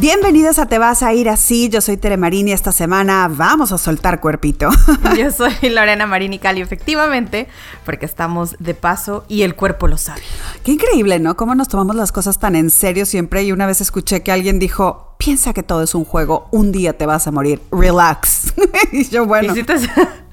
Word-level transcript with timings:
Bienvenidos 0.00 0.60
a 0.60 0.66
Te 0.66 0.78
vas 0.78 1.02
a 1.02 1.12
ir 1.12 1.28
así. 1.28 1.68
Yo 1.70 1.80
soy 1.80 1.96
Tere 1.96 2.16
Marín 2.16 2.46
y 2.46 2.52
esta 2.52 2.70
semana 2.70 3.26
vamos 3.28 3.72
a 3.72 3.78
soltar 3.78 4.20
cuerpito. 4.20 4.70
Yo 5.18 5.32
soy 5.32 5.70
Lorena 5.70 6.06
Marín 6.06 6.32
y 6.32 6.38
Cali, 6.38 6.60
efectivamente, 6.60 7.48
porque 7.84 8.06
estamos 8.06 8.54
de 8.60 8.74
paso 8.74 9.24
y 9.26 9.42
el 9.42 9.56
cuerpo 9.56 9.88
lo 9.88 9.98
sabe. 9.98 10.22
Qué 10.62 10.70
increíble, 10.70 11.18
¿no? 11.18 11.36
Cómo 11.36 11.56
nos 11.56 11.66
tomamos 11.66 11.96
las 11.96 12.12
cosas 12.12 12.38
tan 12.38 12.54
en 12.54 12.70
serio 12.70 13.06
siempre. 13.06 13.42
Y 13.42 13.50
una 13.50 13.66
vez 13.66 13.80
escuché 13.80 14.22
que 14.22 14.30
alguien 14.30 14.60
dijo, 14.60 15.16
piensa 15.18 15.52
que 15.52 15.64
todo 15.64 15.82
es 15.82 15.96
un 15.96 16.04
juego, 16.04 16.46
un 16.52 16.70
día 16.70 16.96
te 16.96 17.04
vas 17.04 17.26
a 17.26 17.32
morir, 17.32 17.60
relax. 17.72 18.54
y 18.92 19.02
yo, 19.08 19.26
bueno. 19.26 19.52
¿Y 19.52 19.56
si 19.56 19.64
te... 19.64 19.74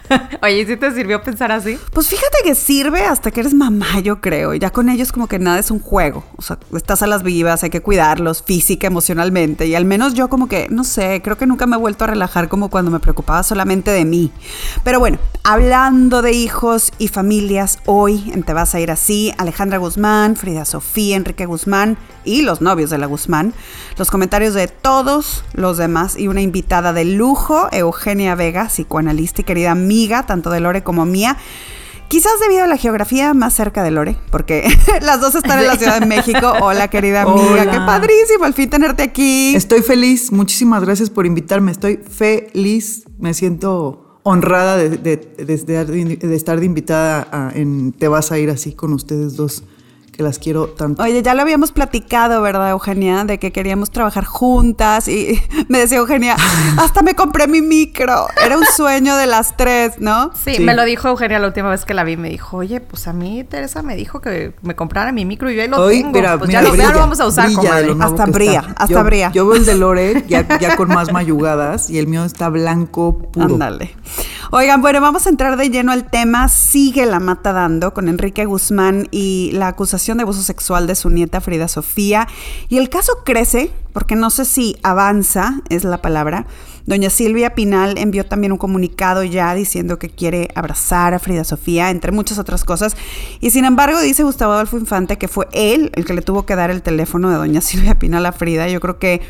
Oye, 0.42 0.62
¿y 0.62 0.66
si 0.66 0.78
te 0.78 0.92
sirvió 0.92 1.22
pensar 1.24 1.52
así? 1.52 1.78
Pues 1.94 2.08
fíjate 2.08 2.38
que 2.44 2.56
sirve 2.56 3.06
hasta 3.06 3.32
que 3.32 3.40
eres 3.42 3.54
mamá, 3.54 4.00
yo 4.00 4.22
creo. 4.22 4.54
Y 4.54 4.60
ya 4.60 4.70
con 4.70 4.90
ellos 4.90 5.12
como 5.12 5.28
que 5.28 5.40
nada 5.40 5.60
es 5.60 5.72
un 5.72 5.80
juego. 5.80 6.24
O 6.38 6.42
sea, 6.42 6.58
estás 6.76 7.02
a 7.02 7.08
las 7.08 7.24
vivas, 7.24 7.64
hay 7.64 7.70
que 7.70 7.82
cuidarlos 7.82 8.44
física, 8.44 8.88
emocionalmente. 8.88 9.68
Y 9.68 9.76
al 9.76 9.86
menos 9.86 10.14
yo 10.14 10.30
como 10.30 10.48
que, 10.48 10.68
no 10.70 10.84
sé, 10.84 11.22
creo 11.24 11.38
que 11.38 11.48
nunca 11.48 11.66
me 11.66 11.76
he 11.76 11.80
vuelto 11.80 12.04
a 12.04 12.08
relajar 12.08 12.50
como 12.50 12.70
cuando 12.70 12.92
me 12.92 13.00
preocupaba 13.00 13.44
solamente 13.44 13.92
de 13.92 14.06
mí. 14.06 14.32
Pero 14.84 15.00
bueno, 15.00 15.18
hablando 15.44 16.22
de 16.22 16.32
hijos 16.32 16.92
y 16.98 17.08
familias, 17.08 17.80
hoy 17.86 18.34
Te 18.46 18.54
vas 18.54 18.76
a 18.76 18.80
ir 18.80 18.92
así, 18.92 19.34
Alejandra 19.40 19.80
Guzmán, 19.80 20.36
Frida 20.36 20.66
Sofía, 20.66 21.16
Enrique 21.16 21.48
Guzmán 21.48 21.98
y 22.26 22.42
los 22.42 22.62
novios 22.62 22.90
de 22.90 22.98
la 22.98 23.06
Guzmán, 23.06 23.54
los 23.98 24.12
comentarios 24.12 24.54
de 24.54 24.68
todos 24.68 25.44
los 25.54 25.78
demás 25.78 26.18
y 26.18 26.28
una 26.28 26.42
invitada 26.42 26.94
de 26.94 27.06
lujo, 27.06 27.70
Eugenia 27.72 28.36
Vega, 28.36 28.68
psicoanalista 28.68 29.42
y 29.42 29.44
querida 29.46 29.72
amiga 29.72 30.26
tanto 30.26 30.50
de 30.50 30.60
Lore 30.60 30.84
como 30.84 31.06
mía. 31.06 31.38
Quizás 32.08 32.40
debido 32.40 32.64
a 32.64 32.68
la 32.68 32.78
geografía 32.78 33.34
más 33.34 33.56
cerca 33.56 33.82
de 33.82 33.90
Lore, 33.90 34.16
porque 34.30 34.68
las 35.02 35.22
dos 35.22 35.34
están 35.36 35.60
en 35.60 35.68
la 35.68 35.76
Ciudad 35.76 36.00
de 36.00 36.06
México. 36.06 36.54
Hola, 36.62 36.88
querida 36.88 37.24
amiga, 37.24 37.70
qué 37.70 37.78
padrísimo 37.78 38.46
al 38.46 38.54
fin 38.54 38.70
tenerte 38.70 39.02
aquí. 39.02 39.56
Estoy 39.56 39.82
feliz, 39.82 40.32
muchísimas 40.32 40.84
gracias 40.84 41.10
por 41.10 41.26
invitarme. 41.26 41.72
Estoy 41.72 41.98
feliz, 41.98 43.06
me 43.18 43.34
siento 43.34 44.20
honrada 44.22 44.78
de, 44.78 44.98
de 44.98 46.36
estar 46.36 46.60
de 46.60 46.66
invitada 46.66 47.52
en 47.54 47.92
Te 47.92 48.08
vas 48.08 48.32
a 48.32 48.38
ir 48.40 48.50
así 48.50 48.74
con 48.74 48.94
ustedes 48.94 49.36
dos 49.36 49.64
que 50.16 50.24
las 50.24 50.40
quiero 50.40 50.68
tanto. 50.68 51.04
Oye, 51.04 51.22
ya 51.22 51.34
lo 51.34 51.42
habíamos 51.42 51.72
platicado, 51.72 52.42
¿verdad, 52.42 52.72
Eugenia? 52.72 53.26
De 53.26 53.38
que 53.38 53.52
queríamos 53.52 53.92
trabajar 53.92 54.26
juntas 54.26 55.08
y 55.08 55.42
me 55.68 55.80
decía 55.80 55.98
Eugenia, 55.98 56.36
hasta 56.78 57.02
me 57.02 57.16
compré 57.16 57.48
mi 57.48 57.62
micro. 57.62 58.28
Era 58.44 58.58
un 58.58 58.66
sueño 58.66 59.16
de 59.18 59.28
las 59.28 59.58
tres, 59.58 60.00
¿no? 60.00 60.32
Sí, 60.34 60.60
me 60.60 60.74
lo 60.74 60.86
dijo 60.86 61.10
Eugenia 61.10 61.40
la 61.40 61.48
última 61.48 61.70
vez 61.70 61.86
que 61.86 61.94
la 61.94 62.04
vi. 62.04 62.18
Me 62.18 62.30
dijo, 62.30 62.58
oye, 62.58 62.80
pues 62.80 63.08
a 63.08 63.14
mí 63.14 63.44
Teresa 63.44 63.82
me 63.82 63.96
dijo 63.96 64.22
que 64.22 64.54
me 64.62 64.76
comprara 64.76 65.12
mi 65.12 65.26
micro 65.26 65.52
y 65.52 65.56
yo 65.56 65.62
ahí 65.62 65.68
lo 65.68 65.88
tengo. 65.88 66.12
pues 66.40 66.50
ya, 66.50 66.62
lo, 66.62 67.00
vamos 67.00 67.20
a 67.20 67.28
usar, 67.28 67.52
comadre. 67.52 67.96
Hasta 68.00 68.26
bría, 68.26 68.74
hasta 68.78 68.94
yo, 68.94 69.04
bría. 69.04 69.32
Yo 69.32 69.48
veo 69.48 69.58
el 69.58 69.66
de 69.66 69.76
Lore 69.76 70.24
ya, 70.28 70.48
ya 70.60 70.76
con 70.78 70.88
más 70.88 71.12
mayugadas 71.12 71.90
y 71.90 72.00
el 72.00 72.08
mío 72.08 72.24
está 72.24 72.50
blanco 72.50 73.18
puro. 73.32 73.56
Ándale. 73.56 73.96
Oigan, 74.52 74.82
bueno, 74.82 75.02
vamos 75.02 75.26
a 75.26 75.30
entrar 75.30 75.58
de 75.58 75.70
lleno 75.70 75.92
al 75.92 76.10
tema. 76.10 76.48
Sigue 76.48 77.06
la 77.06 77.20
mata 77.20 77.52
dando 77.52 77.94
con 77.94 78.08
Enrique 78.08 78.46
Guzmán 78.46 79.08
y 79.12 79.52
la 79.54 79.68
acusación 79.68 80.05
de 80.14 80.22
abuso 80.24 80.44
sexual 80.44 80.88
de 80.88 80.96
su 80.96 81.10
nieta 81.10 81.42
Frida 81.42 81.68
Sofía. 81.68 82.28
Y 82.70 82.78
el 82.78 82.90
caso 82.90 83.24
crece, 83.26 83.72
porque 83.94 84.16
no 84.16 84.30
sé 84.30 84.46
si 84.46 84.78
avanza, 84.84 85.62
es 85.70 85.84
la 85.84 86.02
palabra. 86.02 86.46
Doña 86.86 87.10
Silvia 87.10 87.56
Pinal 87.56 87.98
envió 87.98 88.26
también 88.28 88.52
un 88.52 88.60
comunicado 88.60 89.24
ya 89.24 89.56
diciendo 89.56 89.98
que 89.98 90.10
quiere 90.10 90.50
abrazar 90.54 91.16
a 91.16 91.20
Frida 91.20 91.44
Sofía, 91.44 91.90
entre 91.90 92.12
muchas 92.12 92.38
otras 92.38 92.64
cosas. 92.64 92.96
Y 93.40 93.50
sin 93.50 93.66
embargo, 93.66 94.00
dice 94.00 94.24
Gustavo 94.24 94.54
Adolfo 94.54 94.78
Infante 94.78 95.18
que 95.18 95.28
fue 95.28 95.48
él 95.52 95.92
el 95.96 96.06
que 96.06 96.14
le 96.14 96.22
tuvo 96.22 96.46
que 96.46 96.56
dar 96.56 96.70
el 96.70 96.84
teléfono 96.84 97.30
de 97.32 97.38
Doña 97.38 97.62
Silvia 97.62 97.98
Pinal 97.98 98.26
a 98.28 98.32
Frida. 98.32 98.68
Yo 98.70 98.80
creo 98.80 99.00
que 99.00 99.22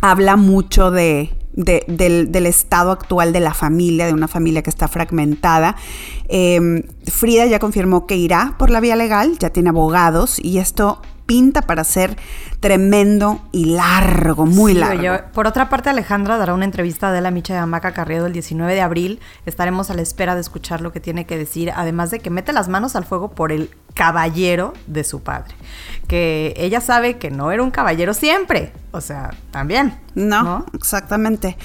habla 0.00 0.36
mucho 0.36 0.90
de, 0.90 1.30
del, 1.52 2.46
estado 2.46 2.90
actual 2.90 3.32
de 3.32 3.40
la 3.40 3.54
familia, 3.54 4.06
de 4.06 4.12
una 4.12 4.28
familia 4.28 4.62
que 4.62 4.70
está 4.70 4.88
fragmentada. 4.88 5.76
Em, 6.28 6.82
Frida 7.06 7.46
ya 7.46 7.58
confirmó 7.58 8.06
que 8.06 8.16
irá 8.16 8.54
por 8.58 8.70
la 8.70 8.80
vía 8.80 8.96
legal, 8.96 9.38
ya 9.38 9.50
tiene 9.50 9.70
abogados 9.70 10.38
y 10.38 10.58
esto 10.58 11.02
pinta 11.28 11.60
para 11.60 11.84
ser 11.84 12.16
tremendo 12.58 13.38
y 13.52 13.66
largo, 13.66 14.46
muy 14.46 14.72
largo. 14.72 15.30
por 15.34 15.46
otra 15.46 15.68
parte, 15.68 15.90
Alejandra 15.90 16.38
dará 16.38 16.54
una 16.54 16.64
entrevista 16.64 17.12
de 17.12 17.20
la 17.20 17.30
Micha 17.30 17.52
de 17.52 17.60
Amaca 17.60 17.92
Carriedo 17.92 18.24
el 18.24 18.32
19 18.32 18.74
de 18.74 18.80
abril. 18.80 19.20
Estaremos 19.44 19.90
a 19.90 19.94
la 19.94 20.00
espera 20.00 20.34
de 20.34 20.40
escuchar 20.40 20.80
lo 20.80 20.90
que 20.90 21.00
tiene 21.00 21.26
que 21.26 21.36
decir, 21.36 21.70
además 21.76 22.10
de 22.10 22.20
que 22.20 22.30
mete 22.30 22.54
las 22.54 22.68
manos 22.68 22.96
al 22.96 23.04
fuego 23.04 23.32
por 23.32 23.52
el 23.52 23.68
caballero 23.92 24.72
de 24.86 25.04
su 25.04 25.20
padre. 25.20 25.54
Que 26.06 26.54
ella 26.56 26.80
sabe 26.80 27.18
que 27.18 27.30
no 27.30 27.52
era 27.52 27.62
un 27.62 27.70
caballero 27.70 28.14
siempre, 28.14 28.72
o 28.92 29.02
sea, 29.02 29.34
también. 29.50 29.98
No, 30.14 30.64
exactamente. 30.72 31.58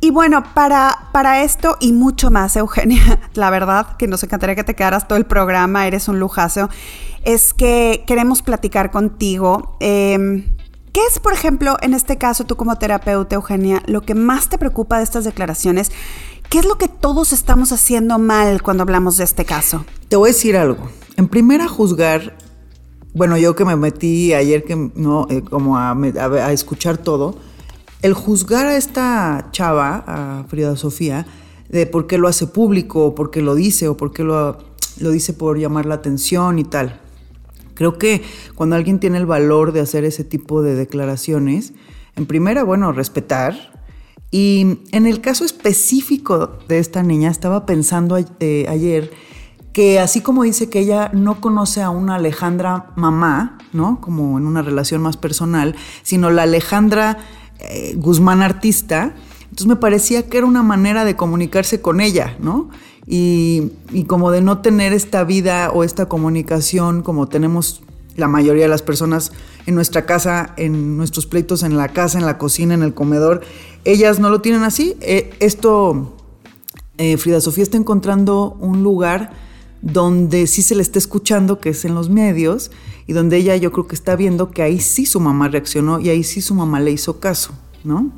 Y 0.00 0.10
bueno, 0.10 0.44
para, 0.54 1.08
para 1.12 1.42
esto 1.42 1.76
y 1.80 1.92
mucho 1.92 2.30
más, 2.30 2.56
Eugenia, 2.56 3.20
la 3.34 3.50
verdad 3.50 3.96
que 3.96 4.06
nos 4.06 4.22
encantaría 4.22 4.54
que 4.54 4.64
te 4.64 4.74
quedaras 4.74 5.08
todo 5.08 5.18
el 5.18 5.26
programa, 5.26 5.86
eres 5.86 6.08
un 6.08 6.20
lujazo 6.20 6.68
es 7.24 7.52
que 7.52 8.04
queremos 8.06 8.42
platicar 8.42 8.90
contigo. 8.90 9.76
Em, 9.80 10.56
¿Qué 10.92 11.00
es, 11.10 11.18
por 11.18 11.34
ejemplo, 11.34 11.76
en 11.82 11.92
este 11.92 12.16
caso, 12.16 12.44
tú 12.44 12.56
como 12.56 12.76
terapeuta, 12.76 13.34
Eugenia, 13.34 13.82
lo 13.86 14.00
que 14.00 14.14
más 14.14 14.48
te 14.48 14.56
preocupa 14.56 14.96
de 14.98 15.04
estas 15.04 15.24
declaraciones? 15.24 15.92
¿Qué 16.48 16.58
es 16.58 16.64
lo 16.64 16.78
que 16.78 16.88
todos 16.88 17.34
estamos 17.34 17.72
haciendo 17.72 18.18
mal 18.18 18.62
cuando 18.62 18.82
hablamos 18.82 19.18
de 19.18 19.24
este 19.24 19.44
caso? 19.44 19.84
Te 20.08 20.16
voy 20.16 20.30
a 20.30 20.32
decir 20.32 20.56
algo. 20.56 20.88
En 21.16 21.28
primera, 21.28 21.68
juzgar, 21.68 22.38
bueno, 23.12 23.36
yo 23.36 23.54
que 23.54 23.66
me 23.66 23.76
metí 23.76 24.32
ayer 24.32 24.64
que 24.64 24.74
no, 24.94 25.26
eh, 25.28 25.42
como 25.42 25.76
a, 25.76 25.92
a, 25.92 26.52
escuchar 26.52 26.96
todo, 26.96 27.36
el 28.02 28.14
juzgar 28.14 28.66
a 28.66 28.76
esta 28.76 29.48
chava, 29.52 30.04
a 30.06 30.44
Frida 30.48 30.76
Sofía, 30.76 31.26
de 31.68 31.86
por 31.86 32.06
qué 32.06 32.18
lo 32.18 32.28
hace 32.28 32.46
público, 32.46 33.06
o 33.06 33.14
por 33.14 33.30
qué 33.30 33.42
lo 33.42 33.54
dice, 33.54 33.88
o 33.88 33.96
por 33.96 34.12
qué 34.12 34.24
lo, 34.24 34.58
lo 34.98 35.10
dice 35.10 35.32
por 35.32 35.58
llamar 35.58 35.86
la 35.86 35.96
atención 35.96 36.58
y 36.58 36.64
tal. 36.64 37.00
Creo 37.74 37.98
que 37.98 38.22
cuando 38.54 38.76
alguien 38.76 38.98
tiene 38.98 39.18
el 39.18 39.26
valor 39.26 39.72
de 39.72 39.80
hacer 39.80 40.04
ese 40.04 40.24
tipo 40.24 40.62
de 40.62 40.74
declaraciones, 40.74 41.72
en 42.16 42.26
primera, 42.26 42.64
bueno, 42.64 42.90
respetar. 42.92 43.54
Y 44.30 44.80
en 44.90 45.06
el 45.06 45.20
caso 45.20 45.44
específico 45.44 46.58
de 46.66 46.80
esta 46.80 47.02
niña, 47.02 47.30
estaba 47.30 47.66
pensando 47.66 48.18
eh, 48.40 48.66
ayer 48.68 49.12
que 49.72 50.00
así 50.00 50.22
como 50.22 50.42
dice 50.42 50.68
que 50.68 50.80
ella 50.80 51.10
no 51.14 51.40
conoce 51.40 51.82
a 51.82 51.90
una 51.90 52.16
Alejandra 52.16 52.90
mamá, 52.96 53.58
¿no? 53.72 54.00
Como 54.00 54.36
en 54.36 54.46
una 54.46 54.60
relación 54.60 55.00
más 55.00 55.16
personal, 55.16 55.76
sino 56.02 56.30
la 56.30 56.42
Alejandra 56.42 57.18
eh, 57.60 57.94
Guzmán 57.96 58.42
artista, 58.42 59.14
entonces 59.42 59.66
me 59.66 59.76
parecía 59.76 60.28
que 60.28 60.38
era 60.38 60.46
una 60.46 60.62
manera 60.62 61.04
de 61.04 61.16
comunicarse 61.16 61.80
con 61.80 62.00
ella, 62.00 62.36
¿no? 62.40 62.70
y, 63.10 64.04
como 64.06 64.30
de 64.30 64.42
no 64.42 64.58
tener 64.58 64.92
esta 64.92 65.24
vida 65.24 65.70
o 65.70 65.82
esta 65.82 66.06
comunicación 66.06 67.02
como 67.02 67.26
tenemos 67.26 67.82
la 68.16 68.28
mayoría 68.28 68.64
de 68.64 68.68
las 68.68 68.82
personas 68.82 69.32
en 69.66 69.74
nuestra 69.74 70.04
casa, 70.04 70.52
en 70.56 70.96
nuestros 70.96 71.26
pleitos 71.26 71.62
en 71.62 71.76
la 71.76 71.88
casa, 71.88 72.18
en 72.18 72.26
la 72.26 72.36
cocina, 72.36 72.74
en 72.74 72.82
el 72.82 72.92
comedor, 72.92 73.42
ellas 73.84 74.18
no 74.18 74.28
lo 74.28 74.40
tienen 74.40 74.62
así. 74.62 74.96
Eh, 75.00 75.30
esto, 75.40 76.16
eh, 76.98 77.16
Frida 77.16 77.40
Sofía 77.40 77.62
está 77.62 77.76
encontrando 77.76 78.56
un 78.60 78.82
lugar 78.82 79.32
donde 79.80 80.46
sí 80.46 80.62
se 80.62 80.74
le 80.74 80.82
está 80.82 80.98
escuchando, 80.98 81.60
que 81.60 81.70
es 81.70 81.84
en 81.84 81.94
los 81.94 82.10
medios, 82.10 82.70
y 83.08 83.14
donde 83.14 83.38
ella 83.38 83.56
yo 83.56 83.72
creo 83.72 83.88
que 83.88 83.94
está 83.94 84.14
viendo 84.14 84.50
que 84.50 84.62
ahí 84.62 84.78
sí 84.78 85.06
su 85.06 85.18
mamá 85.18 85.48
reaccionó 85.48 85.98
y 85.98 86.10
ahí 86.10 86.22
sí 86.22 86.42
su 86.42 86.54
mamá 86.54 86.78
le 86.78 86.92
hizo 86.92 87.18
caso, 87.18 87.52
¿no? 87.82 88.12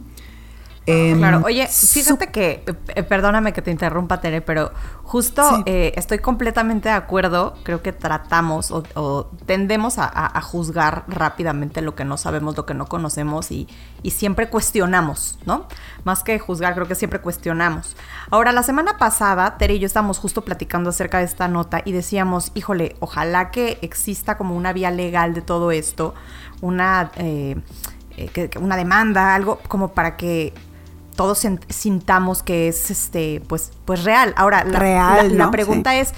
Em, 0.90 1.18
claro, 1.18 1.42
oye, 1.44 1.66
fíjate 1.66 2.30
que, 2.30 2.64
eh, 2.88 3.02
perdóname 3.02 3.52
que 3.52 3.62
te 3.62 3.70
interrumpa, 3.70 4.20
Tere, 4.20 4.40
pero 4.40 4.72
justo 5.02 5.62
eh, 5.66 5.92
estoy 5.96 6.18
completamente 6.18 6.88
de 6.88 6.94
acuerdo. 6.94 7.54
Creo 7.62 7.82
que 7.82 7.92
tratamos 7.92 8.70
o, 8.70 9.30
tendemos 9.46 9.98
a, 9.98 10.40
juzgar 10.40 11.04
rápidamente 11.06 11.82
lo 11.82 11.94
que 11.94 12.04
no 12.04 12.16
sabemos, 12.16 12.56
lo 12.56 12.66
que 12.66 12.74
no 12.74 12.86
conocemos 12.86 13.50
y, 13.50 13.68
y, 14.02 14.10
siempre 14.10 14.48
cuestionamos, 14.48 15.38
¿no? 15.46 15.66
Más 16.04 16.22
que 16.22 16.38
juzgar, 16.38 16.74
creo 16.74 16.88
que 16.88 16.94
siempre 16.94 17.20
cuestionamos. 17.20 17.96
Ahora, 18.30 18.52
la 18.52 18.62
semana 18.62 18.98
pasada, 18.98 19.58
Tere 19.58 19.74
y 19.74 19.78
yo 19.78 19.86
estábamos 19.86 20.18
justo 20.18 20.42
platicando 20.42 20.90
acerca 20.90 21.18
de 21.18 21.24
esta 21.24 21.46
nota 21.46 21.82
y 21.84 21.92
decíamos, 21.92 22.50
híjole, 22.54 22.96
ojalá 23.00 23.50
que 23.50 23.78
exista 23.82 24.36
como 24.36 24.56
una 24.56 24.72
vía 24.72 24.90
legal 24.90 25.34
de 25.34 25.42
todo 25.42 25.70
esto, 25.70 26.14
una, 26.60 27.10
eh, 27.16 27.60
una 28.60 28.76
demanda, 28.76 29.34
algo 29.34 29.60
como 29.68 29.92
para 29.92 30.16
que 30.16 30.52
todos 31.20 31.46
sintamos 31.68 32.42
que 32.42 32.68
es 32.68 32.90
este 32.90 33.42
pues 33.46 33.72
pues 33.84 34.04
real. 34.04 34.32
Ahora, 34.38 34.64
la, 34.64 34.78
real, 34.78 35.36
la, 35.36 35.50
pregunta 35.50 35.94
es, 36.00 36.14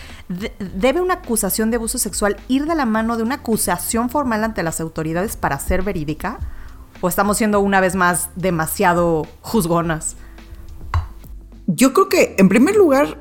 ¿debe 0.76 1.00
una 1.00 1.14
acusación 1.14 1.72
de 1.72 1.76
abuso 1.76 1.98
sexual 1.98 2.36
ir 2.46 2.66
de 2.66 2.76
la 2.76 2.86
mano 2.86 3.16
de 3.16 3.24
una 3.24 3.34
acusación 3.34 4.10
formal 4.10 4.44
ante 4.44 4.62
las 4.62 4.80
autoridades 4.80 5.36
para 5.36 5.58
ser 5.58 5.82
verídica? 5.82 6.38
¿O 7.00 7.08
estamos 7.08 7.36
siendo 7.36 7.58
una 7.58 7.80
vez 7.80 7.96
más 7.96 8.30
demasiado 8.36 9.26
juzgonas? 9.40 10.14
Yo 11.66 11.92
creo 11.94 12.08
que, 12.08 12.36
en 12.38 12.48
primer 12.48 12.76
lugar, 12.76 13.18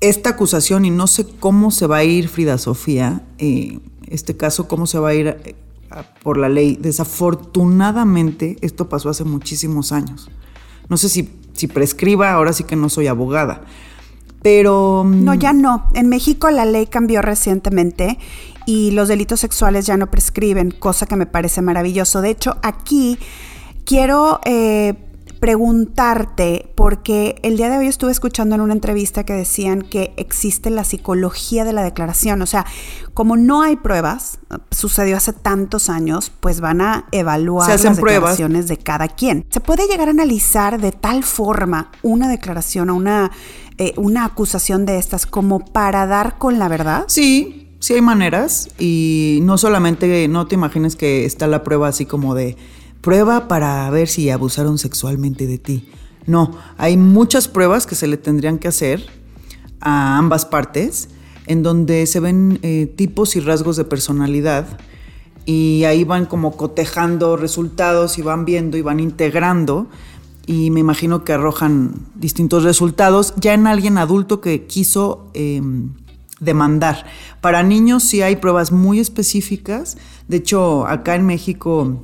esta 0.00 0.30
acusación, 0.30 0.84
y 0.84 0.90
no 0.90 1.06
sé 1.06 1.28
cómo 1.38 1.70
se 1.70 1.86
va 1.86 1.98
a 1.98 2.02
ir 2.02 2.28
Frida 2.28 2.58
Sofía, 2.58 3.22
eh, 3.38 3.78
este 4.08 4.36
caso, 4.36 4.66
cómo 4.66 4.88
se 4.88 4.98
va 4.98 5.10
a 5.10 5.14
ir 5.14 5.28
eh, 5.28 5.54
por 6.22 6.36
la 6.36 6.48
ley. 6.48 6.76
Desafortunadamente, 6.80 8.56
esto 8.60 8.88
pasó 8.88 9.10
hace 9.10 9.24
muchísimos 9.24 9.92
años. 9.92 10.30
No 10.88 10.96
sé 10.96 11.08
si, 11.08 11.30
si 11.52 11.66
prescriba, 11.66 12.32
ahora 12.32 12.52
sí 12.52 12.64
que 12.64 12.76
no 12.76 12.88
soy 12.88 13.06
abogada. 13.06 13.62
Pero... 14.42 15.04
Mm, 15.04 15.24
no, 15.24 15.34
ya 15.34 15.52
no. 15.52 15.88
En 15.94 16.08
México 16.08 16.50
la 16.50 16.64
ley 16.64 16.86
cambió 16.86 17.22
recientemente 17.22 18.18
y 18.66 18.90
los 18.92 19.08
delitos 19.08 19.40
sexuales 19.40 19.86
ya 19.86 19.96
no 19.96 20.10
prescriben, 20.10 20.70
cosa 20.70 21.06
que 21.06 21.16
me 21.16 21.26
parece 21.26 21.62
maravilloso. 21.62 22.20
De 22.20 22.30
hecho, 22.30 22.56
aquí 22.62 23.18
quiero 23.84 24.40
eh, 24.44 24.94
preguntarte, 25.44 26.72
porque 26.74 27.36
el 27.42 27.58
día 27.58 27.68
de 27.68 27.76
hoy 27.76 27.86
estuve 27.86 28.10
escuchando 28.10 28.54
en 28.54 28.62
una 28.62 28.72
entrevista 28.72 29.24
que 29.24 29.34
decían 29.34 29.82
que 29.82 30.14
existe 30.16 30.70
la 30.70 30.84
psicología 30.84 31.64
de 31.66 31.74
la 31.74 31.82
declaración, 31.82 32.40
o 32.40 32.46
sea, 32.46 32.64
como 33.12 33.36
no 33.36 33.60
hay 33.60 33.76
pruebas, 33.76 34.38
sucedió 34.70 35.18
hace 35.18 35.34
tantos 35.34 35.90
años, 35.90 36.32
pues 36.40 36.62
van 36.62 36.80
a 36.80 37.04
evaluar 37.12 37.68
las 37.68 37.96
declaraciones 37.96 38.68
de 38.68 38.78
cada 38.78 39.06
quien. 39.06 39.44
¿Se 39.50 39.60
puede 39.60 39.86
llegar 39.86 40.08
a 40.08 40.12
analizar 40.12 40.80
de 40.80 40.92
tal 40.92 41.22
forma 41.22 41.90
una 42.00 42.26
declaración 42.30 42.88
o 42.88 42.94
una, 42.94 43.30
eh, 43.76 43.92
una 43.98 44.24
acusación 44.24 44.86
de 44.86 44.96
estas 44.96 45.26
como 45.26 45.62
para 45.62 46.06
dar 46.06 46.38
con 46.38 46.58
la 46.58 46.68
verdad? 46.68 47.04
Sí, 47.08 47.76
sí 47.80 47.92
hay 47.92 48.00
maneras 48.00 48.70
y 48.78 49.40
no 49.42 49.58
solamente, 49.58 50.26
no 50.26 50.46
te 50.46 50.54
imagines 50.54 50.96
que 50.96 51.26
está 51.26 51.46
la 51.48 51.62
prueba 51.62 51.88
así 51.88 52.06
como 52.06 52.34
de 52.34 52.56
prueba 53.04 53.48
para 53.48 53.88
ver 53.90 54.08
si 54.08 54.30
abusaron 54.30 54.78
sexualmente 54.78 55.46
de 55.46 55.58
ti. 55.58 55.88
No, 56.26 56.56
hay 56.78 56.96
muchas 56.96 57.48
pruebas 57.48 57.86
que 57.86 57.94
se 57.94 58.06
le 58.06 58.16
tendrían 58.16 58.58
que 58.58 58.68
hacer 58.68 59.04
a 59.80 60.16
ambas 60.16 60.46
partes, 60.46 61.10
en 61.46 61.62
donde 61.62 62.06
se 62.06 62.18
ven 62.20 62.58
eh, 62.62 62.86
tipos 62.86 63.36
y 63.36 63.40
rasgos 63.40 63.76
de 63.76 63.84
personalidad 63.84 64.78
y 65.44 65.84
ahí 65.84 66.04
van 66.04 66.24
como 66.24 66.56
cotejando 66.56 67.36
resultados 67.36 68.16
y 68.18 68.22
van 68.22 68.46
viendo 68.46 68.78
y 68.78 68.82
van 68.82 68.98
integrando 68.98 69.88
y 70.46 70.70
me 70.70 70.80
imagino 70.80 71.24
que 71.24 71.34
arrojan 71.34 72.06
distintos 72.14 72.62
resultados 72.62 73.34
ya 73.36 73.52
en 73.52 73.66
alguien 73.66 73.98
adulto 73.98 74.40
que 74.40 74.64
quiso 74.64 75.30
em, 75.34 75.90
demandar. 76.40 77.04
Para 77.42 77.62
niños 77.62 78.04
sí 78.04 78.22
hay 78.22 78.36
pruebas 78.36 78.72
muy 78.72 79.00
específicas, 79.00 79.98
de 80.28 80.38
hecho 80.38 80.86
acá 80.86 81.14
en 81.16 81.26
México 81.26 82.02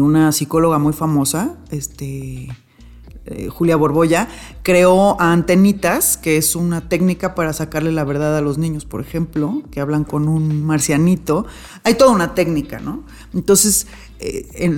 una 0.00 0.32
psicóloga 0.32 0.78
muy 0.78 0.92
famosa, 0.92 1.56
este, 1.70 2.48
eh, 3.26 3.48
Julia 3.48 3.76
Borbolla, 3.76 4.28
creó 4.62 5.20
antenitas, 5.20 6.16
que 6.16 6.36
es 6.36 6.56
una 6.56 6.88
técnica 6.88 7.34
para 7.34 7.52
sacarle 7.52 7.92
la 7.92 8.04
verdad 8.04 8.36
a 8.36 8.40
los 8.40 8.58
niños, 8.58 8.84
por 8.84 9.00
ejemplo, 9.00 9.62
que 9.70 9.80
hablan 9.80 10.04
con 10.04 10.28
un 10.28 10.64
marcianito. 10.64 11.46
Hay 11.84 11.94
toda 11.94 12.12
una 12.12 12.34
técnica, 12.34 12.80
¿no? 12.80 13.04
Entonces, 13.34 13.86
eh, 14.18 14.70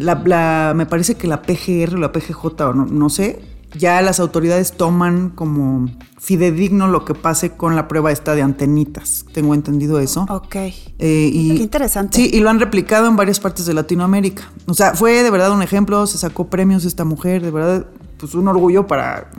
me 0.74 0.86
parece 0.86 1.14
que 1.14 1.26
la 1.26 1.42
PGR 1.42 1.94
o 1.94 1.98
la 1.98 2.12
PGJ, 2.12 2.44
o 2.44 2.74
no, 2.74 2.86
no 2.86 3.08
sé, 3.08 3.40
ya 3.78 4.00
las 4.02 4.20
autoridades 4.20 4.72
toman 4.72 5.30
como 5.30 5.88
fidedigno 6.18 6.88
lo 6.88 7.04
que 7.04 7.14
pase 7.14 7.52
con 7.52 7.76
la 7.76 7.88
prueba 7.88 8.12
esta 8.12 8.34
de 8.34 8.42
antenitas. 8.42 9.24
Tengo 9.32 9.54
entendido 9.54 10.00
eso. 10.00 10.26
Ok. 10.28 10.56
Eh, 10.56 10.74
y, 10.98 11.56
Qué 11.56 11.62
interesante. 11.62 12.16
Sí, 12.16 12.30
y 12.32 12.40
lo 12.40 12.50
han 12.50 12.60
replicado 12.60 13.06
en 13.06 13.16
varias 13.16 13.40
partes 13.40 13.66
de 13.66 13.74
Latinoamérica. 13.74 14.50
O 14.66 14.74
sea, 14.74 14.94
fue 14.94 15.22
de 15.22 15.30
verdad 15.30 15.52
un 15.52 15.62
ejemplo, 15.62 16.06
se 16.06 16.18
sacó 16.18 16.48
premios 16.48 16.84
esta 16.84 17.04
mujer, 17.04 17.42
de 17.42 17.50
verdad, 17.50 17.86
pues 18.18 18.34
un 18.34 18.48
orgullo 18.48 18.86
para 18.86 19.30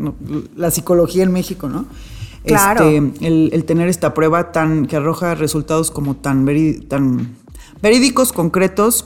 la 0.55 0.71
psicología 0.71 1.23
en 1.23 1.31
México, 1.31 1.69
¿no? 1.69 1.85
Claro. 2.43 2.89
Este, 2.89 3.27
el, 3.27 3.65
tener 3.65 3.87
esta 3.87 4.13
prueba 4.13 4.51
tan 4.51 4.87
que 4.87 4.95
arroja 4.95 5.35
resultados 5.35 5.91
como 5.91 6.15
tan, 6.15 6.47
tan 6.87 7.35
verídicos, 7.81 8.33
concretos, 8.33 9.05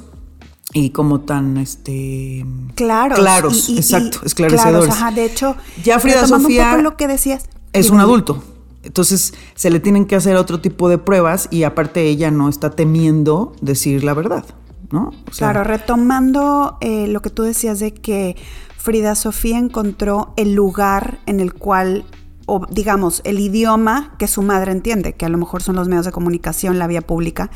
y 0.75 0.89
como 0.89 1.21
tan 1.21 1.55
este 1.55 2.45
claros, 2.75 3.17
claros 3.17 3.69
exacto 3.69 4.19
esclarecedores. 4.25 4.93
ajá, 4.93 5.09
de 5.11 5.23
hecho 5.23 5.55
ya 5.81 5.99
Frida 5.99 6.27
Sofía 6.27 6.75
lo 6.77 6.97
que 6.97 7.07
decías 7.07 7.45
es 7.71 7.89
un 7.89 8.01
adulto 8.01 8.43
entonces 8.83 9.33
se 9.55 9.69
le 9.69 9.79
tienen 9.79 10.05
que 10.05 10.17
hacer 10.17 10.35
otro 10.35 10.59
tipo 10.59 10.89
de 10.89 10.97
pruebas 10.97 11.47
y 11.49 11.63
aparte 11.63 12.03
ella 12.03 12.29
no 12.29 12.49
está 12.49 12.71
temiendo 12.71 13.55
decir 13.61 14.03
la 14.03 14.13
verdad 14.13 14.43
no 14.91 15.13
claro 15.37 15.63
retomando 15.63 16.77
eh, 16.81 17.07
lo 17.07 17.21
que 17.21 17.29
tú 17.29 17.43
decías 17.43 17.79
de 17.79 17.93
que 17.93 18.35
Frida 18.77 19.15
Sofía 19.15 19.57
encontró 19.57 20.33
el 20.35 20.55
lugar 20.55 21.19
en 21.25 21.39
el 21.39 21.53
cual 21.53 22.03
o 22.47 22.65
digamos 22.69 23.21
el 23.23 23.39
idioma 23.39 24.13
que 24.19 24.27
su 24.27 24.41
madre 24.41 24.73
entiende 24.73 25.13
que 25.13 25.25
a 25.25 25.29
lo 25.29 25.37
mejor 25.37 25.63
son 25.63 25.77
los 25.77 25.87
medios 25.87 26.05
de 26.05 26.11
comunicación 26.11 26.77
la 26.79 26.87
vía 26.87 27.01
pública 27.01 27.49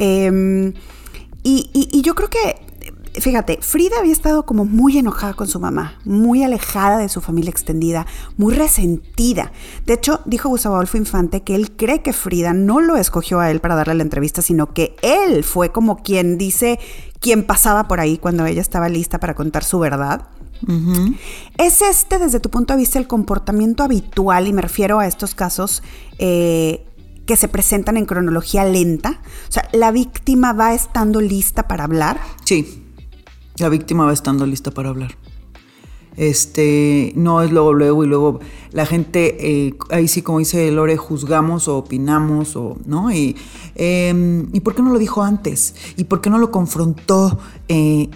eh, 0.00 0.72
y, 1.42 2.02
yo 2.02 2.14
creo 2.14 2.28
que 2.28 2.66
fíjate, 3.20 3.58
Frida 3.62 3.98
había 3.98 4.12
estado 4.12 4.44
como 4.44 4.64
muy 4.64 4.98
enojada 4.98 5.34
con 5.34 5.48
su 5.48 5.58
mamá, 5.58 5.94
muy 6.04 6.42
alejada 6.42 6.98
de 6.98 7.08
su 7.08 7.20
familia 7.20 7.50
extendida, 7.50 8.06
muy 8.36 8.54
resentida. 8.54 9.52
De 9.86 9.94
hecho, 9.94 10.20
dijo 10.26 10.48
Gustavo 10.48 10.74
Adolfo 10.74 10.96
Infante 10.96 11.42
que 11.42 11.54
él 11.54 11.72
cree 11.76 12.02
que 12.02 12.12
Frida 12.12 12.52
no 12.52 12.80
lo 12.80 12.96
escogió 12.96 13.40
a 13.40 13.50
él 13.50 13.60
para 13.60 13.74
darle 13.74 13.94
la 13.94 14.02
entrevista, 14.02 14.42
sino 14.42 14.72
que 14.72 14.96
él 15.02 15.44
fue 15.44 15.72
como 15.72 16.02
quien 16.02 16.36
dice, 16.36 16.78
quien 17.20 17.44
pasaba 17.44 17.88
por 17.88 18.00
ahí 18.00 18.18
cuando 18.18 18.44
ella 18.44 18.60
estaba 18.60 18.88
lista 18.88 19.18
para 19.18 19.34
contar 19.34 19.64
su 19.64 19.78
verdad. 19.78 20.28
¿Es 21.58 21.82
este, 21.82 22.18
desde 22.18 22.40
tu 22.40 22.50
punto 22.50 22.72
de 22.72 22.78
vista, 22.78 22.98
el 22.98 23.06
comportamiento 23.06 23.82
habitual, 23.82 24.46
y 24.46 24.52
me 24.52 24.62
refiero 24.62 24.98
a 24.98 25.06
estos 25.06 25.34
casos, 25.34 25.82
eh, 26.18 26.85
que 27.26 27.36
se 27.36 27.48
presentan 27.48 27.96
en 27.96 28.06
cronología 28.06 28.64
lenta? 28.64 29.20
O 29.48 29.52
sea, 29.52 29.68
¿la 29.72 29.90
víctima 29.90 30.52
va 30.52 30.74
estando 30.74 31.20
lista 31.20 31.68
para 31.68 31.84
hablar? 31.84 32.20
Sí, 32.44 32.84
la 33.58 33.68
víctima 33.68 34.06
va 34.06 34.12
estando 34.12 34.46
lista 34.46 34.70
para 34.70 34.88
hablar. 34.88 35.16
Este, 36.16 37.12
no 37.14 37.42
es 37.42 37.50
luego, 37.52 37.74
luego 37.74 38.04
y 38.04 38.06
luego 38.06 38.40
la 38.72 38.86
gente, 38.86 39.36
eh, 39.38 39.74
ahí 39.90 40.08
sí 40.08 40.22
como 40.22 40.38
dice 40.38 40.70
Lore, 40.72 40.96
juzgamos 40.96 41.68
o 41.68 41.76
opinamos 41.76 42.56
o, 42.56 42.78
¿no? 42.86 43.12
Y, 43.12 43.36
em, 43.74 44.48
¿y 44.54 44.60
por 44.60 44.74
qué 44.74 44.80
no 44.80 44.92
lo 44.92 44.98
dijo 44.98 45.22
antes? 45.22 45.74
¿Y 45.96 46.04
por 46.04 46.22
qué 46.22 46.30
no 46.30 46.38
lo 46.38 46.50
confrontó? 46.50 47.38
Eh, 47.68 48.08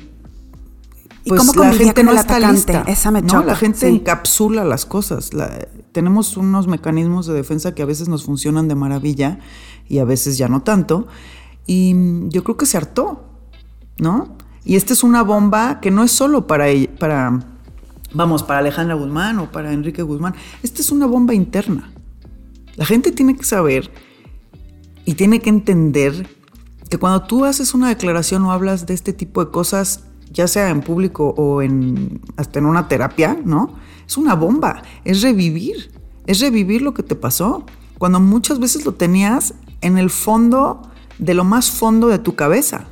pues 1.26 1.40
cómo 1.40 1.52
la 1.62 1.72
gente 1.72 2.02
no 2.02 2.12
está 2.12 2.40
lista. 2.40 2.84
Esa 2.86 3.10
me 3.10 3.20
La 3.22 3.54
gente 3.54 3.88
encapsula 3.88 4.64
las 4.64 4.86
cosas. 4.86 5.30
Tenemos 5.92 6.36
unos 6.36 6.66
mecanismos 6.66 7.26
de 7.26 7.34
defensa 7.34 7.74
que 7.74 7.82
a 7.82 7.86
veces 7.86 8.08
nos 8.08 8.24
funcionan 8.24 8.68
de 8.68 8.74
maravilla 8.74 9.38
y 9.88 9.98
a 9.98 10.04
veces 10.04 10.38
ya 10.38 10.48
no 10.48 10.62
tanto. 10.62 11.08
Y 11.66 11.94
yo 12.28 12.44
creo 12.44 12.56
que 12.56 12.66
se 12.66 12.76
hartó, 12.76 13.24
¿no? 13.98 14.36
Y 14.64 14.76
esta 14.76 14.92
es 14.92 15.02
una 15.02 15.22
bomba 15.22 15.80
que 15.80 15.90
no 15.90 16.04
es 16.04 16.12
solo 16.12 16.46
para, 16.46 16.66
para 16.98 17.40
vamos, 18.12 18.42
para 18.42 18.60
Alejandra 18.60 18.94
Guzmán 18.94 19.38
o 19.38 19.50
para 19.50 19.72
Enrique 19.72 20.02
Guzmán. 20.02 20.34
Esta 20.62 20.82
es 20.82 20.90
una 20.90 21.06
bomba 21.06 21.34
interna. 21.34 21.90
La 22.76 22.84
gente 22.84 23.12
tiene 23.12 23.36
que 23.36 23.44
saber 23.44 23.90
y 25.04 25.14
tiene 25.14 25.40
que 25.40 25.50
entender 25.50 26.28
que 26.88 26.98
cuando 26.98 27.22
tú 27.22 27.44
haces 27.44 27.74
una 27.74 27.88
declaración 27.88 28.44
o 28.44 28.52
hablas 28.52 28.86
de 28.86 28.94
este 28.94 29.12
tipo 29.12 29.44
de 29.44 29.50
cosas, 29.50 30.04
ya 30.32 30.48
sea 30.48 30.70
en 30.70 30.80
público 30.80 31.34
o 31.36 31.62
en, 31.62 32.20
hasta 32.36 32.58
en 32.58 32.66
una 32.66 32.88
terapia, 32.88 33.38
¿no? 33.44 33.74
Es 34.10 34.16
una 34.16 34.34
bomba, 34.34 34.82
es 35.04 35.22
revivir, 35.22 35.88
es 36.26 36.40
revivir 36.40 36.82
lo 36.82 36.94
que 36.94 37.04
te 37.04 37.14
pasó, 37.14 37.64
cuando 37.96 38.18
muchas 38.18 38.58
veces 38.58 38.84
lo 38.84 38.94
tenías 38.94 39.54
en 39.82 39.98
el 39.98 40.10
fondo, 40.10 40.82
de 41.20 41.32
lo 41.32 41.44
más 41.44 41.70
fondo 41.70 42.08
de 42.08 42.18
tu 42.18 42.34
cabeza. 42.34 42.86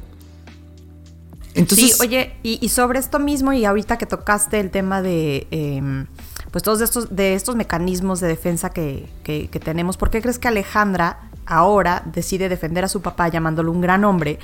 Entonces, 1.55 1.97
sí, 1.97 2.03
oye, 2.03 2.37
y, 2.45 2.69
sobre 2.69 3.01
esto 3.01 3.19
mismo, 3.19 3.53
y 3.53 3.65
ahorita 3.65 3.99
que 3.99 4.07
tocaste 4.07 4.61
el 4.61 4.71
tema 4.71 5.03
de, 5.03 5.49
em, 5.51 6.07
pues 6.53 6.63
todos 6.63 6.81
estos, 6.83 7.17
de 7.17 7.35
estos 7.35 7.57
mecanismos 7.57 8.21
de 8.21 8.29
defensa 8.29 8.71
que, 8.71 9.09
que, 9.25 9.49
que 9.49 9.59
tenemos, 9.59 9.97
¿por 9.97 10.11
qué 10.11 10.23
crees 10.23 10.39
que 10.39 10.47
Alejandra 10.47 11.31
ahora 11.47 12.05
decide 12.15 12.49
defender 12.49 12.85
a 12.85 12.89
su 12.89 13.03
papá 13.03 13.27
llamándolo 13.27 13.73
un 13.73 13.81
gran 13.81 14.05
hombre? 14.05 14.39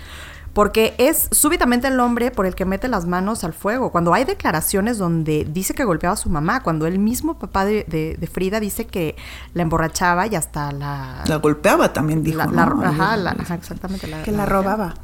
Porque 0.54 0.94
es 0.98 1.28
súbitamente 1.32 1.88
el 1.88 1.98
hombre 1.98 2.30
por 2.30 2.46
el 2.46 2.54
que 2.54 2.64
mete 2.64 2.86
las 2.86 3.06
manos 3.06 3.42
al 3.42 3.52
fuego. 3.52 3.90
Cuando 3.90 4.14
hay 4.14 4.24
declaraciones 4.24 4.98
donde 4.98 5.44
dice 5.44 5.74
que 5.74 5.84
golpeaba 5.84 6.14
a 6.14 6.16
su 6.16 6.30
mamá, 6.30 6.62
cuando 6.62 6.86
el 6.86 7.00
mismo 7.00 7.38
papá 7.40 7.64
de, 7.64 8.28
Frida 8.32 8.60
dice 8.60 8.86
que 8.86 9.16
la 9.52 9.62
emborrachaba 9.62 10.28
y 10.28 10.36
hasta 10.36 10.70
la... 10.70 11.24
La 11.26 11.36
golpeaba 11.36 11.92
también, 11.92 12.22
dijo. 12.22 12.38
La, 12.38 12.44
ajá, 12.44 13.54
exactamente. 13.54 14.08
que 14.24 14.30
la, 14.30 14.46
robaba. 14.46 14.94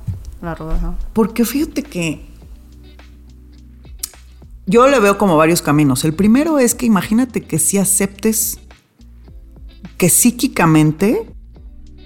La 0.40 0.54
robaba. 0.54 0.94
Porque 1.12 1.44
fíjate 1.44 1.82
que 1.82 2.30
yo 4.66 4.86
le 4.86 5.00
veo 5.00 5.18
como 5.18 5.36
varios 5.36 5.62
caminos. 5.62 6.04
El 6.04 6.14
primero 6.14 6.60
es 6.60 6.76
que 6.76 6.86
imagínate 6.86 7.42
que 7.42 7.58
si 7.58 7.76
aceptes, 7.76 8.60
que 9.98 10.08
psíquicamente 10.08 11.34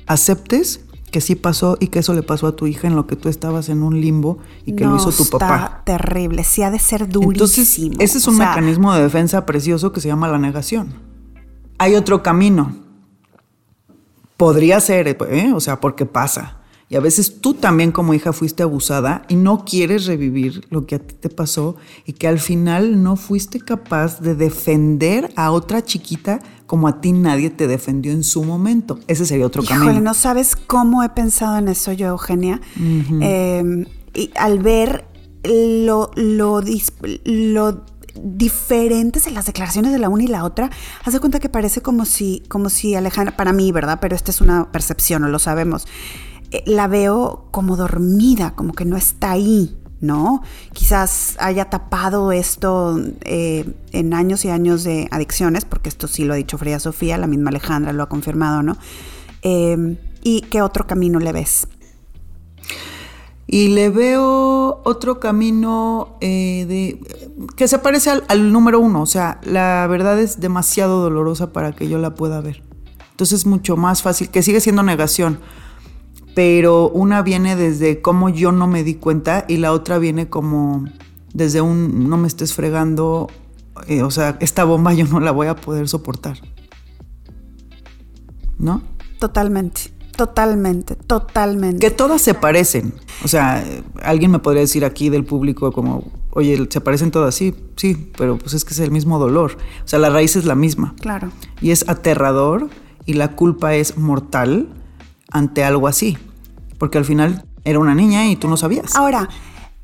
aceptes 0.06 0.83
que 1.14 1.20
sí 1.20 1.36
pasó 1.36 1.76
y 1.78 1.86
que 1.86 2.00
eso 2.00 2.12
le 2.12 2.24
pasó 2.24 2.48
a 2.48 2.56
tu 2.56 2.66
hija 2.66 2.88
en 2.88 2.96
lo 2.96 3.06
que 3.06 3.14
tú 3.14 3.28
estabas 3.28 3.68
en 3.68 3.84
un 3.84 4.00
limbo 4.00 4.38
y 4.66 4.74
que 4.74 4.84
lo 4.84 4.96
hizo 4.96 5.12
tu 5.12 5.22
está 5.22 5.38
papá. 5.38 5.82
terrible, 5.84 6.42
sí 6.42 6.64
ha 6.64 6.72
de 6.72 6.80
ser 6.80 7.08
durísimo. 7.08 7.30
Entonces, 7.30 7.78
ese 8.00 8.18
es 8.18 8.26
un 8.26 8.36
mecanismo 8.36 8.92
de 8.92 9.04
defensa 9.04 9.46
precioso 9.46 9.92
que 9.92 10.00
se 10.00 10.08
llama 10.08 10.26
la 10.26 10.38
negación. 10.38 10.92
Hay 11.78 11.94
otro 11.94 12.24
camino. 12.24 12.74
Podría 14.36 14.80
ser, 14.80 15.06
¿eh? 15.06 15.52
o 15.54 15.60
sea, 15.60 15.78
porque 15.78 16.04
pasa. 16.04 16.56
Y 16.88 16.96
a 16.96 17.00
veces 17.00 17.40
tú 17.40 17.54
también 17.54 17.92
como 17.92 18.12
hija 18.12 18.32
fuiste 18.32 18.64
abusada 18.64 19.22
y 19.28 19.36
no 19.36 19.64
quieres 19.64 20.06
revivir 20.06 20.66
lo 20.70 20.84
que 20.84 20.96
a 20.96 20.98
ti 20.98 21.14
te 21.14 21.28
pasó 21.28 21.76
y 22.06 22.14
que 22.14 22.26
al 22.26 22.40
final 22.40 23.04
no 23.04 23.14
fuiste 23.14 23.60
capaz 23.60 24.20
de 24.20 24.34
defender 24.34 25.32
a 25.36 25.52
otra 25.52 25.84
chiquita 25.84 26.40
como 26.66 26.88
a 26.88 27.00
ti 27.00 27.12
nadie 27.12 27.50
te 27.50 27.66
defendió 27.66 28.12
en 28.12 28.24
su 28.24 28.42
momento. 28.44 28.98
Ese 29.06 29.26
sería 29.26 29.46
otro 29.46 29.62
Híjole, 29.62 29.80
camino. 29.80 30.00
no 30.00 30.14
sabes 30.14 30.56
cómo 30.56 31.02
he 31.02 31.08
pensado 31.10 31.58
en 31.58 31.68
eso 31.68 31.92
yo, 31.92 32.08
Eugenia. 32.08 32.60
Em, 32.76 33.86
y 34.14 34.30
al 34.36 34.58
ver 34.60 35.06
lo, 35.44 36.10
lo, 36.14 36.62
lo 37.24 37.84
diferentes 38.22 39.26
en 39.26 39.34
las 39.34 39.46
declaraciones 39.46 39.92
de 39.92 39.98
la 39.98 40.08
una 40.08 40.24
y 40.24 40.28
la 40.28 40.44
otra, 40.44 40.70
haz 41.04 41.12
de 41.12 41.20
cuenta 41.20 41.40
que 41.40 41.48
parece 41.48 41.82
como 41.82 42.04
si, 42.04 42.42
como 42.48 42.70
si 42.70 42.94
Alejandra, 42.94 43.36
para 43.36 43.52
mí, 43.52 43.72
¿verdad? 43.72 43.98
Pero 44.00 44.14
esta 44.16 44.30
es 44.30 44.40
una 44.40 44.70
percepción, 44.72 45.22
no 45.22 45.28
lo 45.28 45.38
sabemos. 45.38 45.86
Eh, 46.50 46.62
la 46.66 46.86
veo 46.86 47.48
como 47.50 47.76
dormida, 47.76 48.54
como 48.54 48.72
que 48.72 48.84
no 48.84 48.96
está 48.96 49.32
ahí, 49.32 49.76
¿no? 50.04 50.42
Quizás 50.72 51.36
haya 51.38 51.70
tapado 51.70 52.32
esto 52.32 53.00
eh, 53.22 53.64
en 53.92 54.14
años 54.14 54.44
y 54.44 54.50
años 54.50 54.84
de 54.84 55.08
adicciones, 55.10 55.64
porque 55.64 55.88
esto 55.88 56.06
sí 56.06 56.24
lo 56.24 56.34
ha 56.34 56.36
dicho 56.36 56.58
Frida 56.58 56.78
Sofía, 56.78 57.18
la 57.18 57.26
misma 57.26 57.50
Alejandra 57.50 57.92
lo 57.92 58.02
ha 58.02 58.08
confirmado, 58.08 58.62
¿no? 58.62 58.76
Eh, 59.42 59.98
¿Y 60.22 60.42
qué 60.42 60.62
otro 60.62 60.86
camino 60.86 61.18
le 61.18 61.32
ves? 61.32 61.68
Y 63.46 63.68
le 63.68 63.90
veo 63.90 64.80
otro 64.84 65.20
camino 65.20 66.16
de, 66.20 66.98
que 67.56 67.68
se 67.68 67.78
parece 67.78 68.10
al, 68.10 68.24
al, 68.28 68.52
número 68.52 68.80
uno, 68.80 69.02
o 69.02 69.06
sea, 69.06 69.38
la 69.44 69.86
verdad 69.86 70.18
es 70.18 70.40
demasiado 70.40 71.02
dolorosa 71.02 71.52
para 71.52 71.72
que 71.72 71.88
yo 71.88 71.98
la 71.98 72.14
pueda 72.14 72.40
ver. 72.40 72.62
Entonces 73.10 73.40
es 73.40 73.46
mucho 73.46 73.76
más 73.76 74.02
fácil, 74.02 74.28
que 74.30 74.42
sigue 74.42 74.60
siendo 74.60 74.82
negación, 74.82 75.38
pero 76.34 76.88
una 76.90 77.22
viene 77.22 77.56
desde 77.56 78.02
cómo 78.02 78.28
yo 78.28 78.52
no 78.52 78.66
me 78.66 78.82
di 78.82 78.94
cuenta 78.94 79.44
y 79.48 79.58
la 79.58 79.72
otra 79.72 79.98
viene 79.98 80.28
como 80.28 80.84
desde 81.32 81.60
un 81.60 82.08
no 82.08 82.16
me 82.16 82.28
estés 82.28 82.54
fregando, 82.54 83.28
eh, 83.88 84.02
o 84.02 84.10
sea, 84.10 84.36
esta 84.40 84.64
bomba 84.64 84.94
yo 84.94 85.06
no 85.06 85.20
la 85.20 85.30
voy 85.30 85.46
a 85.46 85.56
poder 85.56 85.88
soportar. 85.88 86.38
¿No? 88.58 88.82
Totalmente. 89.18 89.94
Totalmente, 90.16 90.94
totalmente. 90.94 91.80
Que 91.84 91.90
todas 91.90 92.22
se 92.22 92.34
parecen. 92.34 92.94
O 93.24 93.28
sea, 93.28 93.64
alguien 94.00 94.30
me 94.30 94.38
podría 94.38 94.60
decir 94.60 94.84
aquí 94.84 95.08
del 95.08 95.24
público 95.24 95.72
como, 95.72 96.04
oye, 96.30 96.68
se 96.70 96.80
parecen 96.80 97.10
todas, 97.10 97.34
sí, 97.34 97.52
sí, 97.74 98.12
pero 98.16 98.38
pues 98.38 98.54
es 98.54 98.64
que 98.64 98.74
es 98.74 98.78
el 98.78 98.92
mismo 98.92 99.18
dolor. 99.18 99.56
O 99.84 99.88
sea, 99.88 99.98
la 99.98 100.10
raíz 100.10 100.36
es 100.36 100.44
la 100.44 100.54
misma. 100.54 100.94
Claro. 101.00 101.30
Y 101.60 101.72
es 101.72 101.88
aterrador 101.88 102.70
y 103.06 103.14
la 103.14 103.34
culpa 103.34 103.74
es 103.74 103.96
mortal 103.96 104.68
ante 105.34 105.64
algo 105.64 105.86
así. 105.86 106.16
Porque 106.78 106.96
al 106.96 107.04
final 107.04 107.44
era 107.64 107.78
una 107.78 107.94
niña 107.94 108.26
y 108.28 108.36
tú 108.36 108.48
no 108.48 108.56
sabías. 108.56 108.96
Ahora, 108.96 109.28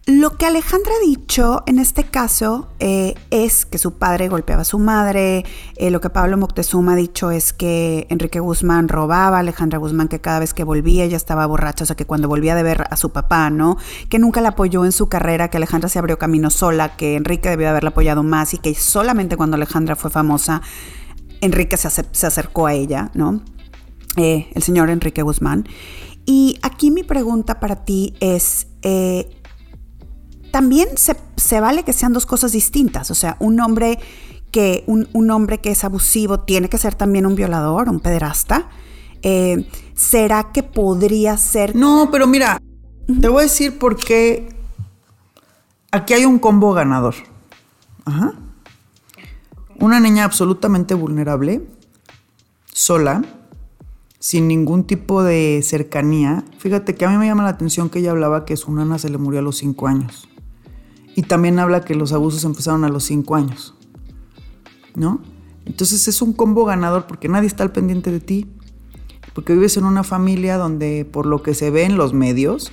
lo 0.07 0.37
que 0.37 0.47
Alejandra 0.47 0.93
ha 0.97 1.07
dicho 1.07 1.63
en 1.67 1.79
este 1.79 2.05
caso 2.05 2.69
eh, 2.79 3.15
es 3.31 3.67
que 3.67 3.79
su 3.79 3.99
padre 3.99 4.29
golpeaba 4.29 4.63
a 4.63 4.65
su 4.65 4.79
madre. 4.79 5.45
Eh, 5.77 5.91
lo 5.91 6.01
que 6.01 6.09
Pablo 6.09 6.37
Moctezuma 6.37 6.95
ha 6.95 6.97
dicho 6.97 7.31
es 7.31 7.53
que 7.53 8.07
Enrique 8.09 8.41
Guzmán 8.41 8.89
robaba 8.89 9.37
a 9.37 9.41
Alejandra 9.41 9.79
Guzmán, 9.79 10.09
que 10.09 10.21
cada 10.21 10.41
vez 10.41 10.55
que 10.55 10.65
volvía 10.65 11.05
ella 11.05 11.17
estaba 11.17 11.47
borracha, 11.47 11.85
o 11.85 11.87
sea 11.87 11.97
que 11.97 12.07
cuando 12.07 12.29
volvía 12.29 12.55
de 12.55 12.63
ver 12.63 12.87
a 12.91 12.97
su 12.97 13.11
papá, 13.11 13.51
¿no? 13.51 13.77
Que 14.09 14.19
nunca 14.19 14.41
la 14.41 14.51
apoyó 14.51 14.85
en 14.85 14.93
su 14.93 15.09
carrera, 15.09 15.49
que 15.49 15.59
Alejandra 15.59 15.89
se 15.89 15.99
abrió 15.99 16.19
camino 16.19 16.51
sola, 16.51 16.97
que 16.97 17.17
Enrique 17.17 17.51
debió 17.51 17.69
haberla 17.69 17.91
apoyado 17.91 18.23
más 18.23 18.55
y 18.55 18.59
que 18.59 18.75
solamente 18.75 19.37
cuando 19.37 19.57
Alejandra 19.57 19.97
fue 19.97 20.11
famosa, 20.11 20.63
Enrique 21.41 21.77
se, 21.77 21.89
se 21.89 22.27
acercó 22.27 22.67
a 22.67 22.73
ella, 22.73 23.11
¿no? 23.15 23.43
Eh, 24.17 24.49
el 24.55 24.63
señor 24.63 24.91
Enrique 24.91 25.23
Guzmán. 25.23 25.69
Y 26.27 26.59
aquí 26.63 26.91
mi 26.91 27.03
pregunta 27.03 27.61
para 27.61 27.85
ti 27.85 28.15
es, 28.21 28.67
eh, 28.83 29.31
también 30.51 30.89
se, 30.97 31.17
se, 31.37 31.61
vale 31.61 31.83
que 31.85 31.93
sean 31.93 32.13
dos 32.13 32.27
cosas 32.27 32.53
distintas, 32.53 33.11
o 33.11 33.15
sea, 33.15 33.37
un 33.41 33.61
hombre 33.61 33.99
que, 34.51 34.85
un, 34.87 35.09
un, 35.13 35.31
hombre 35.31 35.59
que 35.59 35.71
es 35.71 35.85
abusivo 35.85 36.41
tiene 36.41 36.69
que 36.69 36.79
ser 36.79 36.95
también 36.95 37.25
un 37.27 37.35
violador, 37.35 37.89
un 37.89 38.01
pederasta. 38.01 38.69
Eh, 39.23 39.69
¿Será 39.95 40.51
que 40.53 40.63
podría 40.63 41.37
ser... 41.37 41.77
No, 41.77 42.09
pero 42.11 42.27
mira, 42.27 42.61
te 43.21 43.29
voy 43.29 43.41
a 43.41 43.43
decir 43.43 43.79
por 43.79 43.97
qué 43.97 44.49
aquí 45.91 46.15
hay 46.15 46.25
un 46.25 46.39
combo 46.39 46.73
ganador. 46.73 47.15
Ajá. 48.05 48.33
Una 49.79 50.01
niña 50.01 50.25
absolutamente 50.25 50.95
vulnerable, 50.95 51.67
sola, 52.73 53.23
sin 54.21 54.47
ningún 54.47 54.85
tipo 54.85 55.23
de 55.25 55.61
cercanía. 55.65 56.45
Fíjate 56.59 56.95
que 56.95 57.07
a 57.07 57.11
mí 57.11 57.17
me 57.17 57.27
llama 57.27 57.43
la 57.43 57.49
atención 57.49 57.89
que 57.89 57.99
ella 57.99 58.11
hablaba 58.13 58.45
que 58.45 58.57
su 58.57 58.71
nana 58.73 58.99
se 58.99 59.09
le 59.09 59.19
murió 59.19 59.41
a 59.41 59.43
los 59.43 59.57
cinco 59.57 59.89
años. 59.89 60.29
Y 61.17 61.23
también 61.23 61.59
habla 61.59 61.81
que 61.81 61.95
los 61.95 62.13
abusos 62.13 62.45
empezaron 62.45 62.85
a 62.85 62.89
los 62.91 63.05
cinco 63.05 63.35
años. 63.35 63.75
¿No? 64.95 65.21
Entonces 65.65 66.07
es 66.07 66.21
un 66.21 66.35
combo 66.35 66.65
ganador 66.67 67.07
porque 67.07 67.29
nadie 67.29 67.47
está 67.47 67.63
al 67.65 67.73
pendiente 67.73 68.13
de 68.13 68.21
ti. 68.21 68.47
Porque 69.35 69.55
vives 69.55 69.77
en 69.79 69.85
una 69.85 70.05
familia 70.05 70.59
donde, 70.59 71.07
por 71.07 71.25
lo 71.25 71.43
que 71.43 71.55
se 71.55 71.71
ve 71.71 71.85
en 71.85 71.97
los 71.97 72.13
medios, 72.13 72.73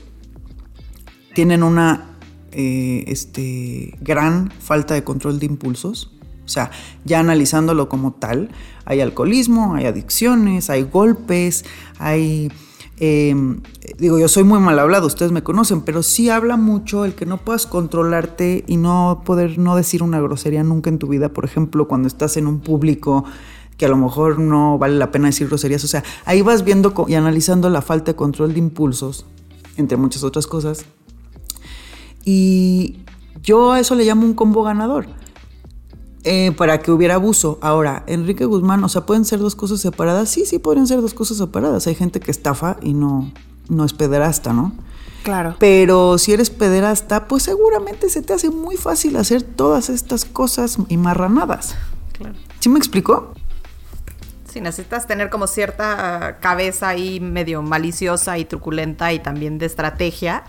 tienen 1.34 1.64
una 1.64 2.18
eh, 2.52 3.06
este, 3.08 3.96
gran 4.02 4.52
falta 4.60 4.96
de 4.96 5.04
control 5.04 5.40
de 5.40 5.46
impulsos. 5.46 6.17
O 6.48 6.50
sea, 6.50 6.72
ya 7.04 7.20
analizándolo 7.20 7.90
como 7.90 8.14
tal, 8.14 8.50
hay 8.86 9.02
alcoholismo, 9.02 9.76
hay 9.76 9.86
adicciones, 9.86 10.70
hay 10.70 10.84
golpes, 10.84 11.66
hay... 12.00 12.52
Eh, 13.00 13.36
digo, 14.00 14.18
yo 14.18 14.28
soy 14.28 14.44
muy 14.44 14.60
mal 14.60 14.80
hablado, 14.80 15.06
ustedes 15.06 15.32
me 15.32 15.44
conocen, 15.44 15.82
pero 15.82 16.02
sí 16.02 16.32
habla 16.32 16.58
mucho 16.58 17.06
el 17.06 17.14
que 17.14 17.28
no 17.28 17.38
puedas 17.38 17.68
controlarte 17.68 18.64
y 18.66 18.78
no 18.78 19.22
poder 19.24 19.60
no 19.60 19.76
decir 19.76 20.02
una 20.02 20.20
grosería 20.20 20.64
nunca 20.64 20.90
en 20.90 20.98
tu 20.98 21.08
vida. 21.08 21.30
Por 21.30 21.46
ejemplo, 21.46 21.88
cuando 21.88 22.08
estás 22.08 22.38
en 22.38 22.48
un 22.48 22.60
público 22.60 23.26
que 23.78 23.86
a 23.86 23.90
lo 23.90 23.98
mejor 23.98 24.40
no 24.40 24.78
vale 24.78 24.96
la 24.96 25.12
pena 25.12 25.28
decir 25.28 25.48
groserías. 25.48 25.84
O 25.84 25.88
sea, 25.88 26.04
ahí 26.26 26.42
vas 26.42 26.64
viendo 26.64 26.94
y 27.08 27.14
analizando 27.14 27.70
la 27.70 27.82
falta 27.82 28.14
de 28.14 28.16
control 28.16 28.54
de 28.54 28.60
impulsos, 28.60 29.26
entre 29.76 29.98
muchas 29.98 30.24
otras 30.24 30.48
cosas. 30.48 30.86
Y 32.26 32.98
yo 33.44 33.74
a 33.74 33.80
eso 33.80 33.96
le 33.96 34.06
llamo 34.06 34.26
un 34.26 34.34
combo 34.34 34.64
ganador. 34.64 35.08
Eh, 36.30 36.52
para 36.52 36.82
que 36.82 36.92
hubiera 36.92 37.16
abuso. 37.16 37.58
Ahora, 37.62 38.04
Enrique 38.06 38.44
Guzmán, 38.44 38.84
o 38.84 38.90
sea, 38.90 39.06
¿pueden 39.06 39.24
ser 39.24 39.40
dos 39.40 39.56
cosas 39.56 39.80
separadas? 39.80 40.28
Sí, 40.28 40.46
sí, 40.46 40.60
podrían 40.60 40.86
ser 40.86 41.00
dos 41.00 41.14
cosas 41.14 41.38
separadas. 41.38 41.88
Hay 41.88 41.96
gente 41.96 42.20
que 42.20 42.32
estafa 42.32 42.76
y 42.82 42.94
no, 42.94 43.32
no 43.70 43.86
es 43.86 43.94
pederasta, 43.94 44.52
¿no? 44.52 44.74
Claro. 45.24 45.56
Pero 45.58 46.18
si 46.18 46.34
eres 46.34 46.50
pederasta, 46.50 47.30
pues 47.30 47.44
seguramente 47.44 48.10
se 48.10 48.22
te 48.22 48.34
hace 48.34 48.50
muy 48.50 48.76
fácil 48.76 49.16
hacer 49.16 49.42
todas 49.42 49.90
estas 49.90 50.26
cosas 50.26 50.78
y 50.90 50.98
marranadas. 50.98 51.76
Claro. 52.12 52.36
¿Sí 52.60 52.68
me 52.68 52.78
explicó? 52.78 53.34
Sí, 54.52 54.60
necesitas 54.60 55.08
tener 55.08 55.30
como 55.30 55.48
cierta 55.48 56.40
cabeza 56.42 56.90
ahí 56.90 57.22
medio 57.22 57.62
maliciosa 57.62 58.38
y 58.38 58.44
truculenta 58.44 59.14
y 59.14 59.20
también 59.20 59.60
de 59.60 59.66
estrategia 59.66 60.44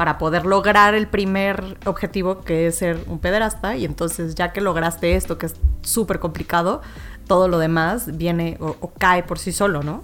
para 0.00 0.16
poder 0.16 0.46
lograr 0.46 0.94
el 0.94 1.08
primer 1.08 1.76
objetivo 1.84 2.40
que 2.40 2.68
es 2.68 2.76
ser 2.76 3.04
un 3.06 3.18
pederasta 3.18 3.76
y 3.76 3.84
entonces 3.84 4.34
ya 4.34 4.50
que 4.50 4.62
lograste 4.62 5.14
esto 5.14 5.36
que 5.36 5.44
es 5.44 5.56
súper 5.82 6.20
complicado, 6.20 6.80
todo 7.26 7.48
lo 7.48 7.58
demás 7.58 8.16
viene 8.16 8.56
o, 8.60 8.76
o, 8.80 8.90
cae 8.96 9.22
por 9.24 9.38
sí 9.38 9.52
solo, 9.52 9.82
¿no? 9.82 10.02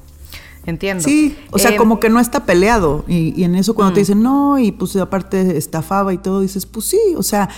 Entiendo. 0.66 1.02
Sí, 1.02 1.38
o 1.50 1.58
sea, 1.58 1.70
Eh, 1.70 1.76
como 1.76 1.98
que 1.98 2.10
no 2.10 2.20
está 2.20 2.44
peleado. 2.44 3.06
Y, 3.08 3.32
y 3.40 3.44
en 3.44 3.54
eso 3.54 3.74
cuando 3.74 3.92
Mm. 3.92 3.94
te 3.94 4.00
dicen 4.00 4.22
no, 4.22 4.58
y 4.58 4.70
pues 4.70 4.94
aparte 4.96 5.56
estafaba 5.56 6.12
y 6.12 6.18
todo, 6.18 6.42
dices, 6.42 6.66
pues 6.66 6.84
sí, 6.84 7.00
o 7.16 7.22
sea, 7.22 7.48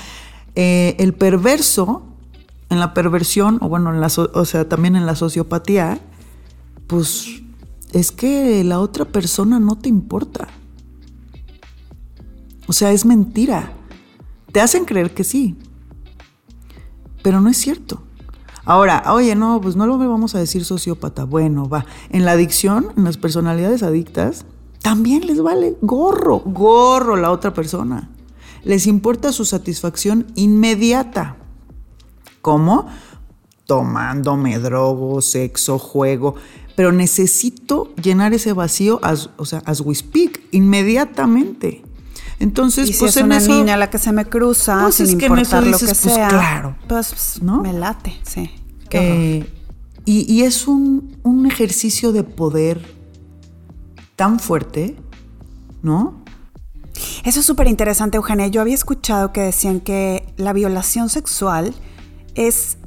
eh, 0.55 0.95
el 1.01 1.15
perverso, 1.15 2.05
en 2.71 2.79
la 2.79 2.95
perversión, 2.95 3.59
o 3.63 3.69
bueno, 3.69 3.93
en 3.93 4.01
la 4.01 4.11
so- 4.11 4.31
o 4.33 4.45
sea, 4.45 4.69
también 4.69 4.95
en 4.95 5.07
la 5.07 5.17
sociopatía, 5.17 5.99
pues 6.87 7.27
es 7.93 8.13
que 8.13 8.63
la 8.63 8.79
otra 8.79 9.07
persona 9.07 9.59
no 9.59 9.77
te 9.77 9.89
importa. 9.89 10.47
O 12.69 12.73
sea, 12.73 12.93
es 12.93 13.05
mentira. 13.05 13.73
Te 14.53 14.61
hacen 14.61 14.85
creer 14.85 15.13
que 15.13 15.25
sí, 15.25 15.57
pero 17.23 17.41
no 17.41 17.49
es 17.49 17.57
cierto. 17.57 18.03
Ahora, 18.65 19.03
oye, 19.13 19.35
no, 19.35 19.61
pues 19.61 19.77
no 19.77 19.87
lo 19.87 19.97
vamos 19.97 20.35
a 20.35 20.39
decir 20.39 20.65
sociópata. 20.65 21.25
Bueno, 21.25 21.69
va. 21.69 21.87
En 22.11 22.25
la 22.27 22.33
adicción, 22.33 22.93
en 22.97 23.05
las 23.05 23.17
personalidades 23.17 23.83
adictas, 23.83 24.45
también 24.83 25.27
les 25.27 25.43
vale 25.43 25.77
gorro, 25.81 26.41
gorro 26.41 27.17
la 27.17 27.31
otra 27.31 27.55
persona. 27.55 28.11
Les 28.65 28.87
importa 28.87 29.33
su 29.33 29.47
satisfacción 29.47 30.27
inmediata. 30.35 31.37
¿Cómo? 32.43 32.87
Tomándome 33.65 34.59
drogo, 34.59 35.23
sexo, 35.23 35.79
juego. 35.79 36.35
Pero 36.77 36.93
necesito 36.93 37.95
llenar 38.03 38.35
ese 38.35 38.53
vacío, 38.53 39.01
o 39.37 39.45
sea, 39.47 39.63
as 39.65 39.81
we 39.81 39.95
speak, 39.95 40.43
inmediatamente. 40.53 41.88
Entonces, 42.41 42.89
Y 42.89 42.93
si 42.93 43.01
pues 43.01 43.13
es 43.13 43.17
en 43.19 43.27
una 43.27 43.39
eso. 43.39 43.51
niña 43.51 43.77
la 43.77 43.91
que 43.91 43.99
se 43.99 44.13
me 44.13 44.25
cruza, 44.25 44.81
Pues 44.83 44.97
sin 44.97 45.07
es 45.07 45.15
que 45.17 45.27
en 45.27 45.33
eso 45.39 45.57
importar 45.59 45.67
lo 45.67 45.79
que 45.79 45.85
pues, 45.87 45.99
sea, 45.99 46.29
claro, 46.29 46.77
pues 46.87 47.43
¿no? 47.43 47.61
me 47.61 47.73
late, 47.73 48.17
sí. 48.23 48.51
Eh, 48.91 49.51
y, 50.05 50.33
y 50.33 50.43
es 50.45 50.67
un, 50.69 51.19
un 51.23 51.47
ejercicio 51.47 52.13
de 52.13 52.23
poder 52.23 52.81
tan 54.17 54.41
fuerte 54.41 54.97
¿no? 55.83 56.25
Eso 57.25 57.41
es 57.41 57.47
súper 57.47 57.69
interesante, 57.69 58.17
Eugenia. 58.17 58.49
Yo 58.49 58.61
había 58.61 58.75
escuchado 58.75 59.33
que 59.33 59.41
decían 59.43 59.81
que 59.81 60.33
la 60.37 60.53
violación 60.53 61.09
sexual 61.09 61.75
es, 62.35 62.79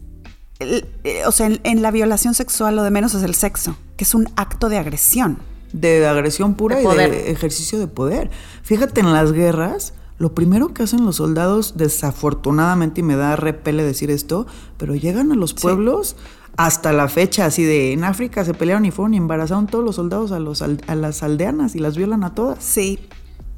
eh, 0.60 1.24
o 1.26 1.32
sea, 1.32 1.50
en, 1.64 1.82
la 1.82 1.92
violación 1.92 2.34
sexual 2.34 2.76
lo 2.76 2.84
de 2.84 2.92
menos 2.92 3.14
es 3.14 3.24
el 3.24 3.36
sexo, 3.36 3.78
que 3.98 4.04
es 4.04 4.14
un 4.14 4.28
acto 4.36 4.70
de 4.70 4.78
agresión. 4.78 5.40
De 5.74 6.06
agresión 6.06 6.56
pura 6.56 6.82
y 6.82 6.86
de 6.86 7.32
ejercicio 7.32 7.80
de 7.80 7.88
poder. 7.88 8.30
Fíjate 8.64 9.02
en 9.02 9.14
las 9.14 9.32
guerras, 9.32 9.94
lo 10.18 10.36
primero 10.36 10.74
que 10.74 10.84
hacen 10.84 11.06
los 11.06 11.18
soldados, 11.18 11.78
desafortunadamente, 11.78 13.02
y 13.02 13.04
me 13.04 13.16
da 13.16 13.36
repele 13.36 13.84
decir 13.84 14.12
esto, 14.12 14.48
pero 14.78 14.96
llegan 14.96 15.32
a 15.32 15.36
los 15.36 15.54
pueblos 15.54 16.16
hasta 16.58 16.94
la 16.94 17.08
fecha, 17.08 17.46
así 17.46 17.64
de 17.64 17.94
en 17.94 18.04
África 18.04 18.44
se 18.44 18.54
pelearon 18.54 18.86
y 18.86 18.92
fueron 18.92 19.14
y 19.14 19.18
embarazaron 19.18 19.68
todos 19.68 19.84
los 19.84 19.96
soldados 19.96 20.32
a, 20.32 20.40
los, 20.40 20.62
a 20.62 20.96
las 20.96 21.24
aldeanas 21.24 21.76
y 21.76 21.80
las 21.80 21.98
violan 21.98 22.24
a 22.24 22.36
todas. 22.36 22.64
Sí, 22.64 23.00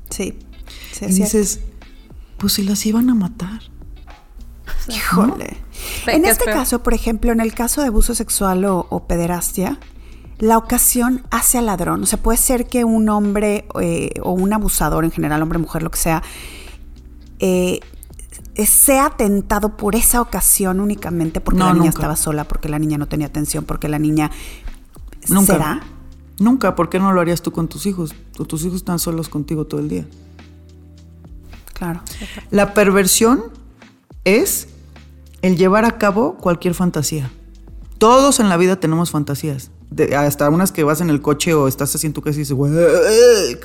sí. 0.10 0.40
y 1.02 1.06
dices, 1.08 1.62
pues 2.38 2.54
si 2.54 2.64
las 2.64 2.86
iban 2.86 3.10
a 3.10 3.16
matar. 3.16 3.62
Híjole. 4.88 5.58
En 6.08 6.26
este 6.26 6.46
caso, 6.46 6.84
por 6.84 6.94
ejemplo, 6.94 7.32
en 7.32 7.40
el 7.40 7.54
caso 7.54 7.82
de 7.82 7.88
abuso 7.88 8.16
sexual 8.16 8.66
o, 8.66 9.06
pederastia, 9.08 9.80
la 10.44 10.58
ocasión 10.58 11.22
hace 11.32 11.58
al 11.58 11.68
ladrón. 11.68 12.04
O 12.04 12.06
sea, 12.06 12.22
puede 12.22 12.38
ser 12.38 12.68
que 12.68 12.84
un 12.84 13.08
hombre 13.08 13.66
eh, 13.80 14.12
o 14.22 14.34
un 14.34 14.52
abusador 14.52 15.06
en 15.06 15.12
general, 15.12 15.42
hombre, 15.42 15.58
mujer, 15.58 15.84
lo 15.84 15.90
que 15.90 15.98
sea, 15.98 16.22
eh, 17.40 17.80
sea 18.66 19.12
tentado 19.12 19.78
por 19.78 19.96
esa 19.96 20.20
ocasión 20.20 20.82
únicamente 20.82 21.40
porque 21.40 21.62
la 21.62 21.74
niña 21.74 21.90
estaba 21.90 22.18
sola, 22.18 22.44
porque 22.44 22.68
la 22.68 22.78
niña 22.78 22.98
no 22.98 23.08
tenía 23.08 23.28
atención, 23.28 23.64
porque 23.64 23.88
la 23.88 24.00
niña... 24.00 24.32
Nunca. 25.30 25.54
¿Será? 25.54 25.82
Nunca. 26.40 26.76
¿Por 26.76 26.90
qué 26.90 27.00
no 27.00 27.14
lo 27.14 27.22
harías 27.22 27.42
tú 27.42 27.54
con 27.54 27.70
tus 27.70 27.86
hijos? 27.86 28.14
tus 28.34 28.66
hijos 28.66 28.76
están 28.76 29.00
solos 29.00 29.30
contigo 29.30 29.66
todo 29.66 29.80
el 29.80 29.88
día. 29.88 30.06
Claro. 31.72 32.02
La 32.52 32.74
perversión 32.74 33.46
es 34.26 34.68
el 35.42 35.56
llevar 35.56 35.86
a 35.86 35.98
cabo 35.98 36.36
cualquier 36.36 36.74
fantasía. 36.74 37.32
Todos 37.98 38.42
en 38.42 38.50
la 38.50 38.58
vida 38.58 38.76
tenemos 38.76 39.10
fantasías 39.10 39.72
hasta 40.18 40.50
unas 40.50 40.72
que 40.72 40.84
vas 40.84 41.02
en 41.02 41.10
el 41.10 41.22
coche 41.22 41.54
o 41.54 41.68
estás 41.68 41.94
así 41.96 42.08
en 42.08 42.14
tu 42.14 42.22
casa 42.22 42.36
y 42.36 42.40
dices, 42.40 42.58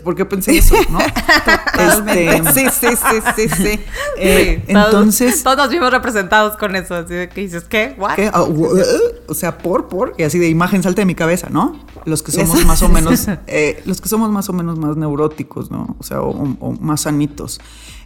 ¿por 0.02 0.14
qué 0.14 0.24
pensé 0.24 0.56
eso? 0.56 0.74
¿no? 0.90 0.98
este, 1.78 2.42
sí, 2.52 2.66
sí, 2.70 2.86
sí, 2.96 3.20
sí, 3.36 3.48
sí. 3.48 3.80
Eh, 4.18 4.62
entonces. 4.66 5.42
Todos, 5.42 5.56
nos 5.56 5.70
vimos 5.70 5.90
representados 5.90 6.56
con 6.56 6.76
eso. 6.76 6.94
Así 6.96 7.14
de 7.14 7.28
que 7.28 7.40
dices, 7.42 7.64
¿qué? 7.64 7.96
Ah, 8.32 8.42
o 8.42 9.34
sea, 9.34 9.58
por, 9.58 9.88
por. 9.88 10.14
Y 10.18 10.22
así 10.24 10.38
de 10.38 10.48
imagen 10.48 10.82
salta 10.82 11.02
de 11.02 11.06
mi 11.06 11.14
cabeza, 11.14 11.48
¿no? 11.50 11.80
Los 12.04 12.22
que 12.22 12.32
somos 12.32 12.64
más 12.66 12.82
o 12.82 12.88
menos. 12.88 13.26
Eh, 13.46 13.82
los 13.84 14.00
que 14.00 14.08
somos 14.08 14.30
más 14.30 14.48
o 14.48 14.52
menos 14.52 14.78
más 14.78 14.96
neuróticos, 14.96 15.70
¿no? 15.70 15.96
O 15.98 16.02
sea, 16.02 16.20
o, 16.20 16.72
más 16.80 17.02
sanitos. 17.02 17.60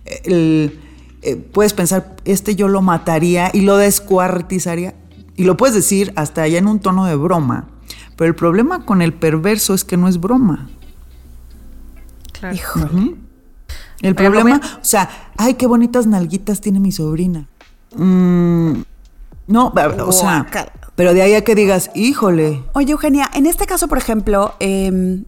El, 0.04 0.80
eh, 1.22 1.36
puedes 1.36 1.72
pensar, 1.72 2.16
este 2.24 2.54
yo 2.54 2.68
lo 2.68 2.82
mataría 2.82 3.50
y 3.52 3.62
lo 3.62 3.76
descuartizaría. 3.76 4.94
Y 5.34 5.44
lo 5.44 5.56
puedes 5.56 5.74
decir 5.74 6.12
hasta 6.16 6.42
allá 6.42 6.58
en 6.58 6.66
un 6.66 6.78
tono 6.78 7.06
de 7.06 7.16
broma 7.16 7.71
pero 8.22 8.30
el 8.30 8.36
problema 8.36 8.86
con 8.86 9.02
el 9.02 9.12
perverso 9.12 9.74
es 9.74 9.82
que 9.82 9.96
no 9.96 10.06
es 10.06 10.20
broma. 10.20 10.68
Claro. 12.30 12.56
El 14.00 14.14
problema, 14.14 14.60
o 14.80 14.84
sea, 14.84 15.10
ay, 15.36 15.54
qué 15.54 15.66
bonitas 15.66 16.06
nalguitas 16.06 16.60
tiene 16.60 16.78
mi 16.78 16.92
sobrina. 16.92 17.48
Mm, 17.96 18.74
no, 19.48 19.72
o 20.06 20.12
sea, 20.12 20.46
pero 20.94 21.14
de 21.14 21.22
ahí 21.22 21.34
a 21.34 21.42
que 21.42 21.56
digas, 21.56 21.90
híjole. 21.96 22.62
Oye, 22.74 22.92
Eugenia, 22.92 23.28
en 23.34 23.46
este 23.46 23.66
caso, 23.66 23.88
por 23.88 23.98
ejemplo, 23.98 24.54
eh, 24.60 25.24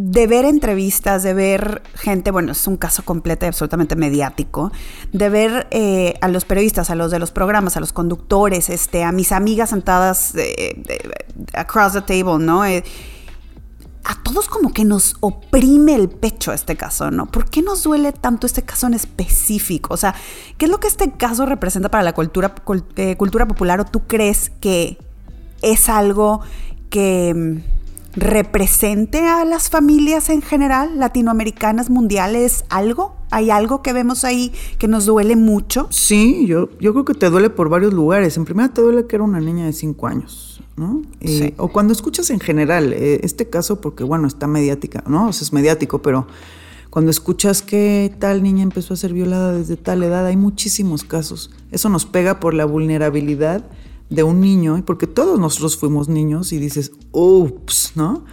de 0.00 0.28
ver 0.28 0.44
entrevistas, 0.44 1.24
de 1.24 1.34
ver 1.34 1.82
gente, 1.94 2.30
bueno, 2.30 2.52
es 2.52 2.68
un 2.68 2.76
caso 2.76 3.04
completo 3.04 3.46
y 3.46 3.48
absolutamente 3.48 3.96
mediático, 3.96 4.70
de 5.12 5.28
ver 5.28 5.66
eh, 5.72 6.14
a 6.20 6.28
los 6.28 6.44
periodistas, 6.44 6.90
a 6.90 6.94
los 6.94 7.10
de 7.10 7.18
los 7.18 7.32
programas, 7.32 7.76
a 7.76 7.80
los 7.80 7.92
conductores, 7.92 8.70
este, 8.70 9.02
a 9.02 9.10
mis 9.10 9.32
amigas 9.32 9.70
sentadas 9.70 10.34
across 11.52 11.94
the 11.94 12.02
table, 12.02 12.38
¿no? 12.38 12.64
Eh, 12.64 12.84
a 14.04 14.22
todos 14.22 14.46
como 14.46 14.72
que 14.72 14.84
nos 14.84 15.16
oprime 15.18 15.96
el 15.96 16.08
pecho 16.08 16.52
este 16.52 16.76
caso, 16.76 17.10
¿no? 17.10 17.26
¿Por 17.26 17.50
qué 17.50 17.60
nos 17.60 17.82
duele 17.82 18.12
tanto 18.12 18.46
este 18.46 18.62
caso 18.62 18.86
en 18.86 18.94
específico? 18.94 19.94
O 19.94 19.96
sea, 19.96 20.14
¿qué 20.58 20.66
es 20.66 20.70
lo 20.70 20.78
que 20.78 20.86
este 20.86 21.10
caso 21.10 21.44
representa 21.44 21.90
para 21.90 22.04
la 22.04 22.12
cultura, 22.12 22.54
eh, 22.94 23.16
cultura 23.16 23.48
popular 23.48 23.80
o 23.80 23.84
tú 23.84 24.06
crees 24.06 24.52
que 24.60 24.96
es 25.60 25.88
algo 25.88 26.40
que 26.88 27.64
represente 28.20 29.26
a 29.26 29.44
las 29.44 29.70
familias 29.70 30.28
en 30.30 30.42
general, 30.42 30.98
latinoamericanas, 30.98 31.90
mundiales, 31.90 32.64
algo? 32.68 33.16
¿Hay 33.30 33.50
algo 33.50 33.82
que 33.82 33.92
vemos 33.92 34.24
ahí 34.24 34.52
que 34.78 34.88
nos 34.88 35.06
duele 35.06 35.36
mucho? 35.36 35.86
Sí, 35.90 36.46
yo, 36.46 36.70
yo 36.80 36.92
creo 36.92 37.04
que 37.04 37.14
te 37.14 37.30
duele 37.30 37.50
por 37.50 37.68
varios 37.68 37.92
lugares. 37.92 38.36
En 38.36 38.44
primera 38.44 38.72
te 38.72 38.80
duele 38.80 39.06
que 39.06 39.16
era 39.16 39.24
una 39.24 39.40
niña 39.40 39.66
de 39.66 39.72
cinco 39.72 40.06
años, 40.06 40.62
¿no? 40.76 41.02
Eh, 41.20 41.54
o 41.58 41.68
cuando 41.68 41.92
escuchas 41.92 42.30
en 42.30 42.40
general 42.40 42.92
eh, 42.92 43.20
este 43.22 43.48
caso, 43.48 43.80
porque 43.80 44.04
bueno, 44.04 44.26
está 44.26 44.46
mediática, 44.46 45.04
¿no? 45.06 45.28
O 45.28 45.32
sea, 45.32 45.44
es 45.44 45.52
mediático, 45.52 46.00
pero 46.00 46.26
cuando 46.90 47.10
escuchas 47.10 47.60
que 47.60 48.14
tal 48.18 48.42
niña 48.42 48.62
empezó 48.62 48.94
a 48.94 48.96
ser 48.96 49.12
violada 49.12 49.52
desde 49.52 49.76
tal 49.76 50.02
edad, 50.02 50.26
hay 50.26 50.36
muchísimos 50.36 51.04
casos. 51.04 51.50
Eso 51.70 51.90
nos 51.90 52.06
pega 52.06 52.40
por 52.40 52.54
la 52.54 52.64
vulnerabilidad 52.64 53.64
de 54.10 54.22
un 54.22 54.40
niño, 54.40 54.82
porque 54.86 55.06
todos 55.06 55.38
nosotros 55.38 55.76
fuimos 55.76 56.08
niños 56.08 56.52
y 56.52 56.58
dices, 56.58 56.92
ups, 57.12 57.92
¿no? 57.94 58.24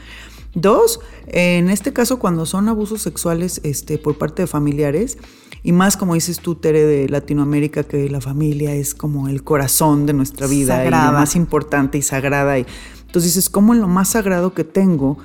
Dos, 0.54 1.02
en 1.28 1.70
este 1.70 1.92
caso 1.92 2.18
cuando 2.18 2.46
son 2.46 2.70
abusos 2.70 3.02
sexuales 3.02 3.60
este, 3.64 3.98
por 3.98 4.18
parte 4.18 4.44
de 4.44 4.48
familiares, 4.48 5.18
y 5.64 5.72
más 5.72 5.98
como 5.98 6.14
dices 6.14 6.40
tú, 6.40 6.56
Tere, 6.56 6.86
de 6.86 7.10
Latinoamérica, 7.10 7.84
que 7.84 8.08
la 8.10 8.22
familia 8.22 8.74
es 8.74 8.94
como 8.94 9.28
el 9.28 9.44
corazón 9.44 10.06
de 10.06 10.14
nuestra 10.14 10.48
vida 10.48 10.86
y 10.86 10.92
lo 10.92 10.98
más 10.98 11.36
importante 11.36 11.98
y 11.98 12.04
sagrada. 12.04 12.60
Y, 12.60 12.66
entonces 13.02 13.34
dices, 13.34 13.50
¿cómo 13.50 13.74
en 13.74 13.82
lo 13.82 13.88
más 13.88 14.10
sagrado 14.10 14.54
que 14.54 14.64
tengo 14.64 15.18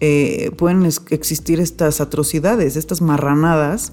eh, 0.00 0.50
pueden 0.56 0.84
existir 1.10 1.60
estas 1.60 2.00
atrocidades, 2.00 2.76
estas 2.76 3.00
marranadas? 3.00 3.92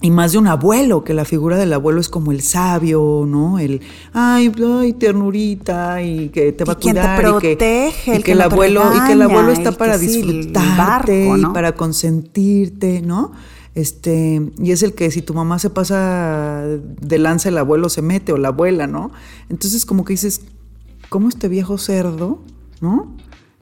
Y 0.00 0.10
más 0.10 0.32
de 0.32 0.38
un 0.38 0.46
abuelo, 0.46 1.02
que 1.02 1.12
la 1.12 1.24
figura 1.24 1.56
del 1.56 1.72
abuelo 1.72 2.00
es 2.00 2.08
como 2.08 2.30
el 2.30 2.40
sabio, 2.40 3.24
¿no? 3.26 3.58
El, 3.58 3.80
ay, 4.12 4.52
ay 4.80 4.92
ternurita, 4.92 6.02
y 6.02 6.28
que 6.28 6.52
te 6.52 6.64
va 6.64 6.74
a 6.74 6.76
cuidar. 6.76 7.16
Te 7.16 7.22
protege, 7.22 8.18
y 8.18 8.22
que, 8.22 8.32
el, 8.32 8.40
abuelo, 8.40 8.82
y 8.94 9.06
que 9.06 9.12
el 9.14 9.22
abuelo 9.22 9.50
está 9.50 9.72
para 9.72 9.98
disfrutarte 9.98 11.36
y 11.36 11.44
para 11.46 11.74
consentirte, 11.74 13.02
¿no? 13.02 13.32
Este, 13.74 14.50
y 14.58 14.70
es 14.70 14.84
el 14.84 14.94
que 14.94 15.10
si 15.10 15.20
tu 15.20 15.34
mamá 15.34 15.58
se 15.58 15.70
pasa 15.70 16.62
de 16.64 17.18
lanza, 17.18 17.48
el 17.48 17.58
abuelo 17.58 17.88
se 17.88 18.02
mete, 18.02 18.32
o 18.32 18.38
la 18.38 18.48
abuela, 18.48 18.86
¿no? 18.86 19.10
Entonces, 19.48 19.84
como 19.84 20.04
que 20.04 20.12
dices, 20.12 20.42
¿cómo 21.08 21.28
este 21.28 21.48
viejo 21.48 21.76
cerdo, 21.76 22.38
¿no? 22.80 23.16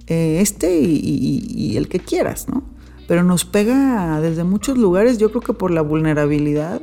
Eh, 0.06 0.40
este 0.42 0.80
y 0.80 1.76
el 1.78 1.88
que 1.88 1.98
quieras, 1.98 2.46
¿no? 2.48 2.75
Pero 3.06 3.22
nos 3.22 3.44
pega 3.44 4.20
desde 4.20 4.44
muchos 4.44 4.78
lugares, 4.78 5.18
yo 5.18 5.30
creo 5.30 5.42
que 5.42 5.52
por 5.52 5.70
la 5.70 5.82
vulnerabilidad 5.82 6.82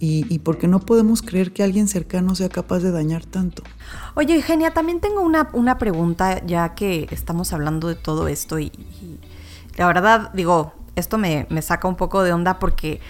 y, 0.00 0.38
porque 0.40 0.68
no 0.68 0.78
podemos 0.78 1.22
creer 1.22 1.52
que 1.52 1.64
alguien 1.64 1.88
cercano 1.88 2.36
sea 2.36 2.48
capaz 2.48 2.78
de 2.80 2.92
dañar 2.92 3.24
tanto. 3.26 3.64
Oye, 4.14 4.36
Eugenia, 4.36 4.72
también 4.72 5.00
tengo 5.00 5.22
una, 5.22 5.50
una 5.52 5.76
pregunta, 5.76 6.44
ya 6.46 6.76
que 6.76 7.08
estamos 7.10 7.52
hablando 7.52 7.88
de 7.88 7.96
todo 7.96 8.28
esto 8.28 8.60
y, 8.60 8.70
la 9.76 9.88
verdad, 9.88 10.30
digo, 10.34 10.72
esto 10.94 11.18
me, 11.18 11.48
me 11.50 11.62
saca 11.62 11.88
un 11.88 11.96
poco 11.96 12.22
de 12.22 12.32
onda 12.32 12.60
porque, 12.60 13.00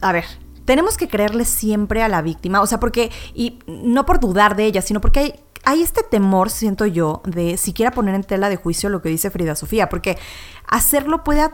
a 0.00 0.12
ver, 0.12 0.24
tenemos 0.64 0.96
que 0.96 1.08
creerle 1.08 1.44
siempre 1.44 2.04
a 2.04 2.08
la 2.08 2.22
víctima, 2.22 2.60
o 2.60 2.66
sea, 2.66 2.78
porque, 2.78 3.10
y 3.34 3.58
no 3.66 4.06
por 4.06 4.20
dudar 4.20 4.54
de 4.54 4.66
ella, 4.66 4.82
sino 4.82 5.00
porque 5.00 5.18
hay 5.18 5.34
hay 5.66 5.82
este 5.82 6.04
temor, 6.04 6.48
siento 6.48 6.86
yo, 6.86 7.22
de 7.24 7.56
siquiera 7.56 7.90
poner 7.90 8.14
en 8.14 8.22
tela 8.22 8.48
de 8.48 8.54
juicio 8.54 8.88
lo 8.88 9.02
que 9.02 9.08
dice 9.08 9.30
Frida 9.32 9.56
Sofía, 9.56 9.88
porque 9.88 10.16
hacerlo 10.68 11.24
puede 11.24 11.40
eh, 11.40 11.48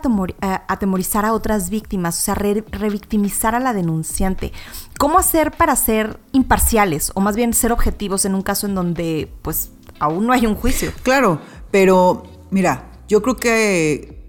atemorizar 0.68 1.24
a 1.24 1.32
otras 1.32 1.70
víctimas, 1.70 2.18
o 2.18 2.22
sea, 2.22 2.34
revictimizar 2.34 3.54
a 3.54 3.60
la 3.60 3.72
denunciante. 3.72 4.52
¿Cómo 4.98 5.18
hacer 5.18 5.50
para 5.52 5.76
ser 5.76 6.18
imparciales 6.32 7.12
o 7.14 7.20
más 7.20 7.36
bien 7.36 7.54
ser 7.54 7.72
objetivos 7.72 8.24
en 8.24 8.34
un 8.34 8.42
caso 8.42 8.66
en 8.66 8.74
donde, 8.74 9.32
pues, 9.42 9.70
aún 9.98 10.26
no 10.26 10.32
hay 10.32 10.46
un 10.46 10.54
juicio? 10.54 10.92
Claro, 11.02 11.40
pero 11.70 12.22
mira, 12.50 12.90
yo 13.08 13.22
creo 13.22 13.36
que 13.36 14.22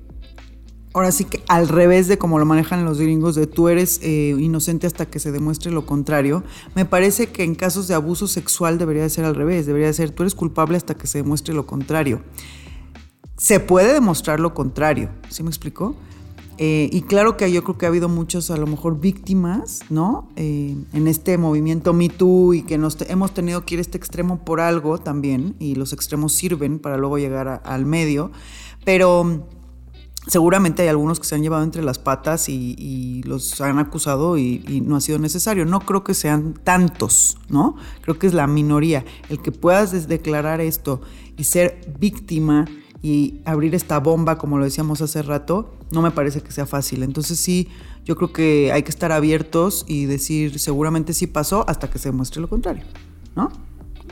ahora 0.93 1.11
sí 1.11 1.25
que 1.25 1.43
al 1.47 1.67
revés 1.67 2.07
de 2.07 2.17
como 2.17 2.39
lo 2.39 2.45
manejan 2.45 2.85
los 2.85 2.99
gringos, 2.99 3.35
de 3.35 3.47
tú 3.47 3.67
eres 3.67 3.99
eh, 4.03 4.35
inocente 4.37 4.87
hasta 4.87 5.07
que 5.07 5.19
se 5.19 5.31
demuestre 5.31 5.71
lo 5.71 5.85
contrario, 5.85 6.43
me 6.75 6.85
parece 6.85 7.27
que 7.27 7.43
en 7.43 7.55
casos 7.55 7.87
de 7.87 7.95
abuso 7.95 8.27
sexual 8.27 8.77
debería 8.77 9.07
ser 9.09 9.25
al 9.25 9.35
revés, 9.35 9.65
debería 9.65 9.91
ser 9.93 10.11
tú 10.11 10.23
eres 10.23 10.35
culpable 10.35 10.77
hasta 10.77 10.95
que 10.95 11.07
se 11.07 11.19
demuestre 11.19 11.53
lo 11.53 11.65
contrario. 11.65 12.21
Se 13.37 13.59
puede 13.59 13.93
demostrar 13.93 14.39
lo 14.39 14.53
contrario, 14.53 15.09
¿sí 15.29 15.43
me 15.43 15.49
explicó? 15.49 15.95
Eh, 16.59 16.87
y 16.91 17.01
claro 17.01 17.35
que 17.35 17.51
yo 17.51 17.63
creo 17.63 17.77
que 17.77 17.85
ha 17.87 17.89
habido 17.89 18.09
muchos, 18.09 18.51
a 18.51 18.57
lo 18.57 18.67
mejor, 18.67 18.99
víctimas, 18.99 19.81
¿no? 19.89 20.29
Eh, 20.35 20.77
en 20.93 21.07
este 21.07 21.37
movimiento 21.39 21.93
Me 21.93 22.09
Too 22.09 22.53
y 22.53 22.61
que 22.61 22.77
nos 22.77 23.01
hemos 23.01 23.33
tenido 23.33 23.65
que 23.65 23.73
ir 23.73 23.79
a 23.79 23.81
este 23.81 23.97
extremo 23.97 24.45
por 24.45 24.61
algo 24.61 24.99
también, 24.99 25.55
y 25.59 25.75
los 25.75 25.93
extremos 25.93 26.33
sirven 26.33 26.77
para 26.77 26.97
luego 26.97 27.17
llegar 27.17 27.63
al 27.65 27.85
medio, 27.87 28.31
pero 28.85 29.47
seguramente 30.27 30.83
hay 30.83 30.89
algunos 30.89 31.19
que 31.19 31.25
se 31.25 31.35
han 31.35 31.41
llevado 31.41 31.63
entre 31.63 31.83
las 31.83 31.97
patas 31.97 32.47
y, 32.49 33.23
los 33.25 33.59
han 33.59 33.79
acusado 33.79 34.37
y, 34.37 34.83
no 34.85 34.95
ha 34.95 35.01
sido 35.01 35.17
necesario. 35.17 35.65
No 35.65 35.79
creo 35.79 36.03
que 36.03 36.13
sean 36.13 36.53
tantos, 36.63 37.37
¿no? 37.49 37.75
Creo 38.01 38.19
que 38.19 38.27
es 38.27 38.33
la 38.33 38.47
minoría. 38.47 39.03
El 39.29 39.41
que 39.41 39.51
puedas 39.51 40.07
declarar 40.07 40.61
esto 40.61 41.01
y 41.35 41.45
ser 41.45 41.95
víctima 41.99 42.65
y 43.03 43.41
abrir 43.43 43.75
esta 43.75 43.99
bomba, 43.99 44.37
como 44.37 44.57
lo 44.57 44.63
decíamos 44.63 45.01
hace 45.01 45.21
rato, 45.21 45.75
no 45.91 46.01
me 46.01 46.09
parece 46.09 46.41
que 46.41 46.51
sea 46.51 46.65
fácil. 46.65 47.03
Entonces 47.03 47.37
sí, 47.37 47.67
yo 48.05 48.15
creo 48.15 48.31
que 48.31 48.71
hay 48.71 48.83
que 48.83 48.89
estar 48.89 49.11
abiertos 49.11 49.83
y 49.87 50.05
decir 50.05 50.57
seguramente 50.57 51.13
sí 51.13 51.27
pasó 51.27 51.65
hasta 51.67 51.89
que 51.89 51.99
se 51.99 52.11
muestre 52.13 52.41
lo 52.41 52.49
contrario, 52.49 52.85
¿no? 53.35 53.51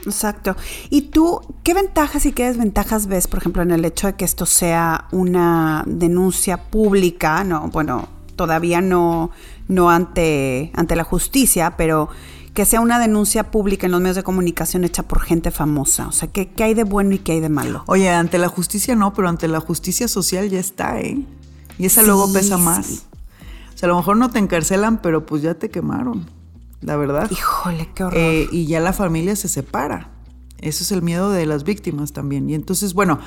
Exacto. 0.04 0.56
¿Y 0.90 1.02
tú 1.02 1.40
qué 1.62 1.72
ventajas 1.72 2.26
y 2.26 2.32
qué 2.32 2.44
desventajas 2.44 3.06
ves, 3.06 3.28
por 3.28 3.38
ejemplo, 3.38 3.62
en 3.62 3.70
el 3.70 3.84
hecho 3.84 4.08
de 4.08 4.14
que 4.14 4.26
esto 4.26 4.44
sea 4.44 5.08
una 5.10 5.84
denuncia 5.86 6.70
pública? 6.70 7.44
No, 7.44 7.68
bueno, 7.68 8.08
todavía 8.36 8.82
no, 8.82 9.30
no 9.68 9.90
ante, 9.90 10.70
ante 10.74 10.96
la 10.96 11.04
justicia, 11.04 11.76
pero 11.78 12.10
que 12.54 12.64
sea 12.64 12.80
una 12.80 12.98
denuncia 12.98 13.50
pública 13.50 13.86
en 13.86 13.92
los 13.92 14.00
medios 14.00 14.16
de 14.16 14.22
comunicación 14.22 14.84
hecha 14.84 15.04
por 15.04 15.20
gente 15.20 15.50
famosa. 15.50 16.08
O 16.08 16.12
sea, 16.12 16.28
¿qué, 16.30 16.50
qué 16.50 16.64
hay 16.64 16.74
de 16.74 16.84
bueno 16.84 17.14
y 17.14 17.18
qué 17.18 17.32
hay 17.32 17.40
de 17.40 17.48
malo? 17.48 17.84
Oye, 17.86 18.10
ante 18.10 18.38
la 18.38 18.48
justicia 18.48 18.94
no, 18.94 19.14
pero 19.14 19.28
ante 19.28 19.48
la 19.48 19.60
justicia 19.60 20.08
social 20.08 20.50
ya 20.50 20.60
está, 20.60 21.00
¿eh? 21.00 21.24
Y 21.78 21.86
esa 21.86 22.02
luego 22.02 22.32
pesa 22.32 22.58
más. 22.58 23.06
O 23.74 23.78
sea, 23.78 23.86
a 23.86 23.90
lo 23.90 23.96
mejor 23.96 24.16
no 24.16 24.30
te 24.30 24.38
encarcelan, 24.38 25.00
pero 25.00 25.24
pues 25.24 25.42
ya 25.42 25.54
te 25.54 25.70
quemaron 25.70 26.26
la 26.82 26.96
verdad. 26.96 27.30
Híjole, 27.30 27.88
qué 27.94 28.04
horror. 28.04 28.20
Eh, 28.20 28.48
y 28.52 28.66
ya 28.66 28.80
la 28.80 28.92
familia 28.92 29.34
se 29.36 29.48
separa. 29.48 30.10
Eso 30.58 30.84
es 30.84 30.92
el 30.92 31.02
miedo 31.02 31.30
de 31.30 31.46
las 31.46 31.64
víctimas 31.64 32.12
también. 32.12 32.48
Y 32.50 32.54
entonces, 32.54 32.94
bueno, 32.94 33.18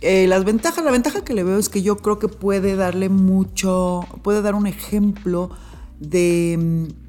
eh, 0.00 0.26
las 0.26 0.44
ventajas, 0.44 0.84
la 0.84 0.90
ventaja 0.90 1.24
que 1.24 1.32
le 1.32 1.42
veo 1.42 1.58
es 1.58 1.68
que 1.68 1.82
yo 1.82 1.96
creo 1.96 2.18
que 2.18 2.28
puede 2.28 2.76
darle 2.76 3.08
mucho, 3.08 4.06
puede 4.22 4.42
dar 4.42 4.54
un 4.54 4.66
ejemplo 4.66 5.50
de 5.98 6.88
mm, 6.90 7.03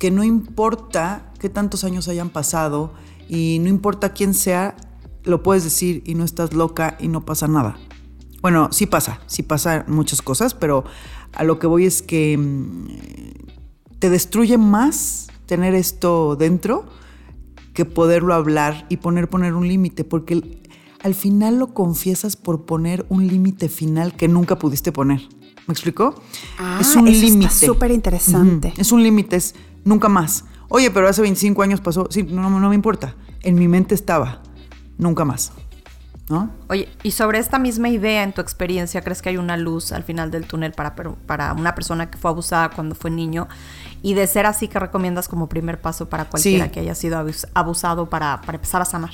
que 0.00 0.10
no 0.10 0.24
importa 0.24 1.30
qué 1.38 1.50
tantos 1.50 1.84
años 1.84 2.08
hayan 2.08 2.30
pasado 2.30 2.94
y 3.28 3.58
no 3.60 3.68
importa 3.68 4.14
quién 4.14 4.32
sea, 4.32 4.74
lo 5.24 5.42
puedes 5.42 5.62
decir 5.62 6.02
y 6.06 6.14
no 6.14 6.24
estás 6.24 6.54
loca 6.54 6.96
y 6.98 7.08
no 7.08 7.26
pasa 7.26 7.46
nada. 7.48 7.76
Bueno, 8.40 8.70
sí 8.72 8.86
pasa, 8.86 9.20
sí 9.26 9.42
pasa 9.42 9.84
muchas 9.88 10.22
cosas, 10.22 10.54
pero 10.54 10.84
a 11.34 11.44
lo 11.44 11.58
que 11.58 11.66
voy 11.66 11.84
es 11.84 12.00
que 12.00 12.38
mm, 12.38 13.98
te 13.98 14.08
destruye 14.08 14.56
más 14.56 15.28
tener 15.44 15.74
esto 15.74 16.34
dentro 16.34 16.86
que 17.74 17.84
poderlo 17.84 18.32
hablar 18.32 18.86
y 18.88 18.96
poner, 18.96 19.28
poner 19.28 19.54
un 19.54 19.68
límite, 19.68 20.04
porque 20.04 20.62
al 21.02 21.14
final 21.14 21.58
lo 21.58 21.74
confiesas 21.74 22.36
por 22.36 22.64
poner 22.64 23.04
un 23.10 23.26
límite 23.26 23.68
final 23.68 24.16
que 24.16 24.28
nunca 24.28 24.58
pudiste 24.58 24.92
poner. 24.92 25.20
¿Me 25.66 25.72
explicó? 25.72 26.14
Ah, 26.58 26.78
es 26.80 26.96
un 26.96 27.04
límite. 27.04 27.50
súper 27.66 27.90
interesante. 27.90 28.72
Es 28.78 28.92
un 28.92 29.02
límite, 29.02 29.36
es 29.36 29.54
nunca 29.84 30.08
más. 30.08 30.44
Oye, 30.68 30.90
pero 30.90 31.08
hace 31.08 31.22
25 31.22 31.62
años 31.62 31.80
pasó. 31.80 32.06
Sí, 32.10 32.22
no, 32.22 32.48
no 32.48 32.68
me 32.68 32.74
importa. 32.74 33.14
En 33.42 33.56
mi 33.56 33.68
mente 33.68 33.94
estaba. 33.94 34.42
Nunca 34.98 35.24
más. 35.24 35.52
¿No? 36.30 36.48
Oye, 36.68 36.88
y 37.02 37.10
sobre 37.10 37.40
esta 37.40 37.58
misma 37.58 37.88
idea, 37.88 38.22
en 38.22 38.32
tu 38.32 38.40
experiencia, 38.40 39.02
¿crees 39.02 39.20
que 39.20 39.30
hay 39.30 39.36
una 39.36 39.56
luz 39.56 39.90
al 39.90 40.04
final 40.04 40.30
del 40.30 40.46
túnel 40.46 40.70
para, 40.70 40.94
para 40.94 41.52
una 41.54 41.74
persona 41.74 42.08
que 42.08 42.18
fue 42.18 42.30
abusada 42.30 42.70
cuando 42.70 42.94
fue 42.94 43.10
niño 43.10 43.48
y 44.00 44.14
de 44.14 44.28
ser 44.28 44.46
así, 44.46 44.68
que 44.68 44.78
recomiendas 44.78 45.26
como 45.26 45.48
primer 45.48 45.80
paso 45.80 46.08
para 46.08 46.26
cualquiera 46.26 46.70
que 46.70 46.78
haya 46.78 46.94
sido 46.94 47.20
abusado 47.54 48.08
para, 48.08 48.40
empezar 48.46 48.80
a 48.80 48.84
sanar? 48.84 49.10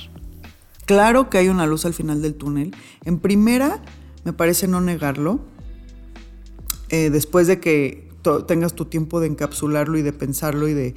Claro 0.85 1.31
que 1.31 1.39
hay 1.39 1.49
una 1.49 1.65
luz 1.65 1.85
al 1.85 1.95
final 1.95 2.21
del 2.21 2.35
túnel. 2.35 2.75
En 3.03 3.17
primera, 3.17 3.79
me 4.23 4.31
parece 4.31 4.67
no 4.67 4.79
negarlo. 4.79 5.39
Eh, 6.89 7.09
después 7.09 7.47
de 7.47 7.59
que 7.59 8.06
tengas 8.45 8.73
tu 8.73 8.85
tiempo 8.85 9.19
de 9.19 9.27
encapsularlo 9.27 9.97
y 9.97 10.01
de 10.01 10.13
pensarlo 10.13 10.67
y 10.67 10.73
de, 10.73 10.95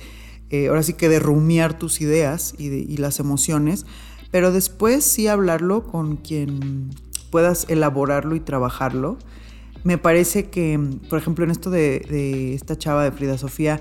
eh, 0.51 0.69
ahora 0.69 0.83
sí 0.83 0.95
que 0.95 1.09
de 1.09 1.19
rumiar 1.19 1.79
tus 1.79 2.01
ideas 2.01 2.55
y, 2.59 2.97
las 2.97 3.21
emociones, 3.21 3.87
pero 4.31 4.53
después 4.53 5.05
sí 5.05 5.27
hablarlo 5.29 5.85
con 5.85 6.16
quien 6.16 6.90
puedas 7.31 7.66
elaborarlo 7.69 8.35
y 8.35 8.40
trabajarlo 8.40 9.19
me 9.83 9.99
parece 9.99 10.51
que, 10.51 10.79
por 11.09 11.19
ejemplo, 11.19 11.45
en 11.45 11.51
esto 11.51 11.71
de, 11.71 12.55
esta 12.55 12.77
chava 12.77 13.05
de 13.05 13.12
Frida 13.12 13.38
Sofía, 13.38 13.81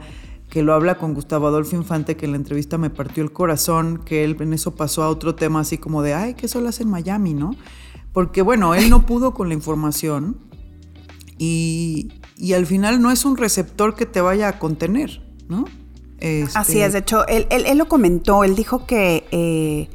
que 0.50 0.64
lo 0.64 0.74
habla 0.74 0.98
con 0.98 1.14
Gustavo 1.14 1.48
Adolfo 1.48 1.76
Infante, 1.76 2.16
que 2.16 2.26
en 2.26 2.32
la 2.32 2.38
entrevista 2.38 2.78
me 2.78 2.90
partió 2.90 3.22
el 3.22 3.32
corazón, 3.32 4.02
que 4.06 4.24
él 4.24 4.38
en 4.40 4.54
eso 4.54 4.76
pasó 4.76 5.04
a 5.04 5.10
otro 5.10 5.36
tema 5.36 5.60
así 5.60 5.78
como 5.78 6.02
de, 6.02 6.14
ay, 6.14 6.34
¿qué 6.36 6.48
solas 6.48 6.80
en 6.80 6.90
Miami, 6.90 7.34
no? 7.34 7.56
Porque 8.14 8.42
bueno, 8.42 8.74
él 8.76 8.90
no 8.90 9.06
pudo 9.06 9.34
con 9.34 9.50
la 9.50 9.54
información 9.54 10.38
y, 11.38 12.10
al 12.54 12.66
final 12.66 13.02
no 13.02 13.12
es 13.12 13.26
un 13.26 13.38
receptor 13.38 13.96
que 13.96 14.06
te 14.06 14.22
vaya 14.22 14.48
a 14.48 14.60
contener, 14.60 15.22
¿no? 15.48 15.66
Así 16.54 16.80
es, 16.80 16.88
este 16.88 16.92
de 16.92 16.98
hecho, 17.00 17.28
él, 17.28 17.48
él, 17.50 17.78
lo 17.78 17.88
comentó, 17.88 18.44
él 18.44 18.56
dijo 18.56 18.86
que... 18.86 19.26
Eh, 19.32 19.90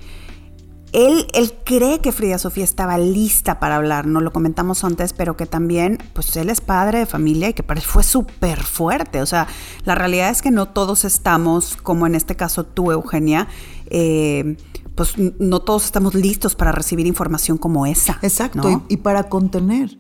él, 0.93 1.27
él, 1.33 1.53
cree 1.65 1.99
que 1.99 2.13
Frida 2.13 2.39
Sofía 2.39 2.63
estaba 2.63 2.99
lista 2.99 3.59
para 3.59 3.75
hablar, 3.77 4.07
no 4.07 4.21
lo 4.21 4.33
comentamos 4.33 4.85
antes, 4.85 5.13
pero 5.13 5.37
que 5.37 5.45
también, 5.45 5.99
pues 6.13 6.37
él 6.37 6.49
es 6.51 6.61
padre 6.61 7.01
de 7.01 7.07
familia 7.07 7.49
y 7.49 7.53
que 7.53 7.65
fue 7.81 8.05
súper 8.05 8.63
fuerte. 8.63 9.21
O 9.21 9.27
sea, 9.27 9.49
la 9.85 9.97
realidad 9.97 10.31
es 10.31 10.41
que 10.41 10.53
no 10.53 10.67
todos 10.67 11.05
estamos, 11.05 11.77
como 11.83 12.07
en 12.07 12.15
este 12.15 12.37
caso 12.37 12.63
tú, 12.63 12.93
Eugenia, 12.93 13.49
eh, 13.87 14.57
pues 14.95 15.15
no 15.19 15.61
todos 15.61 15.85
estamos 15.85 16.15
listos 16.15 16.55
para 16.55 16.71
recibir 16.71 17.09
información 17.09 17.59
como 17.59 17.87
esa. 17.87 18.21
Exacto, 18.23 18.85
y, 18.89 18.99
para 18.99 19.25
contener 19.25 19.99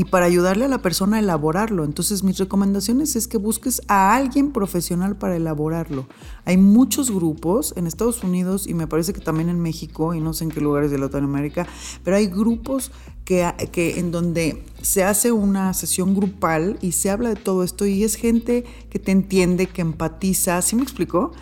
y 0.00 0.06
para 0.06 0.24
ayudarle 0.24 0.64
a 0.64 0.68
la 0.68 0.80
persona 0.80 1.18
a 1.18 1.20
elaborarlo. 1.20 1.84
Entonces, 1.84 2.24
mis 2.24 2.38
recomendaciones 2.38 3.16
es 3.16 3.28
que 3.28 3.36
busques 3.36 3.82
a 3.86 4.16
alguien 4.16 4.50
profesional 4.50 5.14
para 5.16 5.36
elaborarlo. 5.36 6.06
Hay 6.46 6.56
muchos 6.56 7.10
grupos 7.10 7.74
en 7.76 7.86
Estados 7.86 8.24
Unidos 8.24 8.66
y 8.66 8.72
me 8.72 8.86
parece 8.86 9.12
que 9.12 9.20
también 9.20 9.50
en 9.50 9.60
México 9.60 10.14
y 10.14 10.20
no 10.22 10.32
sé 10.32 10.44
en 10.44 10.52
qué 10.52 10.62
lugares 10.62 10.90
de 10.90 10.96
Latinoamérica, 10.96 11.66
pero 12.02 12.16
hay 12.16 12.28
grupos 12.28 12.92
que, 13.26 13.46
que 13.72 14.00
en 14.00 14.10
donde 14.10 14.64
se 14.80 15.04
hace 15.04 15.32
una 15.32 15.74
sesión 15.74 16.14
grupal 16.14 16.78
y 16.80 16.92
se 16.92 17.10
habla 17.10 17.28
de 17.28 17.36
todo 17.36 17.62
esto 17.62 17.84
y 17.84 18.02
es 18.02 18.14
gente 18.14 18.64
que 18.88 18.98
te 18.98 19.12
entiende, 19.12 19.66
que 19.66 19.82
empatiza. 19.82 20.62
¿Sí 20.62 20.76
me 20.76 20.82
explicó? 20.82 21.32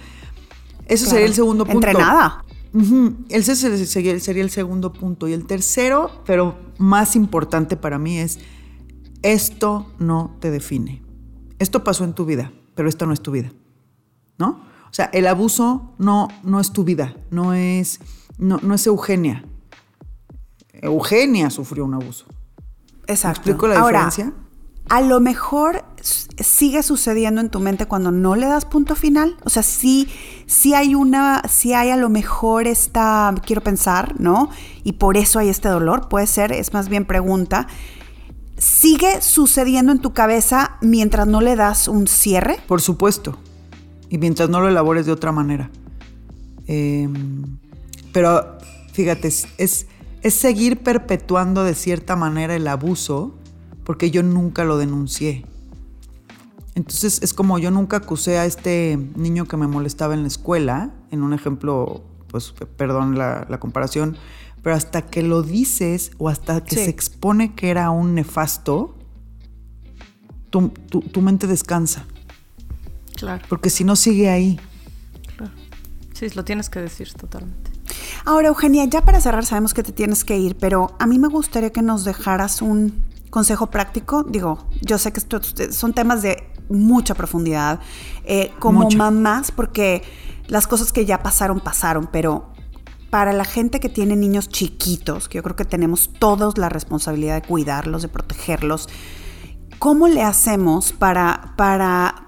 Eso 0.89 1.07
sería 1.07 1.27
el 1.27 1.35
segundo 1.35 1.65
punto. 1.65 1.87
Entrenada. 1.87 2.45
Ese 3.29 3.57
sería 3.87 4.43
el 4.43 4.51
segundo 4.51 4.93
punto. 4.93 5.29
Y 5.29 5.33
el 5.33 5.47
tercero, 5.47 6.11
pero 6.27 6.57
más 6.79 7.17
importante 7.17 7.77
para 7.77 7.99
mí, 7.99 8.19
es 8.19 8.39
esto 9.23 9.93
no 9.99 10.37
te 10.41 10.51
define. 10.51 11.03
Esto 11.59 11.83
pasó 11.83 12.05
en 12.05 12.13
tu 12.13 12.25
vida, 12.25 12.53
pero 12.75 12.89
esto 12.89 13.07
no 13.07 13.13
es 13.13 13.21
tu 13.21 13.33
vida. 13.33 13.53
¿No? 14.39 14.69
O 14.91 14.93
sea, 14.93 15.07
el 15.07 15.27
abuso 15.27 15.93
no, 15.99 16.29
no 16.43 16.61
es 16.61 16.73
tu 16.73 16.85
vida, 16.85 17.17
no 17.31 17.53
es, 17.53 18.01
no, 18.39 18.59
no 18.63 18.75
es 18.75 18.87
Eugenia. 18.87 19.45
Eugenia 20.73 21.51
sufrió 21.51 21.85
un 21.85 21.95
abuso. 21.95 22.27
Exacto. 23.07 23.43
¿Me 23.47 23.53
explico 23.53 23.69
la 23.69 23.81
diferencia? 23.81 24.33
A 24.89 25.01
lo 25.01 25.21
mejor 25.21 25.85
sigue 26.01 26.83
sucediendo 26.83 27.41
en 27.41 27.51
tu 27.51 27.61
mente 27.61 27.87
cuando 27.87 28.11
no 28.11 28.37
le 28.37 28.47
das 28.47 28.65
punto 28.65 28.95
final. 28.95 29.37
O 29.45 29.51
sea, 29.51 29.63
sí, 29.63 30.09
hay 30.75 30.95
una, 30.95 31.43
sí 31.49 31.75
hay 31.75 31.91
a 31.91 31.97
lo 31.97 32.09
mejor 32.09 32.67
esta, 32.67 33.35
quiero 33.45 33.63
pensar, 33.63 34.19
¿no? 34.19 34.51
Y 34.85 34.93
por 34.93 35.17
eso 35.17 35.39
hay 35.39 35.49
este 35.49 35.69
dolor, 35.69 36.09
puede 36.09 36.27
ser, 36.27 36.53
es 36.53 36.73
más 36.73 36.89
bien 36.89 37.05
pregunta. 37.05 37.67
¿Sigue 38.57 39.21
sucediendo 39.21 39.93
en 39.93 40.01
tu 40.01 40.13
cabeza 40.13 40.79
mientras 40.81 41.27
no 41.27 41.41
le 41.41 41.55
das 41.55 41.87
un 41.87 42.09
cierre? 42.09 42.59
Por 42.67 42.81
supuesto. 42.81 43.39
Y 44.09 44.19
mientras 44.19 44.49
no 44.49 44.61
lo 44.61 44.69
elabores 44.69 45.07
de 45.07 45.13
otra 45.13 45.33
manera. 45.33 45.71
Em, 46.67 47.59
pero 48.13 48.59
fíjate, 48.93 49.29
es, 49.29 49.47
es 49.59 50.35
seguir 50.35 50.83
perpetuando 50.83 51.63
de 51.63 51.75
cierta 51.75 52.17
manera 52.17 52.57
el 52.57 52.67
abuso 52.67 53.38
porque 53.89 54.11
yo 54.11 54.23
nunca 54.23 54.65
lo 54.65 54.77
denuncié. 54.77 55.47
Entonces 56.75 57.23
es 57.23 57.33
como 57.33 57.59
yo 57.59 57.71
nunca 57.71 57.97
acusé 57.97 58.37
a 58.37 58.45
este 58.45 58.99
niño 59.17 59.47
que 59.47 59.57
me 59.57 59.67
molestaba 59.67 60.13
en 60.13 60.21
la 60.21 60.29
escuela, 60.29 60.91
en 61.11 61.23
un 61.23 61.33
ejemplo, 61.33 62.03
pues 62.31 62.53
perdón 62.77 63.17
la, 63.17 63.47
comparación, 63.59 64.19
pero 64.63 64.77
hasta 64.77 65.01
que 65.01 65.23
lo 65.23 65.43
dices 65.43 66.11
o 66.19 66.29
hasta 66.29 66.63
que 66.63 66.75
se 66.75 66.91
expone 66.91 67.55
que 67.55 67.71
era 67.71 67.89
un 67.89 68.15
nefasto, 68.15 68.95
tu, 70.51 70.69
tu, 70.69 71.23
mente 71.23 71.47
descansa. 71.47 72.05
Claro. 73.17 73.43
Porque 73.49 73.71
si 73.71 73.85
no 73.85 73.97
sigue 73.97 74.29
ahí. 74.29 74.61
Claro. 75.39 75.55
Sí, 76.13 76.29
lo 76.35 76.45
tienes 76.45 76.69
que 76.69 76.83
decir 76.83 77.15
totalmente. 77.15 77.71
Ahora, 78.27 78.49
Eugenia, 78.49 78.85
ya 78.85 79.03
para 79.03 79.23
cerrar 79.23 79.47
sabemos 79.47 79.73
que 79.73 79.83
te 79.83 79.93
tienes 79.93 80.25
que 80.25 80.37
ir, 80.37 80.59
pero 80.59 80.95
a 80.99 81.07
mí 81.07 81.19
me 81.19 81.29
gustaría 81.29 81.73
que 81.73 81.81
nos 81.81 82.05
dejaras 82.05 82.61
un 82.61 83.08
consejo 83.31 83.69
práctico, 83.69 84.25
digo, 84.25 84.69
yo 84.81 84.99
sé 84.99 85.13
que 85.13 85.21
esto, 85.21 85.41
son 85.71 85.93
temas 85.93 86.23
de 86.23 86.51
mucha 86.69 87.15
profundidad, 87.15 87.81
eh, 88.25 88.53
como 88.59 88.89
mamás, 88.91 89.51
porque 89.51 90.03
las 90.49 90.67
cosas 90.67 90.93
que 90.93 91.05
ya 91.05 91.23
pasaron, 91.23 91.61
pasaron, 91.61 92.09
pero 92.11 92.53
para 93.11 93.33
la 93.33 93.45
gente 93.45 93.81
que 93.81 93.89
tiene 93.89 94.17
niños 94.17 94.49
chiquitos, 94.49 95.29
que 95.29 95.37
yo 95.37 95.43
creo 95.43 95.57
que 95.57 95.65
tenemos 95.65 96.11
todos 96.19 96.59
la 96.59 96.69
responsabilidad 96.69 97.41
de 97.41 97.47
cuidarlos, 97.47 98.03
de 98.03 98.09
protegerlos, 98.09 98.89
¿cómo 99.79 100.09
le 100.09 100.23
hacemos 100.23 100.93
para, 100.93 101.55
para, 101.57 102.27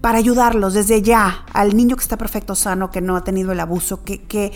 para 0.00 0.18
ayudarlos 0.18 0.74
desde 0.74 1.02
ya 1.02 1.44
al 1.52 1.76
niño 1.76 1.96
que 1.96 2.02
está 2.02 2.16
perfecto, 2.16 2.54
sano, 2.54 2.90
que 2.90 3.00
no 3.00 3.16
ha 3.16 3.24
tenido 3.24 3.52
el 3.52 3.60
abuso? 3.60 4.02
Que, 4.02 4.52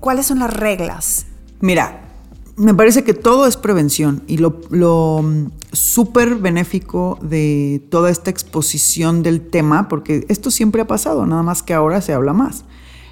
¿Cuáles 0.00 0.26
son 0.26 0.40
las 0.40 0.52
reglas? 0.52 1.26
Mira, 1.60 2.11
me 2.56 2.74
parece 2.74 3.02
que 3.04 3.14
todo 3.14 3.46
es 3.46 3.56
prevención 3.56 4.22
y 4.26 4.38
lo, 4.38 4.60
lo 4.70 5.22
mm, 5.22 5.46
súper 5.72 6.36
benéfico 6.36 7.18
de 7.22 7.82
toda 7.90 8.10
esta 8.10 8.30
exposición 8.30 9.22
del 9.22 9.40
tema, 9.40 9.88
porque 9.88 10.26
esto 10.28 10.50
siempre 10.50 10.82
ha 10.82 10.86
pasado, 10.86 11.26
nada 11.26 11.42
más 11.42 11.62
que 11.62 11.74
ahora 11.74 12.00
se 12.00 12.12
habla 12.12 12.32
más. 12.32 12.64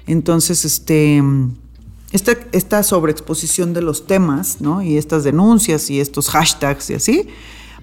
Entonces, 0.05 0.63
este, 0.65 1.21
mm, 1.21 1.55
esta, 2.11 2.33
esta 2.51 2.83
sobreexposición 2.83 3.73
de 3.73 3.81
los 3.81 4.05
temas, 4.05 4.61
¿no? 4.61 4.81
Y 4.81 4.97
estas 4.97 5.23
denuncias 5.23 5.89
y 5.89 5.99
estos 5.99 6.29
hashtags 6.29 6.89
y 6.89 6.95
así, 6.95 7.27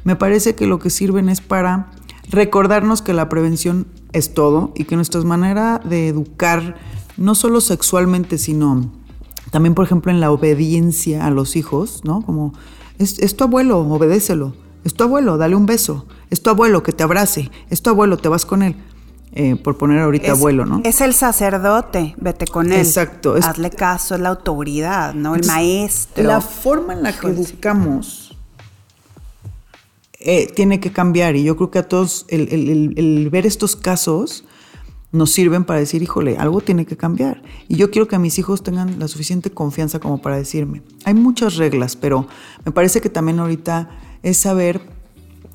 me 0.04 0.16
parece 0.16 0.54
que 0.54 0.66
lo 0.66 0.78
que 0.78 0.90
sirven 0.90 1.28
es 1.28 1.40
para 1.40 1.90
recordarnos 2.30 3.02
que 3.02 3.14
la 3.14 3.28
prevención 3.28 3.86
es 4.12 4.32
todo 4.32 4.72
y 4.76 4.84
que 4.84 4.96
nuestra 4.96 5.20
manera 5.22 5.80
de 5.84 6.08
educar, 6.08 6.76
no 7.16 7.34
solo 7.34 7.60
sexualmente, 7.60 8.38
sino 8.38 8.90
también, 9.50 9.74
por 9.74 9.84
ejemplo, 9.84 10.12
en 10.12 10.20
la 10.20 10.30
obediencia 10.30 11.26
a 11.26 11.30
los 11.30 11.56
hijos, 11.56 12.02
¿no? 12.04 12.22
Como, 12.22 12.52
es, 12.98 13.36
tu 13.36 13.44
abuelo, 13.44 13.80
obedécelo. 13.80 14.54
Es 14.84 14.94
tu 14.94 15.04
abuelo, 15.04 15.36
dale 15.38 15.56
un 15.56 15.66
beso. 15.66 16.06
Es 16.30 16.42
tu 16.42 16.50
abuelo, 16.50 16.82
que 16.82 16.92
te 16.92 17.02
abrace. 17.02 17.50
Es 17.70 17.82
tu 17.82 17.90
abuelo, 17.90 18.16
te 18.16 18.28
vas 18.28 18.46
con 18.46 18.62
él. 18.62 18.76
Eh, 19.32 19.56
por 19.56 19.76
poner 19.76 20.00
ahorita 20.00 20.32
abuelo, 20.32 20.64
¿no? 20.64 20.80
Es 20.84 21.00
el 21.00 21.12
sacerdote, 21.14 22.14
vete 22.18 22.46
con 22.46 22.72
él. 22.72 22.78
Exacto. 22.78 23.34
Hazle 23.34 23.70
caso, 23.70 24.14
es 24.14 24.20
la 24.20 24.30
autoridad, 24.30 25.14
¿no? 25.14 25.34
El 25.34 25.46
maestro. 25.46 26.24
La 26.24 26.40
forma 26.40 26.94
en 26.94 27.02
la 27.02 27.12
que 27.12 27.28
educamos 27.28 28.36
eh, 30.18 30.50
tiene 30.54 30.80
que 30.80 30.92
cambiar 30.92 31.36
y 31.36 31.44
yo 31.44 31.56
creo 31.56 31.70
que 31.70 31.78
a 31.78 31.86
todos 31.86 32.24
el 32.28 33.28
ver 33.30 33.46
estos 33.46 33.76
casos 33.76 34.44
nos 35.10 35.32
sirven 35.32 35.64
para 35.64 35.80
decir, 35.80 36.02
híjole, 36.02 36.36
algo 36.36 36.60
tiene 36.60 36.84
que 36.84 36.96
cambiar. 36.96 37.42
Y 37.66 37.76
yo 37.76 37.90
quiero 37.90 38.08
que 38.08 38.18
mis 38.18 38.38
hijos 38.38 38.62
tengan 38.62 38.98
la 38.98 39.08
suficiente 39.08 39.50
confianza 39.50 40.00
como 40.00 40.20
para 40.20 40.36
decirme. 40.36 40.82
Hay 41.04 41.14
muchas 41.14 41.56
reglas, 41.56 41.96
pero 41.96 42.26
me 42.64 42.72
parece 42.72 43.00
que 43.00 43.08
también 43.08 43.38
ahorita 43.38 43.90
es 44.22 44.36
saber, 44.36 44.82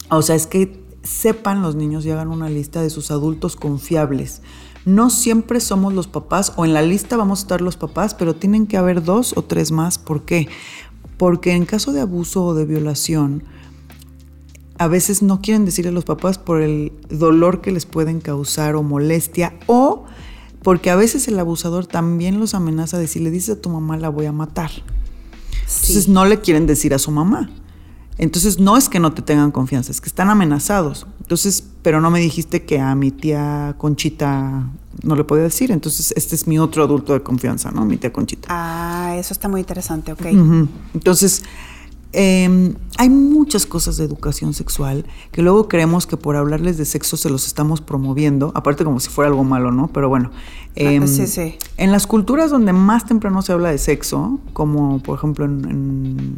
o 0.09 0.21
sea, 0.21 0.35
es 0.35 0.47
que 0.47 0.83
sepan 1.03 1.61
los 1.61 1.75
niños 1.75 2.05
y 2.05 2.11
hagan 2.11 2.29
una 2.29 2.49
lista 2.49 2.81
de 2.81 2.89
sus 2.89 3.11
adultos 3.11 3.55
confiables. 3.55 4.41
No 4.85 5.09
siempre 5.09 5.59
somos 5.59 5.93
los 5.93 6.07
papás, 6.07 6.53
o 6.55 6.65
en 6.65 6.73
la 6.73 6.81
lista 6.81 7.15
vamos 7.15 7.39
a 7.39 7.43
estar 7.43 7.61
los 7.61 7.77
papás, 7.77 8.15
pero 8.15 8.35
tienen 8.35 8.67
que 8.67 8.77
haber 8.77 9.03
dos 9.03 9.33
o 9.37 9.43
tres 9.43 9.71
más. 9.71 9.97
¿Por 9.97 10.23
qué? 10.25 10.49
Porque 11.17 11.53
en 11.53 11.65
caso 11.65 11.93
de 11.93 12.01
abuso 12.01 12.43
o 12.43 12.53
de 12.55 12.65
violación, 12.65 13.43
a 14.83 14.87
veces 14.87 15.21
no 15.21 15.39
quieren 15.41 15.63
decirle 15.63 15.89
a 15.89 15.93
los 15.93 16.03
papás 16.03 16.37
por 16.37 16.61
el 16.61 16.91
dolor 17.09 17.61
que 17.61 17.71
les 17.71 17.85
pueden 17.85 18.19
causar 18.19 18.75
o 18.75 18.83
molestia 18.83 19.53
o 19.65 20.03
porque 20.61 20.89
a 20.89 20.95
veces 20.95 21.27
el 21.27 21.39
abusador 21.39 21.85
también 21.85 22.39
los 22.39 22.53
amenaza 22.53 22.97
de 22.97 23.07
si 23.07 23.19
le 23.19 23.31
dices 23.31 23.57
a 23.57 23.61
tu 23.61 23.69
mamá 23.69 23.97
la 23.97 24.09
voy 24.09 24.25
a 24.25 24.31
matar. 24.31 24.71
Entonces 25.61 26.07
no 26.07 26.25
le 26.25 26.41
quieren 26.41 26.67
decir 26.67 26.93
a 26.93 26.99
su 26.99 27.11
mamá. 27.11 27.49
Entonces 28.17 28.59
no 28.59 28.77
es 28.77 28.89
que 28.89 28.99
no 28.99 29.13
te 29.13 29.21
tengan 29.21 29.51
confianza, 29.51 29.91
es 29.91 30.01
que 30.01 30.07
están 30.07 30.29
amenazados. 30.29 31.07
Entonces, 31.21 31.63
pero 31.81 32.01
no 32.01 32.11
me 32.11 32.19
dijiste 32.19 32.63
que 32.63 32.79
a 32.79 32.93
mi 32.95 33.11
tía 33.11 33.75
Conchita 33.77 34.69
no 35.01 35.15
le 35.15 35.23
podía 35.23 35.43
decir. 35.43 35.71
Entonces, 35.71 36.13
este 36.15 36.35
es 36.35 36.45
mi 36.45 36.59
otro 36.59 36.83
adulto 36.83 37.13
de 37.13 37.23
confianza, 37.23 37.71
¿no? 37.71 37.85
Mi 37.85 37.97
tía 37.97 38.13
Conchita. 38.13 38.49
Ah, 38.51 39.15
eso 39.17 39.33
está 39.33 39.47
muy 39.47 39.61
interesante, 39.61 40.11
ok. 40.11 40.25
Entonces, 40.93 41.43
Em, 42.15 42.75
hay 42.99 43.09
muchas 43.09 43.65
cosas 43.65 43.97
de 43.97 44.05
educación 44.05 44.53
sexual 44.53 45.03
que 45.31 45.41
luego 45.41 45.67
creemos 45.67 46.05
que 46.05 46.15
por 46.15 46.35
hablarles 46.35 46.77
de 46.77 46.85
sexo 46.85 47.17
se 47.17 47.27
los 47.27 47.47
estamos 47.47 47.81
promoviendo, 47.81 48.51
aparte 48.53 48.85
como 48.85 48.99
si 48.99 49.09
fuera 49.09 49.29
algo 49.29 49.43
malo, 49.43 49.71
¿no? 49.71 49.87
Pero 49.87 50.09
bueno, 50.09 50.29
em, 50.75 51.03
en 51.77 51.91
las 51.91 52.05
culturas 52.05 52.51
donde 52.51 52.71
más 52.71 53.07
temprano 53.07 53.41
se 53.41 53.51
habla 53.51 53.71
de 53.71 53.79
sexo, 53.79 54.39
como 54.53 55.01
por 55.01 55.17
ejemplo 55.17 55.45
en, 55.45 56.37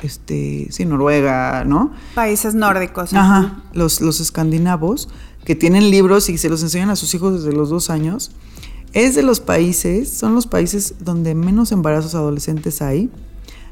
este, 0.00 0.68
sí, 0.70 0.86
Noruega, 0.86 1.64
¿no? 1.66 1.92
Países 2.14 2.54
nórdicos. 2.54 3.12
Ajá, 3.12 3.62
los, 3.74 4.00
los 4.00 4.20
escandinavos, 4.20 5.10
que 5.44 5.54
tienen 5.54 5.90
libros 5.90 6.30
y 6.30 6.38
se 6.38 6.48
los 6.48 6.62
enseñan 6.62 6.88
a 6.88 6.96
sus 6.96 7.14
hijos 7.14 7.44
desde 7.44 7.54
los 7.54 7.68
dos 7.68 7.90
años, 7.90 8.30
es 8.94 9.14
de 9.14 9.22
los 9.22 9.40
países, 9.40 10.10
son 10.10 10.34
los 10.34 10.46
países 10.46 10.94
donde 11.00 11.34
menos 11.34 11.70
embarazos 11.70 12.14
adolescentes 12.14 12.80
hay 12.80 13.10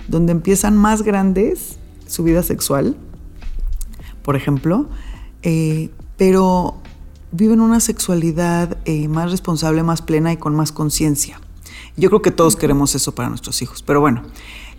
donde 0.09 0.33
empiezan 0.33 0.77
más 0.77 1.03
grandes 1.03 1.79
su 2.07 2.25
vida 2.25 2.43
sexual, 2.43 2.97
por 4.23 4.37
ejemplo, 4.37 4.89
eh, 5.43 5.91
pero 6.17 6.77
viven 7.31 7.61
una 7.61 7.81
sexualidad 7.81 8.79
eh, 8.85 9.09
más 9.09 9.31
responsable, 9.31 9.83
más 9.83 10.03
plena 10.03 10.33
y 10.33 10.37
con 10.37 10.57
más 10.57 10.73
conciencia. 10.73 11.41
Yo 11.97 12.09
creo 12.09 12.23
que 12.23 12.31
todos 12.31 12.57
queremos 12.57 12.95
eso 12.95 13.15
para 13.15 13.29
nuestros 13.29 13.61
hijos, 13.63 13.83
pero 13.83 14.01
bueno, 14.01 14.23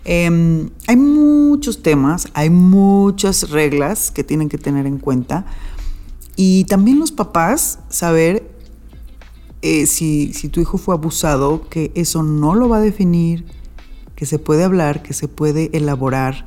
em, 0.04 0.70
hay 0.86 0.96
muchos 0.96 1.82
temas, 1.82 2.28
hay 2.34 2.50
muchas 2.50 3.50
reglas 3.50 4.10
que 4.10 4.24
tienen 4.24 4.48
que 4.48 4.58
tener 4.58 4.86
en 4.86 4.98
cuenta 4.98 5.46
y 6.36 6.64
también 6.64 6.98
los 6.98 7.12
papás 7.12 7.80
saber 7.88 8.50
eh, 9.62 9.86
si, 9.86 10.32
si 10.32 10.48
tu 10.48 10.60
hijo 10.60 10.78
fue 10.78 10.94
abusado, 10.94 11.68
que 11.68 11.92
eso 11.94 12.22
no 12.22 12.54
lo 12.54 12.68
va 12.68 12.78
a 12.78 12.80
definir, 12.80 13.44
que 14.20 14.26
se 14.26 14.38
puede 14.38 14.64
hablar, 14.64 15.02
que 15.02 15.14
se 15.14 15.28
puede 15.28 15.70
elaborar. 15.72 16.44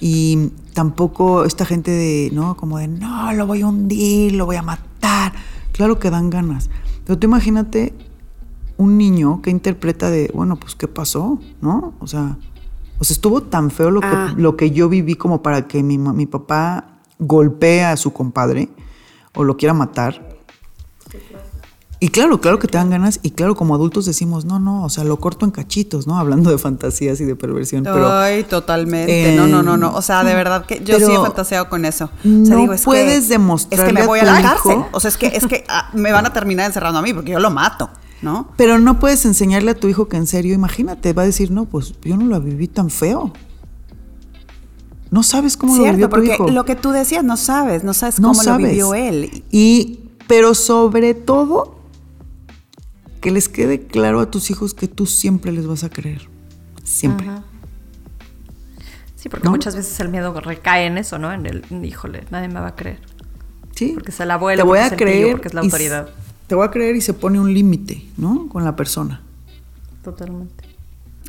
Y 0.00 0.48
tampoco 0.72 1.44
esta 1.44 1.66
gente 1.66 1.90
de, 1.90 2.30
¿no? 2.32 2.56
Como 2.56 2.78
de, 2.78 2.88
no, 2.88 3.34
lo 3.34 3.46
voy 3.46 3.60
a 3.60 3.66
hundir, 3.66 4.32
lo 4.32 4.46
voy 4.46 4.56
a 4.56 4.62
matar. 4.62 5.34
Claro 5.72 5.98
que 5.98 6.08
dan 6.08 6.30
ganas. 6.30 6.70
Pero 7.04 7.18
tú 7.18 7.26
imagínate 7.26 7.92
un 8.78 8.96
niño 8.96 9.42
que 9.42 9.50
interpreta 9.50 10.08
de, 10.08 10.30
bueno, 10.32 10.56
pues, 10.56 10.74
¿qué 10.74 10.88
pasó? 10.88 11.38
¿No? 11.60 11.92
O 12.00 12.06
sea, 12.06 12.38
o 12.98 13.04
sea 13.04 13.12
estuvo 13.12 13.42
tan 13.42 13.70
feo 13.70 13.90
lo, 13.90 14.00
que, 14.00 14.06
ah. 14.06 14.32
lo 14.34 14.56
que 14.56 14.70
yo 14.70 14.88
viví 14.88 15.14
como 15.14 15.42
para 15.42 15.68
que 15.68 15.82
mi, 15.82 15.98
mi 15.98 16.24
papá 16.24 16.94
golpee 17.18 17.84
a 17.84 17.98
su 17.98 18.14
compadre 18.14 18.70
o 19.34 19.44
lo 19.44 19.58
quiera 19.58 19.74
matar. 19.74 20.31
Y 22.02 22.08
claro, 22.08 22.40
claro 22.40 22.58
que 22.58 22.66
te 22.66 22.78
dan 22.78 22.90
ganas 22.90 23.20
y 23.22 23.30
claro, 23.30 23.54
como 23.54 23.76
adultos 23.76 24.06
decimos, 24.06 24.44
no, 24.44 24.58
no, 24.58 24.82
o 24.82 24.90
sea, 24.90 25.04
lo 25.04 25.20
corto 25.20 25.44
en 25.44 25.52
cachitos, 25.52 26.08
¿no? 26.08 26.18
Hablando 26.18 26.50
de 26.50 26.58
fantasías 26.58 27.20
y 27.20 27.24
de 27.24 27.36
perversión. 27.36 27.84
Pero, 27.84 28.10
Ay, 28.12 28.42
totalmente. 28.42 29.36
no, 29.36 29.46
no, 29.46 29.62
no, 29.62 29.76
no. 29.76 29.94
O 29.94 30.02
sea, 30.02 30.24
de 30.24 30.34
verdad 30.34 30.66
que 30.66 30.82
yo 30.82 30.98
sí 30.98 31.12
he 31.12 31.16
fantaseado 31.16 31.68
con 31.68 31.84
eso. 31.84 32.06
O 32.06 32.44
sea, 32.44 32.56
no 32.56 32.66
puedes 32.82 33.28
demostrar. 33.28 33.78
Es 33.78 33.86
que 33.86 33.92
me 33.92 34.04
voy 34.04 34.18
a 34.18 34.24
la 34.24 34.42
cárcel. 34.42 34.78
O 34.90 34.98
sea, 34.98 35.10
es 35.10 35.16
que, 35.16 35.28
es 35.28 35.46
que 35.46 35.62
ah, 35.68 35.90
me 35.92 36.10
van 36.10 36.26
a 36.26 36.32
terminar 36.32 36.66
encerrando 36.66 36.98
a 36.98 37.02
mí 37.02 37.14
porque 37.14 37.30
yo 37.30 37.38
lo 37.38 37.52
mato. 37.52 37.88
¿No? 38.20 38.48
Pero 38.56 38.80
no 38.80 38.98
puedes 38.98 39.24
enseñarle 39.24 39.70
a 39.70 39.74
tu 39.76 39.86
hijo 39.86 40.08
que 40.08 40.16
en 40.16 40.26
serio, 40.26 40.54
imagínate, 40.54 41.12
va 41.12 41.22
a 41.22 41.26
decir, 41.26 41.52
no, 41.52 41.66
pues 41.66 41.94
yo 42.02 42.16
no 42.16 42.24
lo 42.24 42.40
viví 42.40 42.66
tan 42.66 42.90
feo. 42.90 43.32
No 45.12 45.22
sabes 45.22 45.56
cómo 45.56 45.76
lo 45.76 45.84
vivió 45.84 46.08
tu 46.08 46.16
porque 46.16 46.36
Lo 46.50 46.64
que 46.64 46.74
tú 46.74 46.90
decías, 46.90 47.22
no 47.22 47.36
sabes, 47.36 47.84
no 47.84 47.94
sabes 47.94 48.16
cómo 48.20 48.42
lo 48.42 48.56
vivió 48.56 48.92
él. 48.94 49.44
Y, 49.52 50.00
pero 50.26 50.54
sobre 50.56 51.14
todo, 51.14 51.81
que 53.22 53.30
les 53.30 53.48
quede 53.48 53.86
claro 53.86 54.20
a 54.20 54.30
tus 54.30 54.50
hijos 54.50 54.74
que 54.74 54.88
tú 54.88 55.06
siempre 55.06 55.52
les 55.52 55.66
vas 55.66 55.84
a 55.84 55.88
creer. 55.88 56.28
Siempre. 56.82 57.28
Sí, 59.14 59.28
porque 59.28 59.48
muchas 59.48 59.76
veces 59.76 59.98
el 60.00 60.08
miedo 60.08 60.38
recae 60.40 60.86
en 60.86 60.98
eso, 60.98 61.18
¿no? 61.18 61.32
En 61.32 61.46
el, 61.46 61.64
híjole, 61.84 62.24
nadie 62.32 62.48
me 62.48 62.58
va 62.58 62.66
a 62.66 62.76
creer. 62.76 62.98
Sí. 63.76 63.92
Porque 63.94 64.10
es 64.10 64.18
el 64.18 64.30
abuelo, 64.32 64.64
te 64.64 64.66
voy 64.66 64.80
a 64.80 64.90
creer, 64.90 65.30
porque 65.30 65.48
es 65.48 65.54
la 65.54 65.60
autoridad. 65.60 66.08
Te 66.48 66.56
voy 66.56 66.66
a 66.66 66.70
creer 66.72 66.96
y 66.96 67.00
se 67.00 67.14
pone 67.14 67.38
un 67.38 67.54
límite, 67.54 68.04
¿no? 68.16 68.48
Con 68.48 68.64
la 68.64 68.74
persona. 68.74 69.22
Totalmente. 70.02 70.64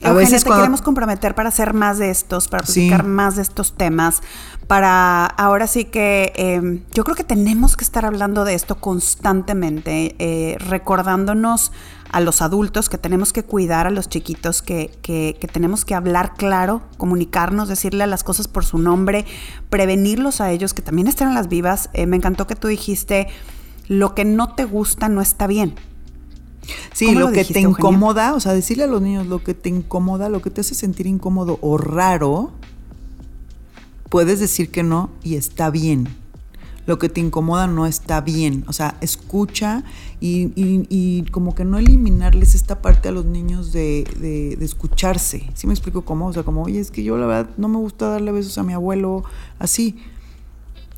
A 0.04 0.14
veces 0.14 0.44
te 0.44 0.50
queremos 0.50 0.82
comprometer 0.82 1.36
para 1.36 1.50
hacer 1.50 1.74
más 1.74 1.98
de 1.98 2.10
estos, 2.10 2.48
para 2.48 2.64
platicar 2.64 3.06
más 3.06 3.36
de 3.36 3.42
estos 3.42 3.74
temas, 3.76 4.22
para 4.68 5.26
ahora 5.26 5.68
sí 5.68 5.86
que 5.86 6.34
em, 6.36 6.84
yo 6.94 7.04
creo 7.04 7.16
que 7.16 7.24
tenemos 7.24 7.78
que 7.78 7.84
estar 7.84 8.06
hablando 8.06 8.46
de 8.46 8.54
esto 8.54 8.76
constantemente, 8.76 10.16
eh, 10.20 10.58
recordándonos 10.60 11.72
a 12.12 12.20
los 12.20 12.42
adultos 12.42 12.90
que 12.90 13.00
tenemos 13.00 13.34
que 13.34 13.44
cuidar 13.44 13.88
a 13.88 13.90
los 13.90 14.08
chiquitos, 14.08 14.62
que, 14.62 14.92
que, 15.02 15.50
tenemos 15.52 15.84
que 15.84 15.96
hablar 15.96 16.36
claro, 16.36 16.84
comunicarnos, 16.98 17.68
decirle 17.68 18.06
las 18.06 18.24
cosas 18.24 18.48
por 18.48 18.66
su 18.66 18.78
nombre, 18.78 19.26
prevenirlos 19.72 20.40
a 20.40 20.52
ellos, 20.52 20.76
que 20.76 20.84
también 20.84 21.08
estén 21.08 21.30
en 21.30 21.34
las 21.34 21.48
vivas. 21.48 21.90
Eh, 21.94 22.06
me 22.06 22.16
encantó 22.16 22.46
que 22.46 22.56
tú 22.56 22.68
dijiste, 22.68 23.30
lo 23.88 24.14
que 24.14 24.26
no 24.26 24.54
te 24.54 24.66
gusta 24.66 25.10
no 25.10 25.22
está 25.22 25.48
bien. 25.48 25.76
Sí, 26.94 27.14
lo, 27.14 27.32
que 27.32 27.44
te 27.44 27.60
incomoda, 27.60 28.34
o 28.34 28.40
sea, 28.40 28.54
decirle 28.54 28.84
a 28.84 28.88
los 28.88 29.02
niños 29.02 29.28
lo 29.28 29.44
que 29.44 29.54
te 29.54 29.70
incomoda, 29.70 30.30
lo 30.30 30.42
que 30.42 30.50
te 30.50 30.62
hace 30.62 30.76
sentir 30.76 31.08
incómodo 31.08 31.60
o 31.62 31.78
raro, 31.78 32.52
puedes 34.10 34.40
decir 34.40 34.70
que 34.70 34.84
no 34.84 35.10
y 35.24 35.36
está 35.36 35.70
bien. 35.70 36.08
lo 36.86 37.00
que 37.00 37.08
te 37.08 37.22
incomoda 37.22 37.66
no 37.66 37.86
está 37.86 38.20
bien. 38.20 38.66
O 38.68 38.74
sea, 38.74 38.98
escucha 39.00 39.84
y, 40.20 41.24
como 41.32 41.56
que 41.56 41.64
no 41.64 41.78
eliminarles 41.78 42.56
esta 42.56 42.82
parte 42.82 43.08
a 43.08 43.12
los 43.12 43.26
niños 43.26 43.72
de, 43.72 44.04
de, 44.20 44.64
escucharse. 44.66 45.50
¿Sí 45.54 45.66
me 45.66 45.74
explico 45.74 46.04
cómo? 46.04 46.28
O 46.28 46.34
sea, 46.34 46.44
como, 46.44 46.64
oye, 46.64 46.80
es 46.80 46.92
que 46.92 47.04
yo 47.04 47.18
la 47.18 47.26
verdad 47.26 47.50
no 47.58 47.70
me 47.70 47.78
gusta 47.78 48.10
darle 48.10 48.34
besos 48.34 48.58
a 48.58 48.64
mi 48.64 48.74
abuelo 48.74 49.24
así. 49.60 49.98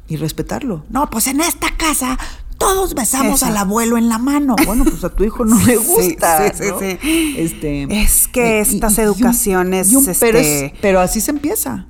Y 0.08 0.17
respetarlo. 0.17 0.86
No, 0.89 1.10
pues 1.10 1.28
en 1.28 1.39
esta 1.41 1.75
casa 1.78 2.17
todos 2.58 2.96
besamos 2.96 3.44
al 3.44 3.58
abuelo 3.58 3.98
en 3.98 4.10
la 4.10 4.18
mano. 4.18 4.56
Bueno, 4.65 4.84
pues 4.84 5.04
a 5.04 5.10
tu 5.10 5.24
hijo 5.24 5.46
no 5.46 5.60
le 5.65 5.78
gusta. 5.78 6.52
Sí, 6.54 6.63
sí, 6.63 6.98
sí, 7.02 7.36
Este, 7.38 8.02
es 8.02 8.28
que 8.28 8.60
estas 8.60 8.98
educaciones. 8.98 9.91
pero, 10.20 10.39
este 10.39 10.74
pero 10.82 11.00
así 11.00 11.22
se 11.22 11.32
empieza 11.32 11.88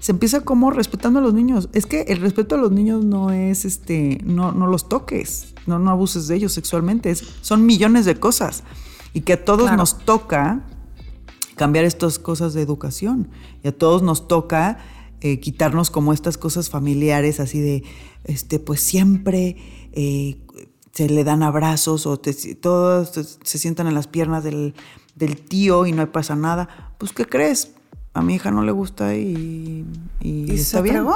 se 0.00 0.12
empieza 0.12 0.40
como 0.40 0.70
respetando 0.70 1.20
a 1.20 1.22
los 1.22 1.34
niños. 1.34 1.68
Es 1.72 1.86
que 1.86 2.02
el 2.08 2.20
respeto 2.20 2.54
a 2.54 2.58
los 2.58 2.72
niños 2.72 3.04
no 3.04 3.30
es 3.30 3.66
este, 3.66 4.18
no, 4.24 4.50
no 4.50 4.66
los 4.66 4.88
toques, 4.88 5.54
no, 5.66 5.78
no 5.78 5.90
abuses 5.90 6.26
de 6.26 6.36
ellos 6.36 6.52
sexualmente. 6.52 7.14
son 7.14 7.66
millones 7.66 8.06
de 8.06 8.16
cosas. 8.16 8.64
Y 9.12 9.20
que 9.20 9.34
a 9.34 9.44
todos 9.44 9.70
nos 9.72 9.98
toca 9.98 10.64
cambiar 11.54 11.84
estas 11.84 12.18
cosas 12.18 12.54
de 12.54 12.62
educación. 12.62 13.28
Y 13.62 13.68
a 13.68 13.76
todos 13.76 14.02
nos 14.02 14.26
toca 14.26 14.78
eh, 15.20 15.38
quitarnos 15.38 15.90
como 15.90 16.14
estas 16.14 16.38
cosas 16.38 16.70
familiares, 16.70 17.38
así 17.38 17.60
de, 17.60 17.82
este, 18.24 18.58
pues 18.58 18.80
siempre 18.80 19.58
eh, 19.92 20.38
se 20.92 21.08
le 21.08 21.24
dan 21.24 21.42
abrazos 21.42 22.06
o 22.06 22.18
todos 22.18 23.38
se 23.42 23.58
sientan 23.58 23.86
en 23.86 23.94
las 23.94 24.06
piernas 24.06 24.44
del, 24.44 24.74
del 25.14 25.40
tío 25.40 25.86
y 25.86 25.92
no 25.92 26.10
pasa 26.10 26.36
nada. 26.36 26.94
Pues, 26.98 27.12
¿qué 27.12 27.26
crees? 27.26 27.72
a 28.12 28.22
mi 28.22 28.34
hija 28.34 28.50
no 28.50 28.62
le 28.62 28.72
gusta 28.72 29.14
y, 29.14 29.86
y, 30.20 30.52
está 30.52 30.80
bien. 30.80 31.06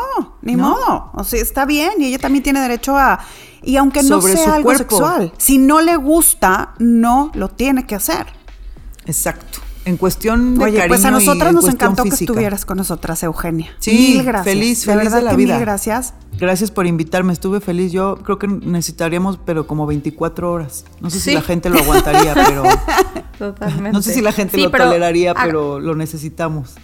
ni 0.43 0.57
modo. 0.57 1.11
O 1.15 1.25
sea, 1.25 1.41
está 1.41 1.65
bien 1.65 1.93
y 1.99 2.07
ella 2.07 2.19
también 2.19 2.43
tiene 2.43 2.61
derecho 2.61 2.97
a. 2.97 3.19
Y 3.63 3.77
aunque 3.77 4.03
no 4.03 4.21
sea 4.21 4.55
algo 4.55 4.75
sexual, 4.77 5.33
si 5.39 5.59
no 5.59 5.81
le 5.81 5.97
gusta, 5.97 6.75
no 6.79 7.31
lo 7.35 7.49
tiene 7.49 7.87
que 7.87 7.95
hacer. 7.95 8.27
Exacto. 9.07 9.54
En 9.87 9.99
cuestión 9.99 10.59
de 10.59 10.64
Oye, 10.64 10.85
pues 10.88 11.05
a 11.05 11.11
nosotros 11.11 11.53
nos 11.53 11.68
encantó 11.68 12.05
que 12.05 12.09
estuvieras 12.11 12.64
con 12.64 12.79
nosotras, 12.79 13.23
Eugenia. 13.23 13.70
Sí, 13.81 14.14
mil 14.16 14.25
gracias. 14.25 14.55
Feliz, 14.55 14.85
feliz 14.85 15.12
de, 15.12 15.23
la 15.23 15.35
vida. 15.35 15.55
Mil 15.55 15.61
gracias. 15.61 16.14
Gracias 16.38 16.70
por 16.70 16.87
invitarme, 16.87 17.33
estuve 17.35 17.61
feliz. 17.61 17.92
Yo 17.92 18.16
creo 18.16 18.38
que 18.38 18.49
necesitaríamos, 18.49 19.38
pero 19.44 19.66
como 19.66 19.87
24 19.87 20.51
horas. 20.51 20.85
No 21.01 21.11
sé 21.11 21.20
si 21.20 21.35
la 21.35 21.42
gente 21.42 21.68
lo 21.68 21.79
aguantaría, 21.79 22.35
pero. 22.47 22.62
Totalmente. 23.38 23.92
No 23.92 24.01
sé 24.01 24.14
si 24.14 24.23
la 24.23 24.33
gente 24.33 24.57
lo 24.57 24.70
toleraría, 24.70 25.35
pero 25.35 25.79
lo 25.81 25.94
necesitamos. 25.94 26.77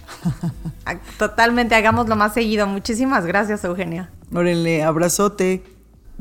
Totalmente, 1.17 1.73
hagámoslo 1.73 2.15
más 2.15 2.35
seguido. 2.35 2.67
Muchísimas 2.67 3.25
gracias, 3.25 3.63
Eugenia. 3.63 4.11
Órale, 4.31 4.83
abrazote. 4.83 5.63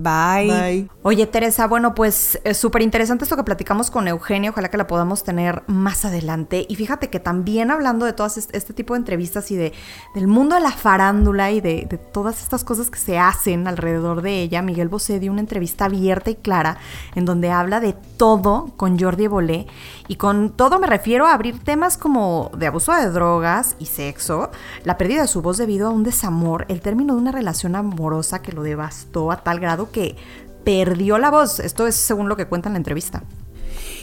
Bye. 0.03 0.89
Oye, 1.03 1.27
Teresa, 1.27 1.67
bueno, 1.67 1.95
pues 1.95 2.41
es 2.45 2.57
súper 2.57 2.81
interesante 2.81 3.25
esto 3.25 3.37
que 3.37 3.45
platicamos 3.45 3.91
con 3.91 4.09
Eugenia. 4.09 4.51
Ojalá 4.51 4.71
que 4.71 4.79
la 4.79 4.87
podamos 4.87 5.25
tener 5.25 5.63
más 5.67 6.07
adelante. 6.07 6.65
Y 6.69 6.77
fíjate 6.77 7.11
que 7.11 7.21
también 7.21 7.71
hablando 7.71 8.07
de 8.07 8.15
todas 8.15 8.39
este, 8.39 8.73
tipo 8.73 8.95
de 8.95 9.01
entrevistas 9.01 9.51
y 9.51 9.57
de, 9.57 9.73
del 10.15 10.27
mundo 10.27 10.55
de 10.55 10.63
la 10.63 10.71
farándula 10.71 11.51
y 11.51 11.61
de, 11.61 11.87
todas 12.13 12.43
estas 12.43 12.65
cosas 12.65 12.89
que 12.91 12.99
se 12.99 13.19
hacen 13.19 13.69
alrededor 13.69 14.23
de 14.23 14.41
ella, 14.41 14.63
Miguel 14.63 14.89
Bosé 14.89 15.21
dio 15.21 15.33
una 15.33 15.41
entrevista 15.41 15.85
abierta 15.85 16.31
y 16.31 16.37
clara 16.37 16.79
en 17.15 17.25
donde 17.27 17.51
habla 17.51 17.81
de 17.81 17.95
todo 18.17 18.71
con 18.77 18.99
Jordi 18.99 19.27
Bolé. 19.27 19.67
Y 20.09 20.17
con 20.17 20.51
todo 20.51 20.79
me 20.79 20.87
refiero 20.87 21.27
a 21.27 21.35
abrir 21.35 21.63
temas 21.63 21.99
como 21.99 22.51
de 22.57 22.67
abuso 22.67 22.95
de 22.95 23.11
drogas 23.11 23.77
y 23.79 23.87
sexo, 23.87 24.51
la 24.85 24.97
pérdida 24.97 25.23
de 25.23 25.29
su 25.29 25.43
voz 25.43 25.59
debido 25.59 25.89
a 25.89 25.91
un 25.91 26.05
desamor, 26.05 26.65
el 26.69 26.81
término 26.81 27.15
de 27.15 27.21
una 27.21 27.33
relación 27.33 27.77
amorosa 27.77 28.43
que 28.43 28.53
lo 28.53 28.63
devastó 28.63 29.31
a 29.31 29.43
tal 29.43 29.61
grado 29.61 29.90
que 29.91 30.17
perdió 30.65 31.19
la 31.19 31.31
voz. 31.31 31.61
Esto 31.61 31.87
es 31.87 31.97
según 31.97 32.29
lo 32.29 32.37
que 32.37 32.47
cuenta 32.47 32.69
en 32.69 32.75
la 32.75 32.79
entrevista. 32.79 33.23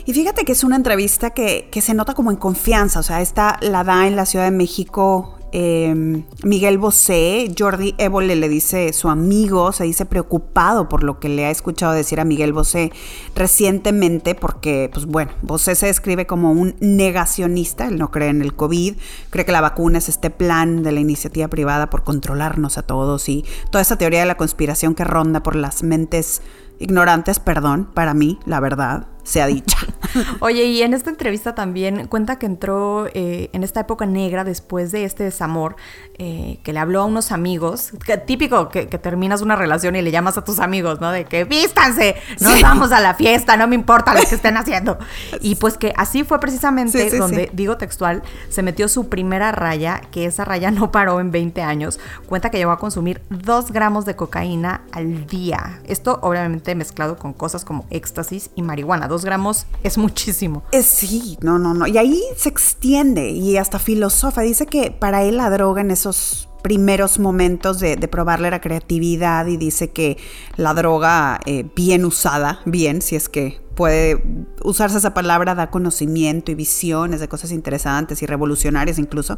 Y 0.06 0.14
fíjate 0.14 0.46
que 0.46 0.54
es 0.54 0.64
una 0.64 0.78
entrevista 0.78 1.32
que, 1.32 1.70
que, 1.72 1.82
se 1.82 1.94
nota 1.94 2.14
como 2.14 2.32
en 2.32 2.38
confianza, 2.38 3.02
o 3.02 3.04
sea, 3.04 3.22
esta 3.22 3.58
la 3.62 3.84
da 3.84 4.08
en 4.08 4.16
la 4.16 4.26
Ciudad 4.26 4.46
de 4.46 4.52
México 4.52 5.37
Em, 5.54 6.26
Miguel 6.44 6.78
Bosé, 6.78 7.50
Jordi 7.58 7.96
Évole 7.98 8.36
le 8.36 8.50
dice 8.50 8.92
su 8.92 9.08
amigo, 9.08 9.72
se 9.72 9.86
dice 9.86 10.06
preocupado 10.06 10.90
por 10.90 11.04
lo 11.04 11.20
que 11.20 11.30
le 11.30 11.46
ha 11.46 11.52
escuchado 11.52 11.94
decir 11.94 12.20
a 12.20 12.26
Miguel 12.26 12.52
Bosé 12.52 12.92
recientemente, 13.34 14.36
porque, 14.36 14.90
pues 14.94 15.06
bueno, 15.06 15.32
Bosé 15.42 15.76
se 15.76 15.86
describe 15.86 16.28
como 16.28 16.52
un 16.52 16.76
negacionista, 16.82 17.88
él 17.88 17.98
no 17.98 18.12
cree 18.12 18.28
en 18.28 18.42
el 18.42 18.56
COVID, 18.56 18.96
cree 19.30 19.46
que 19.46 19.52
la 19.54 19.62
vacuna 19.62 20.00
es 20.00 20.10
este 20.10 20.30
plan 20.30 20.84
de 20.84 20.92
la 20.92 21.00
iniciativa 21.00 21.48
privada 21.48 21.90
por 21.90 22.04
controlarnos 22.04 22.78
a 22.78 22.84
todos 22.84 23.30
y 23.30 23.46
toda 23.72 23.82
esa 23.82 23.98
teoría 23.98 24.20
de 24.20 24.26
la 24.26 24.36
conspiración 24.36 24.96
que 24.96 25.06
ronda 25.06 25.44
por 25.44 25.56
las 25.56 25.82
mentes 25.82 26.42
ignorantes, 26.80 27.40
perdón, 27.40 27.90
para 27.94 28.14
mí, 28.14 28.38
la 28.46 28.60
verdad, 28.60 29.08
sea 29.28 29.46
dicha. 29.48 29.78
Oye, 30.40 30.64
y 30.64 30.82
en 30.84 30.94
esta 30.94 31.10
entrevista 31.10 31.54
también 31.54 32.08
cuenta 32.08 32.40
que 32.40 32.46
entró 32.46 33.08
eh, 33.14 33.50
en 33.52 33.64
esta 33.64 33.82
época 33.82 34.06
negra 34.06 34.46
después 34.46 34.94
de 34.94 35.04
este 35.04 35.26
desamor, 35.26 35.76
eh, 36.18 36.60
que 36.64 36.72
le 36.72 36.80
habló 36.80 37.02
a 37.02 37.06
unos 37.06 37.34
amigos, 37.34 37.92
típico 38.26 38.70
que, 38.70 38.86
terminas 38.86 39.42
una 39.42 39.58
relación 39.58 39.98
y 39.98 40.02
le 40.02 40.12
llamas 40.12 40.38
a 40.38 40.46
tus 40.46 40.60
amigos, 40.60 41.02
¿no? 41.02 41.12
De 41.12 41.26
que 41.26 41.44
vístanse, 41.44 42.16
nos 42.40 42.62
vamos 42.62 42.94
a 42.94 43.02
la 43.02 43.16
fiesta, 43.16 43.58
no 43.58 43.68
me 43.68 43.76
importa 43.76 44.14
lo 44.14 44.22
que 44.22 44.36
estén 44.36 44.56
haciendo. 44.56 44.98
Y 45.42 45.56
pues 45.56 45.78
que 45.78 45.94
así 45.98 46.24
fue 46.24 46.40
precisamente 46.40 47.18
donde, 47.18 47.50
digo 47.52 47.76
textual, 47.76 48.24
se 48.50 48.64
metió 48.64 48.88
su 48.88 49.10
primera 49.10 49.52
raya, 49.52 50.02
que 50.10 50.26
esa 50.26 50.46
raya 50.46 50.72
no 50.72 50.90
paró 50.90 51.20
en 51.20 51.32
20 51.32 51.62
años. 51.64 52.00
Cuenta 52.28 52.50
que 52.50 52.60
llegó 52.60 52.72
a 52.72 52.80
consumir 52.80 53.22
2 53.30 53.72
gramos 53.74 54.06
de 54.06 54.16
cocaína 54.16 54.84
al 54.94 55.28
día. 55.28 55.82
Esto 55.86 56.20
obviamente 56.22 56.76
mezclado 56.76 57.18
con 57.18 57.34
cosas 57.34 57.66
como 57.66 57.86
éxtasis 57.90 58.52
y 58.56 58.62
marihuana 58.62 59.10
gramos 59.26 59.66
es 59.84 59.98
muchísimo. 59.98 60.64
Eh, 60.72 60.84
sí, 60.84 61.38
no, 61.42 61.60
no, 61.60 61.74
no. 61.74 61.88
Y 61.88 61.98
ahí 61.98 62.22
se 62.36 62.50
extiende 62.50 63.30
y 63.30 63.58
hasta 63.58 63.80
filosofa. 63.80 64.42
Dice 64.42 64.66
que 64.66 64.92
para 64.92 65.24
él 65.24 65.38
la 65.38 65.50
droga 65.50 65.82
en 65.82 65.92
esos 65.92 66.50
primeros 66.68 67.18
momentos 67.18 67.80
de, 67.80 67.96
probarle 68.10 68.52
la 68.52 68.60
creatividad 68.60 69.46
y 69.48 69.56
dice 69.56 69.92
que 69.92 70.18
la 70.58 70.74
droga 70.74 71.40
eh, 71.46 71.66
bien 71.78 72.04
usada, 72.04 72.60
bien, 72.66 73.02
si 73.02 73.16
es 73.16 73.30
que 73.30 73.62
puede 73.74 74.22
usarse 74.66 74.98
esa 74.98 75.14
palabra, 75.14 75.56
da 75.56 75.70
conocimiento 75.70 76.52
y 76.52 76.56
visiones 76.56 77.22
de 77.22 77.30
cosas 77.30 77.54
interesantes 77.54 78.22
y 78.22 78.26
revolucionarias 78.26 79.00
incluso, 79.00 79.38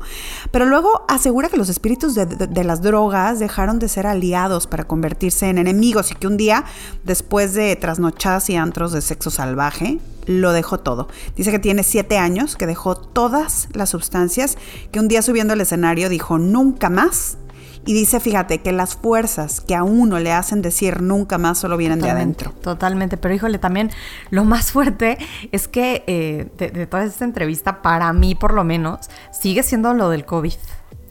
pero 0.50 0.65
luego 0.65 1.06
asegura 1.08 1.50
que 1.50 1.58
los 1.58 1.70
espíritus 1.70 2.15
de, 2.15 2.63
las 2.63 2.82
drogas 2.82 3.38
dejaron 3.38 3.78
de 3.78 3.89
ser 3.89 4.08
aliados 4.08 4.65
para 4.65 4.86
convertirse 4.86 5.50
en 5.50 5.60
enemigos 5.60 6.10
y 6.10 6.15
que 6.15 6.26
un 6.26 6.36
día, 6.38 6.65
después 7.04 7.54
de 7.54 7.76
trasnochadas 7.76 8.50
y 8.50 8.56
antros 8.56 8.92
de 8.92 9.02
sexo 9.02 9.30
salvaje, 9.30 10.00
lo 10.30 10.54
dejó 10.54 10.80
todo. 10.80 11.08
Dice 11.36 11.50
que 11.50 11.58
tiene 11.58 11.82
siete 11.82 12.20
años, 12.20 12.56
que 12.56 12.68
dejó 12.68 12.96
todas 12.96 13.68
las 13.74 13.89
sustancias, 13.89 14.58
que 14.92 15.00
un 15.00 15.08
día 15.08 15.24
subiendo 15.24 15.54
al 15.54 15.62
escenario 15.62 16.08
dijo 16.08 16.38
nunca 16.38 16.89
más 16.89 17.39
y 17.86 17.94
dice, 17.94 18.20
fíjate, 18.20 18.60
que 18.60 18.72
las 18.72 18.96
fuerzas 18.96 19.62
que 19.62 19.74
a 19.74 19.84
uno 19.84 20.20
le 20.20 20.32
hacen 20.32 20.62
decir 20.62 21.02
nunca 21.02 21.39
más 21.39 21.58
solo 21.58 21.78
vienen 21.78 22.00
de 22.00 22.12
adentro. 22.12 22.52
Totalmente, 22.62 23.18
pero 23.18 23.34
híjole, 23.34 23.58
también 23.58 23.89
lo 24.30 24.44
más 24.44 24.72
fuerte 24.72 25.18
es 25.52 25.68
que 25.68 26.04
eh, 26.06 26.52
de, 26.58 26.86
toda 26.86 27.06
esta 27.06 27.26
entrevista, 27.26 27.82
para 27.82 28.13
mí 28.13 28.36
por 28.36 28.54
lo 28.54 28.63
menos, 28.63 29.10
sigue 29.32 29.63
siendo 29.63 29.96
lo 29.96 30.10
del 30.10 30.26
COVID. 30.26 30.54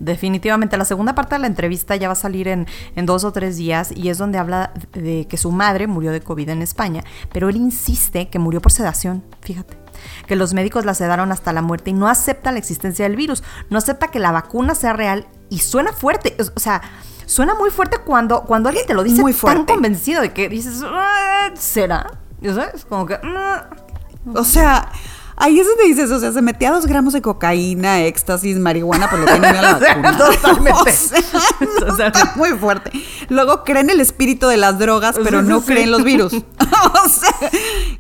Definitivamente, 0.01 0.77
la 0.77 0.85
segunda 0.85 1.15
parte 1.15 1.35
de 1.35 1.41
la 1.41 1.47
entrevista 1.47 1.97
ya 1.97 2.09
va 2.09 2.13
a 2.13 2.17
salir 2.17 2.49
en, 2.49 2.67
en, 2.97 3.07
dos 3.07 3.25
o 3.25 3.33
tres 3.33 3.57
días 3.57 3.91
y 3.95 4.09
es 4.09 4.19
donde 4.19 4.39
habla 4.39 4.73
de 4.93 5.27
que 5.29 5.37
su 5.37 5.51
madre 5.51 5.87
murió 5.87 6.13
de 6.13 6.21
COVID 6.21 6.49
en 6.51 6.63
España, 6.63 7.03
pero 7.33 7.49
él 7.49 7.57
insiste 7.57 8.29
que 8.29 8.39
murió 8.39 8.61
por 8.61 8.73
sedación, 8.73 9.25
fíjate 9.41 9.77
que 10.27 10.37
los 10.37 10.55
médicos 10.55 10.85
la 10.85 10.95
sedaron 10.95 11.33
hasta 11.33 11.53
la 11.53 11.63
muerte 11.63 11.91
y 11.91 11.93
no 11.93 12.09
acepta 12.09 12.53
la 12.53 12.59
existencia 12.59 13.05
del 13.05 13.17
virus, 13.17 13.43
no 13.71 13.79
acepta 13.79 14.09
que 14.09 14.19
la 14.19 14.31
vacuna 14.31 14.75
sea 14.75 14.93
real 14.93 15.27
y 15.51 15.59
suena 15.59 15.93
fuerte, 15.93 16.37
o 16.55 16.61
sea, 16.61 16.83
suena 17.27 17.55
muy 17.55 17.71
fuerte 17.71 17.99
cuando, 17.99 18.43
cuando 18.43 18.69
alguien 18.69 18.87
te 18.87 18.95
lo 18.95 19.03
dice 19.03 19.21
muy 19.21 19.33
tan 19.33 19.65
convencido 19.65 20.23
de 20.23 20.33
que 20.33 20.49
dices, 20.49 20.83
ah, 20.85 21.51
¿será? 21.55 22.19
¿Sabes? 22.43 22.85
Como 22.85 23.07
que... 23.07 23.19
Ah". 23.23 23.69
O 24.35 24.45
sea, 24.45 24.91
Ahí 25.41 25.61
es 25.61 25.67
donde 25.69 25.85
dices, 25.85 26.11
o 26.11 26.19
sea, 26.19 26.33
se 26.33 26.43
metía 26.43 26.73
dos 26.73 26.87
gramos 26.87 27.13
de 27.13 27.23
cocaína, 27.23 28.03
éxtasis, 28.03 28.59
marihuana, 28.59 29.09
por 29.09 29.21
lo 29.21 29.27
que 29.27 29.39
no 29.39 29.53
la 29.53 29.73
vacuna. 29.79 30.17
Totalmente. 30.17 30.95
O 31.89 31.97
sea, 31.97 32.13
muy 32.37 32.51
fuerte. 32.51 32.91
Luego 33.29 33.65
creen 33.65 33.91
el 33.91 34.01
espíritu 34.01 34.47
de 34.49 34.57
las 34.57 34.79
drogas, 34.79 35.17
pero 35.23 35.43
no 35.43 35.63
creen 35.63 35.91
los 35.91 36.05
virus. 36.05 36.33
o 36.35 37.09
sea, 37.09 37.51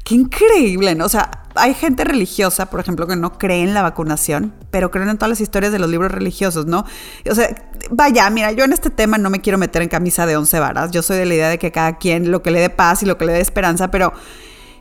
qué 0.04 0.14
increíble, 0.14 0.94
¿no? 0.94 1.06
O 1.06 1.08
sea, 1.08 1.44
hay 1.54 1.74
gente 1.74 2.04
religiosa, 2.04 2.66
por 2.66 2.80
ejemplo, 2.80 3.06
que 3.06 3.16
no 3.16 3.38
cree 3.38 3.62
en 3.62 3.74
la 3.74 3.82
vacunación, 3.82 4.54
pero 4.70 4.90
creen 4.90 5.08
en 5.08 5.18
todas 5.18 5.30
las 5.30 5.40
historias 5.40 5.72
de 5.72 5.78
los 5.78 5.88
libros 5.88 6.10
religiosos, 6.10 6.66
¿no? 6.66 6.84
O 7.30 7.34
sea, 7.34 7.54
vaya, 7.90 8.28
mira, 8.30 8.52
yo 8.52 8.64
en 8.64 8.72
este 8.72 8.90
tema 8.90 9.18
no 9.18 9.30
me 9.30 9.40
quiero 9.40 9.58
meter 9.58 9.82
en 9.82 9.88
camisa 9.88 10.26
de 10.26 10.36
once 10.36 10.58
varas. 10.58 10.90
Yo 10.90 11.02
soy 11.02 11.18
de 11.18 11.26
la 11.26 11.34
idea 11.34 11.48
de 11.48 11.58
que 11.58 11.72
cada 11.72 11.98
quien 11.98 12.30
lo 12.30 12.42
que 12.42 12.50
le 12.50 12.60
dé 12.60 12.70
paz 12.70 13.02
y 13.02 13.06
lo 13.06 13.16
que 13.18 13.26
le 13.26 13.32
dé 13.32 13.40
esperanza, 13.40 13.90
pero 13.90 14.12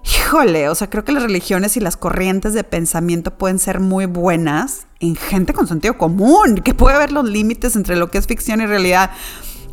Híjole, 0.09 0.69
o 0.69 0.75
sea, 0.75 0.89
creo 0.89 1.03
que 1.03 1.11
las 1.11 1.23
religiones 1.23 1.75
y 1.75 1.79
las 1.79 1.97
corrientes 1.97 2.53
de 2.53 2.63
pensamiento 2.63 3.37
pueden 3.37 3.59
ser 3.59 3.79
muy 3.79 4.05
buenas 4.05 4.87
en 4.99 5.15
gente 5.15 5.53
con 5.53 5.67
sentido 5.67 5.97
común, 5.97 6.55
que 6.55 6.73
puede 6.73 6.97
ver 6.97 7.11
los 7.11 7.27
límites 7.27 7.75
entre 7.75 7.95
lo 7.95 8.09
que 8.09 8.17
es 8.17 8.27
ficción 8.27 8.61
y 8.61 8.65
realidad. 8.65 9.11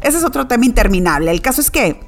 ese 0.00 0.18
es 0.18 0.24
otro 0.24 0.46
tema 0.46 0.64
interminable. 0.64 1.30
El 1.30 1.40
caso 1.40 1.60
es 1.60 1.70
que 1.70 2.00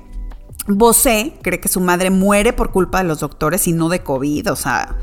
Bosé 0.66 1.38
cree 1.42 1.60
que 1.60 1.68
su 1.68 1.80
madre 1.80 2.10
muere 2.10 2.52
por 2.52 2.72
culpa 2.72 2.98
de 2.98 3.04
los 3.04 3.20
doctores 3.20 3.68
y 3.68 3.72
no 3.72 3.88
de 3.88 4.02
COVID. 4.02 4.50
O 4.50 4.56
sea, 4.56 4.96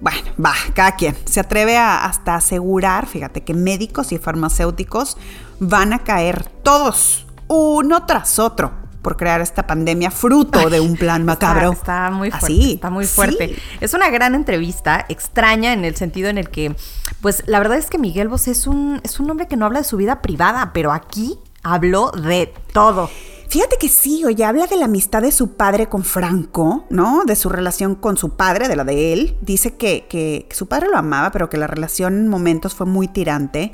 bueno, 0.00 0.30
va, 0.42 0.54
cada 0.74 0.92
quien. 0.92 1.16
Se 1.24 1.40
atreve 1.40 1.76
a 1.76 2.04
hasta 2.04 2.36
asegurar, 2.36 3.06
fíjate, 3.06 3.42
que 3.42 3.54
médicos 3.54 4.12
y 4.12 4.18
farmacéuticos 4.18 5.16
van 5.58 5.92
a 5.92 6.04
caer 6.04 6.48
todos, 6.62 7.26
uno 7.48 8.06
tras 8.06 8.38
otro, 8.38 8.72
por 9.02 9.16
crear 9.16 9.40
esta 9.40 9.66
pandemia 9.66 10.10
fruto 10.10 10.70
de 10.70 10.80
un 10.80 10.96
plan 10.96 11.24
macabro. 11.26 11.72
Está, 11.72 12.10
muy 12.10 12.30
fuerte. 12.30 12.74
está 12.74 12.90
muy 12.90 13.06
fuerte. 13.06 13.56
Es 13.80 13.94
una 13.94 14.10
gran 14.10 14.34
entrevista, 14.34 15.04
extraña 15.08 15.72
en 15.72 15.84
el 15.84 15.96
sentido 15.96 16.28
en 16.28 16.38
el 16.38 16.50
que, 16.50 16.74
pues 17.20 17.42
la 17.46 17.58
verdad 17.58 17.78
es 17.78 17.88
que 17.90 17.98
Miguel 17.98 18.28
Bosé 18.28 18.52
es 18.52 18.66
un, 18.66 19.00
es 19.04 19.20
un 19.20 19.30
hombre 19.30 19.48
que 19.48 19.56
no 19.56 19.66
habla 19.66 19.80
de 19.80 19.84
su 19.84 19.96
vida 19.96 20.22
privada, 20.22 20.72
pero 20.72 20.92
aquí 20.92 21.38
habló 21.62 22.10
de 22.10 22.52
todo. 22.72 23.10
Fíjate 23.50 23.78
que 23.80 23.88
sí, 23.88 24.24
oye, 24.24 24.44
habla 24.44 24.68
de 24.68 24.76
la 24.76 24.84
amistad 24.84 25.22
de 25.22 25.32
su 25.32 25.56
padre 25.56 25.88
con 25.88 26.04
Franco, 26.04 26.84
¿no? 26.88 27.24
De 27.24 27.34
su 27.34 27.48
relación 27.48 27.96
con 27.96 28.16
su 28.16 28.36
padre, 28.36 28.68
de 28.68 28.76
la 28.76 28.84
de 28.84 29.12
él. 29.12 29.36
Dice 29.40 29.74
que, 29.74 30.06
que, 30.08 30.46
su 30.52 30.68
padre 30.68 30.86
lo 30.88 30.96
amaba, 30.96 31.32
pero 31.32 31.50
que 31.50 31.56
la 31.56 31.66
relación 31.66 32.16
en 32.16 32.28
momentos 32.28 32.76
fue 32.76 32.86
muy 32.86 33.08
tirante. 33.08 33.72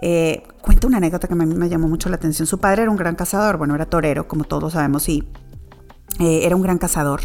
Eh, 0.00 0.44
cuenta 0.62 0.86
una 0.86 0.96
anécdota 0.96 1.28
que 1.28 1.34
a 1.34 1.36
mí 1.36 1.44
me 1.44 1.68
llamó 1.68 1.88
mucho 1.88 2.08
la 2.08 2.16
atención. 2.16 2.46
Su 2.46 2.58
padre 2.58 2.84
era 2.84 2.90
un 2.90 2.96
gran 2.96 3.16
cazador, 3.16 3.58
bueno, 3.58 3.74
era 3.74 3.84
torero, 3.84 4.26
como 4.28 4.44
todos 4.44 4.72
sabemos, 4.72 5.06
y 5.10 5.28
eh, 6.20 6.46
era 6.46 6.56
un 6.56 6.62
gran 6.62 6.78
cazador. 6.78 7.20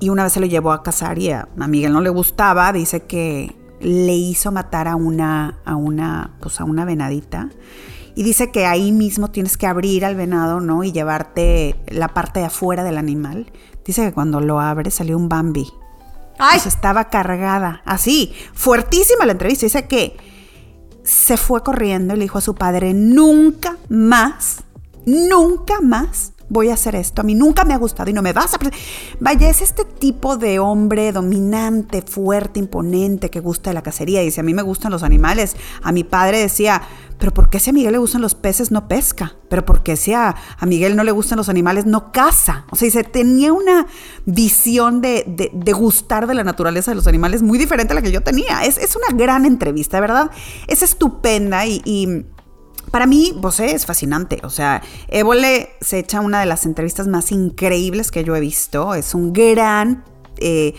Y 0.00 0.08
una 0.08 0.24
vez 0.24 0.32
se 0.32 0.40
lo 0.40 0.46
llevó 0.46 0.72
a 0.72 0.82
cazar 0.82 1.20
y 1.20 1.30
a, 1.30 1.48
Miguel 1.54 1.92
no 1.92 2.00
le 2.00 2.10
gustaba. 2.10 2.72
Dice 2.72 3.04
que 3.04 3.54
le 3.78 4.14
hizo 4.14 4.50
matar 4.50 4.88
a 4.88 4.96
una, 4.96 5.60
a 5.64 5.76
una, 5.76 6.34
pues 6.40 6.60
a 6.60 6.64
una 6.64 6.84
venadita 6.84 7.48
y 8.18 8.24
dice 8.24 8.50
que 8.50 8.66
ahí 8.66 8.90
mismo 8.90 9.30
tienes 9.30 9.56
que 9.56 9.68
abrir 9.68 10.04
al 10.04 10.16
venado, 10.16 10.58
¿no? 10.58 10.82
Y 10.82 10.90
llevarte 10.90 11.76
la 11.86 12.08
parte 12.08 12.40
de 12.40 12.46
afuera 12.46 12.82
del 12.82 12.98
animal. 12.98 13.52
Dice 13.84 14.02
que 14.02 14.12
cuando 14.12 14.40
lo 14.40 14.58
abre 14.58 14.90
salió 14.90 15.16
un 15.16 15.28
Bambi. 15.28 15.68
¡Ay! 16.36 16.58
Pues 16.60 16.66
estaba 16.66 17.10
cargada. 17.10 17.80
Así, 17.84 18.34
fuertísima 18.54 19.24
la 19.24 19.30
entrevista. 19.30 19.66
Dice 19.66 19.86
que 19.86 20.16
se 21.04 21.36
fue 21.36 21.62
corriendo 21.62 22.14
y 22.14 22.16
le 22.16 22.24
dijo 22.24 22.38
a 22.38 22.40
su 22.40 22.56
padre, 22.56 22.92
nunca 22.92 23.76
más, 23.88 24.64
nunca 25.06 25.80
más 25.80 26.32
voy 26.48 26.70
a 26.70 26.74
hacer 26.74 26.94
esto. 26.94 27.20
A 27.20 27.24
mí 27.24 27.34
nunca 27.34 27.64
me 27.64 27.74
ha 27.74 27.78
gustado 27.78 28.10
y 28.10 28.12
no 28.12 28.22
me 28.22 28.32
vas 28.32 28.54
a... 28.54 28.58
Vaya, 29.20 29.48
es 29.48 29.62
este 29.62 29.84
tipo 29.84 30.36
de 30.36 30.58
hombre 30.58 31.12
dominante, 31.12 32.02
fuerte, 32.02 32.60
imponente, 32.60 33.30
que 33.30 33.40
gusta 33.40 33.70
de 33.70 33.74
la 33.74 33.82
cacería. 33.82 34.20
Dice, 34.20 34.40
a 34.40 34.44
mí 34.44 34.54
me 34.54 34.62
gustan 34.62 34.92
los 34.92 35.02
animales. 35.02 35.56
A 35.82 35.92
mi 35.92 36.04
padre 36.04 36.38
decía, 36.38 36.82
pero 37.18 37.34
¿por 37.34 37.50
qué 37.50 37.58
si 37.58 37.70
a 37.70 37.72
Miguel 37.72 37.92
le 37.92 37.98
gustan 37.98 38.22
los 38.22 38.34
peces 38.34 38.70
no 38.70 38.88
pesca? 38.88 39.34
Pero 39.48 39.64
¿por 39.64 39.82
qué 39.82 39.96
si 39.96 40.12
a, 40.12 40.36
Miguel 40.66 40.96
no 40.96 41.04
le 41.04 41.10
gustan 41.10 41.36
los 41.36 41.48
animales 41.48 41.84
no 41.84 42.12
caza? 42.12 42.64
O 42.70 42.76
sea, 42.76 42.86
dice, 42.86 43.04
tenía 43.04 43.52
una 43.52 43.86
visión 44.24 45.00
de, 45.00 45.50
gustar 45.76 46.26
de 46.26 46.34
la 46.34 46.44
naturaleza 46.44 46.90
de 46.90 46.96
los 46.96 47.06
animales 47.06 47.42
muy 47.42 47.58
diferente 47.58 47.92
a 47.92 47.96
la 47.96 48.02
que 48.02 48.12
yo 48.12 48.22
tenía. 48.22 48.64
Es, 48.64 48.96
una 48.96 49.16
gran 49.16 49.44
entrevista, 49.44 50.00
¿verdad? 50.00 50.30
Es 50.66 50.82
estupenda 50.82 51.66
y 51.66 52.24
para 52.90 53.06
mí, 53.06 53.32
Bosé 53.36 53.74
es 53.74 53.86
fascinante. 53.86 54.40
O 54.42 54.50
sea, 54.50 54.82
Évole 55.08 55.70
se 55.80 55.98
echa 55.98 56.20
una 56.20 56.40
de 56.40 56.46
las 56.46 56.66
entrevistas 56.66 57.06
más 57.06 57.32
increíbles 57.32 58.10
que 58.10 58.24
yo 58.24 58.36
he 58.36 58.40
visto. 58.40 58.94
Es 58.94 59.14
un 59.14 59.32
gran 59.32 60.04
eh, 60.38 60.74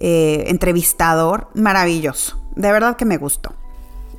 eh, 0.00 0.44
entrevistador, 0.46 1.48
maravilloso. 1.54 2.40
De 2.56 2.72
verdad 2.72 2.96
que 2.96 3.04
me 3.04 3.16
gustó. 3.16 3.54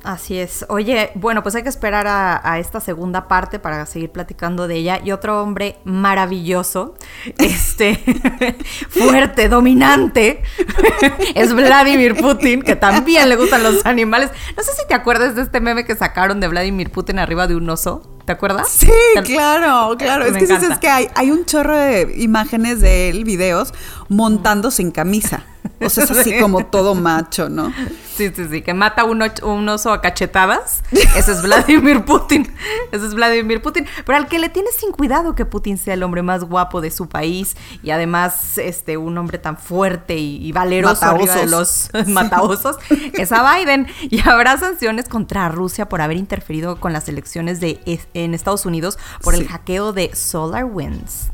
Así 0.04 0.36
es. 0.36 0.66
Oye, 0.68 1.12
bueno, 1.14 1.42
pues 1.42 1.54
hay 1.54 1.62
que 1.62 1.68
esperar 1.68 2.06
a, 2.08 2.58
esta 2.58 2.80
segunda 2.80 3.28
parte 3.28 3.58
para 3.58 3.86
seguir 3.86 4.10
platicando 4.10 4.66
de 4.66 4.76
ella. 4.76 5.00
Y 5.02 5.12
otro 5.12 5.40
hombre 5.40 5.78
maravilloso, 5.84 6.94
este, 7.38 7.96
fuerte, 8.88 9.48
dominante, 9.48 10.42
es 11.34 11.54
Vladimir 11.54 12.16
Putin, 12.16 12.62
que 12.62 12.74
también 12.74 13.28
le 13.28 13.36
gustan 13.36 13.62
los 13.62 13.86
animales. 13.86 14.30
No 14.56 14.62
sé 14.62 14.72
si 14.72 14.86
te 14.88 14.94
acuerdas 14.94 15.36
de 15.36 15.42
este 15.42 15.60
meme 15.60 15.84
que 15.84 15.94
sacaron 15.94 16.40
de 16.40 16.48
Vladimir 16.48 16.90
Putin 16.90 17.18
arriba 17.18 17.46
de 17.46 17.54
un 17.54 17.70
oso. 17.70 18.08
¿Te 18.24 18.32
acuerdas? 18.32 18.68
Sí, 18.68 18.88
claro, 19.24 19.96
claro. 19.98 20.24
es 20.24 20.36
que 20.36 20.44
es 20.44 20.78
que 20.78 20.88
hay, 20.88 21.08
hay 21.16 21.32
un 21.32 21.44
chorro 21.44 21.76
de 21.76 22.14
imágenes 22.18 22.80
de 22.80 23.08
él, 23.08 23.24
videos, 23.24 23.74
montando 24.08 24.70
sin 24.70 24.92
camisa. 24.92 25.44
O 25.84 25.90
sea, 25.90 26.04
es 26.04 26.10
así 26.10 26.38
como 26.38 26.66
todo 26.66 26.94
macho, 26.94 27.48
¿no? 27.48 27.72
Sí, 28.16 28.30
sí, 28.34 28.46
sí, 28.50 28.62
que 28.62 28.74
mata 28.74 29.04
un, 29.04 29.22
un, 29.42 29.68
oso 29.68 29.92
a 29.92 30.00
cachetadas. 30.00 30.82
Ese 31.16 31.32
es 31.32 31.42
Vladimir 31.42 32.04
Putin. 32.04 32.52
Ese 32.92 33.06
es 33.06 33.14
Vladimir 33.14 33.62
Putin. 33.62 33.86
Pero 34.04 34.18
al 34.18 34.28
que 34.28 34.38
le 34.38 34.48
tiene 34.48 34.68
sin 34.70 34.92
cuidado 34.92 35.34
que 35.34 35.46
Putin 35.46 35.78
sea 35.78 35.94
el 35.94 36.02
hombre 36.02 36.22
más 36.22 36.44
guapo 36.44 36.80
de 36.80 36.90
su 36.90 37.08
país 37.08 37.56
y 37.82 37.90
además 37.90 38.58
este, 38.58 38.96
un 38.96 39.16
hombre 39.16 39.38
tan 39.38 39.56
fuerte 39.56 40.18
y, 40.18 40.52
valeroso 40.52 41.04
arriba 41.06 41.34
de 41.36 41.46
los 41.46 41.90
mataosos, 42.06 42.76
es 43.14 43.32
a 43.32 43.56
Biden. 43.56 43.86
Y 44.02 44.26
habrá 44.28 44.58
sanciones 44.58 45.08
contra 45.08 45.48
Rusia 45.48 45.88
por 45.88 46.02
haber 46.02 46.18
interferido 46.18 46.78
con 46.78 46.92
las 46.92 47.08
elecciones 47.08 47.60
de, 47.60 47.80
en 48.14 48.34
Estados 48.34 48.66
Unidos 48.66 48.98
por 49.22 49.34
el 49.34 49.48
hackeo 49.48 49.92
de 49.92 50.14
SolarWinds 50.14 51.30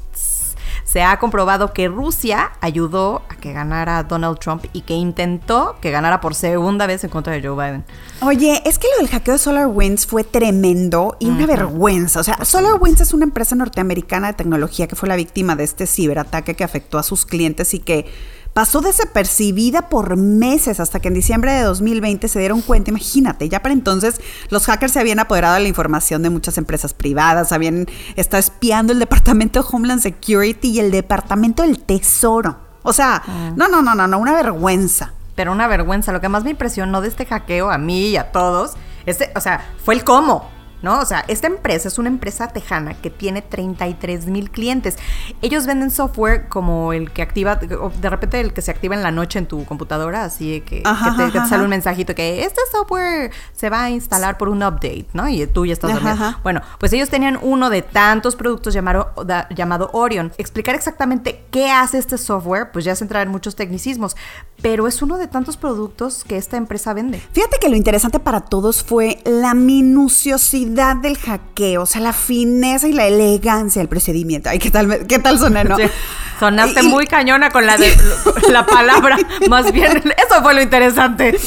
se 0.98 1.04
ha 1.04 1.16
comprobado 1.20 1.72
que 1.72 1.86
Rusia 1.86 2.50
ayudó 2.60 3.22
a 3.28 3.36
que 3.36 3.52
ganara 3.52 4.02
Donald 4.02 4.40
Trump 4.40 4.64
y 4.72 4.80
que 4.80 4.94
intentó 4.94 5.76
que 5.80 5.92
ganara 5.92 6.20
por 6.20 6.34
segunda 6.34 6.88
vez 6.88 7.04
en 7.04 7.10
contra 7.10 7.32
de 7.32 7.40
Joe 7.40 7.54
Biden. 7.54 7.84
Oye, 8.20 8.60
es 8.66 8.80
que 8.80 8.88
lo 8.96 9.04
del 9.04 9.08
hackeo 9.08 9.34
de 9.34 9.38
SolarWinds 9.38 10.08
fue 10.08 10.24
tremendo 10.24 11.16
y 11.20 11.28
una 11.28 11.46
vergüenza. 11.46 12.18
O 12.18 12.24
sea, 12.24 12.44
SolarWinds 12.44 13.02
es 13.02 13.14
una 13.14 13.22
empresa 13.22 13.54
norteamericana 13.54 14.26
de 14.26 14.32
tecnología 14.32 14.88
que 14.88 14.96
fue 14.96 15.08
la 15.08 15.14
víctima 15.14 15.54
de 15.54 15.62
este 15.62 15.86
ciberataque 15.86 16.56
que 16.56 16.64
afectó 16.64 16.98
a 16.98 17.04
sus 17.04 17.24
clientes 17.26 17.74
y 17.74 17.78
que 17.78 18.12
pasó 18.58 18.80
desapercibida 18.80 19.82
por 19.82 20.16
meses 20.16 20.80
hasta 20.80 20.98
que 20.98 21.06
en 21.06 21.14
diciembre 21.14 21.52
de 21.52 21.62
2020 21.62 22.26
se 22.26 22.40
dieron 22.40 22.60
cuenta, 22.60 22.90
imagínate, 22.90 23.48
ya 23.48 23.62
para 23.62 23.72
entonces 23.72 24.20
los 24.50 24.66
hackers 24.66 24.94
se 24.94 24.98
habían 24.98 25.20
apoderado 25.20 25.54
de 25.54 25.60
la 25.60 25.68
información 25.68 26.24
de 26.24 26.30
muchas 26.30 26.58
empresas 26.58 26.92
privadas, 26.92 27.52
habían 27.52 27.86
estado 28.16 28.40
espiando 28.40 28.92
el 28.92 28.98
Departamento 28.98 29.62
de 29.62 29.68
Homeland 29.70 30.00
Security 30.00 30.70
y 30.70 30.80
el 30.80 30.90
Departamento 30.90 31.62
del 31.62 31.78
Tesoro. 31.78 32.56
O 32.82 32.92
sea, 32.92 33.22
ah. 33.24 33.52
no, 33.54 33.68
no, 33.68 33.80
no, 33.80 33.94
no, 33.94 34.08
no, 34.08 34.18
una 34.18 34.34
vergüenza. 34.34 35.12
Pero 35.36 35.52
una 35.52 35.68
vergüenza. 35.68 36.10
Lo 36.10 36.20
que 36.20 36.28
más 36.28 36.42
me 36.42 36.50
impresionó 36.50 37.00
de 37.00 37.06
este 37.06 37.26
hackeo 37.26 37.70
a 37.70 37.78
mí 37.78 38.08
y 38.08 38.16
a 38.16 38.32
todos, 38.32 38.72
este, 39.06 39.30
o 39.36 39.40
sea, 39.40 39.72
fue 39.84 39.94
el 39.94 40.02
cómo. 40.02 40.50
¿No? 40.82 41.00
O 41.00 41.04
sea, 41.04 41.24
esta 41.28 41.48
empresa 41.48 41.88
es 41.88 41.98
una 41.98 42.08
empresa 42.08 42.48
tejana 42.48 42.94
que 42.94 43.10
tiene 43.10 43.42
33 43.42 44.26
mil 44.26 44.50
clientes. 44.50 44.96
Ellos 45.42 45.66
venden 45.66 45.90
software 45.90 46.48
como 46.48 46.92
el 46.92 47.10
que 47.10 47.22
activa, 47.22 47.56
de 47.56 48.10
repente 48.10 48.40
el 48.40 48.52
que 48.52 48.62
se 48.62 48.70
activa 48.70 48.94
en 48.94 49.02
la 49.02 49.10
noche 49.10 49.38
en 49.38 49.46
tu 49.46 49.64
computadora, 49.64 50.24
así 50.24 50.60
que, 50.60 50.82
que, 50.82 51.30
te, 51.32 51.46
sale 51.48 51.64
un 51.64 51.70
mensajito 51.70 52.14
que 52.14 52.44
este 52.44 52.60
software 52.70 53.32
se 53.52 53.70
va 53.70 53.84
a 53.84 53.90
instalar 53.90 54.38
por 54.38 54.48
un 54.48 54.62
update, 54.62 55.06
¿no? 55.12 55.28
Y 55.28 55.46
tú 55.46 55.66
ya 55.66 55.72
estás 55.72 55.92
dormido. 55.92 56.36
Bueno, 56.42 56.62
pues 56.78 56.92
ellos 56.92 57.08
tenían 57.08 57.38
uno 57.42 57.70
de 57.70 57.82
tantos 57.82 58.36
productos 58.36 58.74
llamado, 58.74 59.12
llamado 59.50 59.90
Orion. 59.92 60.32
Explicar 60.38 60.74
exactamente 60.74 61.44
qué 61.50 61.70
hace 61.70 61.98
este 61.98 62.18
software, 62.18 62.70
pues 62.70 62.84
ya 62.84 62.94
se 62.94 63.08
entrar 63.08 63.26
en 63.26 63.32
muchos 63.32 63.56
tecnicismos, 63.56 64.16
pero 64.62 64.88
es 64.88 65.02
uno 65.02 65.18
de 65.18 65.28
tantos 65.28 65.56
productos 65.56 66.24
que 66.24 66.36
esta 66.36 66.56
empresa 66.56 66.92
vende. 66.92 67.22
Fíjate 67.32 67.58
que 67.60 67.68
lo 67.68 67.76
interesante 67.76 68.18
para 68.18 68.40
todos 68.40 68.82
fue 68.82 69.18
la 69.24 69.54
minuciosidad 69.54 70.96
del 70.96 71.16
hackeo, 71.16 71.82
o 71.82 71.86
sea, 71.86 72.00
la 72.00 72.12
fineza 72.12 72.88
y 72.88 72.92
la 72.92 73.06
elegancia 73.06 73.80
del 73.80 73.88
procedimiento. 73.88 74.50
Ay, 74.50 74.58
¿qué 74.58 74.70
tal, 74.70 75.06
qué 75.06 75.18
tal 75.18 75.38
soné, 75.38 75.64
no? 75.64 75.76
sonaste 76.40 76.82
muy 76.82 77.06
cañona 77.06 77.50
con 77.50 77.66
la, 77.66 77.76
de, 77.76 77.94
la 78.50 78.66
palabra, 78.66 79.16
más 79.48 79.72
bien, 79.72 79.96
eso 79.96 80.42
fue 80.42 80.54
lo 80.54 80.62
interesante. 80.62 81.38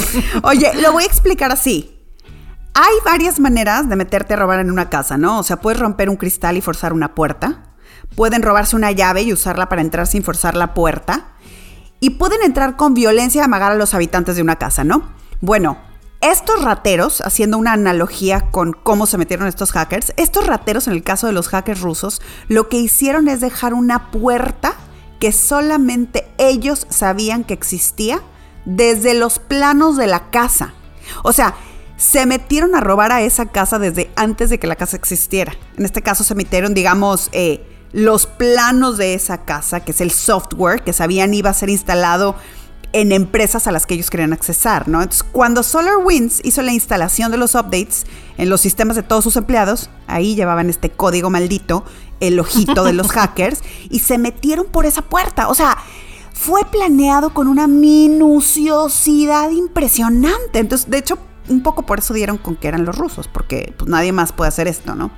Oye, 0.43 0.71
lo 0.81 0.93
voy 0.93 1.03
a 1.03 1.07
explicar 1.07 1.51
así. 1.51 1.97
Hay 2.73 2.93
varias 3.03 3.39
maneras 3.41 3.89
de 3.89 3.97
meterte 3.97 4.33
a 4.33 4.37
robar 4.37 4.59
en 4.59 4.71
una 4.71 4.89
casa, 4.89 5.17
¿no? 5.17 5.39
O 5.39 5.43
sea, 5.43 5.57
puedes 5.57 5.79
romper 5.79 6.09
un 6.09 6.15
cristal 6.15 6.55
y 6.55 6.61
forzar 6.61 6.93
una 6.93 7.13
puerta. 7.13 7.63
Pueden 8.15 8.41
robarse 8.41 8.77
una 8.77 8.91
llave 8.91 9.23
y 9.23 9.33
usarla 9.33 9.67
para 9.67 9.81
entrar 9.81 10.07
sin 10.07 10.23
forzar 10.23 10.55
la 10.55 10.73
puerta. 10.73 11.33
Y 12.01 12.11
pueden 12.11 12.41
entrar 12.43 12.75
con 12.75 12.93
violencia 12.93 13.39
y 13.39 13.45
amagar 13.45 13.71
a 13.71 13.75
los 13.75 13.93
habitantes 13.93 14.35
de 14.35 14.41
una 14.41 14.57
casa, 14.57 14.83
¿no? 14.83 15.03
Bueno, 15.39 15.77
estos 16.19 16.61
rateros, 16.61 17.21
haciendo 17.21 17.57
una 17.57 17.73
analogía 17.73 18.51
con 18.51 18.73
cómo 18.73 19.05
se 19.05 19.17
metieron 19.17 19.47
estos 19.47 19.71
hackers, 19.71 20.11
estos 20.17 20.45
rateros 20.45 20.87
en 20.87 20.93
el 20.93 21.03
caso 21.03 21.27
de 21.27 21.33
los 21.33 21.47
hackers 21.47 21.81
rusos, 21.81 22.21
lo 22.47 22.69
que 22.69 22.77
hicieron 22.77 23.27
es 23.27 23.39
dejar 23.39 23.73
una 23.73 24.11
puerta 24.11 24.73
que 25.19 25.31
solamente 25.31 26.27
ellos 26.37 26.87
sabían 26.89 27.43
que 27.43 27.53
existía 27.53 28.21
desde 28.65 29.13
los 29.13 29.39
planos 29.39 29.95
de 29.95 30.07
la 30.07 30.31
casa. 30.31 30.73
O 31.23 31.33
sea, 31.33 31.55
se 31.97 32.25
metieron 32.25 32.73
a 32.75 32.81
robar 32.81 33.11
a 33.11 33.21
esa 33.21 33.45
casa 33.47 33.77
desde 33.77 34.09
antes 34.15 34.49
de 34.49 34.59
que 34.59 34.65
la 34.65 34.75
casa 34.75 34.97
existiera. 34.97 35.53
En 35.77 35.85
este 35.85 36.01
caso 36.01 36.23
se 36.23 36.33
metieron, 36.33 36.73
digamos, 36.73 37.29
eh, 37.31 37.70
los 37.93 38.25
planos 38.25 38.97
de 38.97 39.13
esa 39.13 39.39
casa, 39.43 39.81
que 39.81 39.91
es 39.91 40.01
el 40.01 40.11
software 40.11 40.83
que 40.83 40.93
sabían 40.93 41.33
iba 41.33 41.49
a 41.49 41.53
ser 41.53 41.69
instalado 41.69 42.35
en 42.93 43.11
empresas 43.11 43.67
a 43.67 43.71
las 43.71 43.85
que 43.85 43.93
ellos 43.93 44.09
querían 44.09 44.33
accesar, 44.33 44.87
¿no? 44.87 45.01
Entonces, 45.01 45.23
cuando 45.23 45.63
SolarWinds 45.63 46.41
hizo 46.43 46.61
la 46.61 46.73
instalación 46.73 47.31
de 47.31 47.37
los 47.37 47.55
updates 47.55 48.05
en 48.37 48.49
los 48.49 48.61
sistemas 48.61 48.95
de 48.95 49.03
todos 49.03 49.23
sus 49.23 49.37
empleados, 49.37 49.89
ahí 50.07 50.35
llevaban 50.35 50.69
este 50.69 50.89
código 50.89 51.29
maldito, 51.29 51.85
el 52.19 52.39
ojito 52.39 52.83
de 52.83 52.93
los 52.93 53.07
hackers, 53.11 53.61
y 53.89 53.99
se 53.99 54.17
metieron 54.17 54.65
por 54.65 54.85
esa 54.85 55.03
puerta. 55.03 55.47
O 55.47 55.55
sea, 55.55 55.77
fue 56.33 56.65
planeado 56.65 57.33
con 57.33 57.47
una 57.47 57.67
minuciosidad 57.67 59.51
impresionante. 59.51 60.59
Entonces, 60.59 60.89
de 60.89 60.97
hecho, 60.97 61.17
un 61.47 61.63
poco 61.63 61.85
por 61.85 61.99
eso 61.99 62.13
dieron 62.13 62.37
con 62.37 62.55
que 62.55 62.67
eran 62.67 62.85
los 62.85 62.97
rusos, 62.97 63.27
porque 63.29 63.73
pues 63.77 63.89
nadie 63.89 64.11
más 64.11 64.33
puede 64.33 64.49
hacer 64.49 64.67
esto, 64.67 64.95
¿no? 64.95 65.11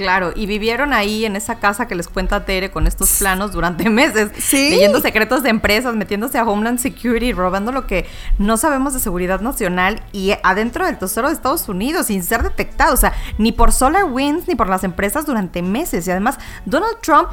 Claro, 0.00 0.32
y 0.34 0.46
vivieron 0.46 0.94
ahí 0.94 1.26
en 1.26 1.36
esa 1.36 1.56
casa 1.56 1.86
que 1.86 1.94
les 1.94 2.08
cuenta 2.08 2.46
Tere 2.46 2.70
con 2.70 2.86
estos 2.86 3.18
planos 3.18 3.52
durante 3.52 3.90
meses, 3.90 4.30
leyendo 4.50 4.98
secretos 4.98 5.42
de 5.42 5.50
empresas, 5.50 5.94
metiéndose 5.94 6.38
a 6.38 6.44
Homeland 6.44 6.78
Security, 6.78 7.34
robando 7.34 7.70
lo 7.70 7.86
que 7.86 8.08
no 8.38 8.56
sabemos 8.56 8.94
de 8.94 9.00
seguridad 9.00 9.42
nacional 9.42 10.02
y 10.12 10.32
adentro 10.42 10.86
del 10.86 10.96
Tesoro 10.96 11.28
de 11.28 11.34
Estados 11.34 11.68
Unidos 11.68 12.06
sin 12.06 12.22
ser 12.22 12.42
detectados, 12.42 12.94
o 12.94 12.96
sea, 12.96 13.12
ni 13.36 13.52
por 13.52 13.72
SolarWinds 13.72 14.48
ni 14.48 14.54
por 14.54 14.70
las 14.70 14.84
empresas 14.84 15.26
durante 15.26 15.60
meses. 15.60 16.08
Y 16.08 16.10
además, 16.10 16.38
Donald 16.64 16.96
Trump, 17.02 17.28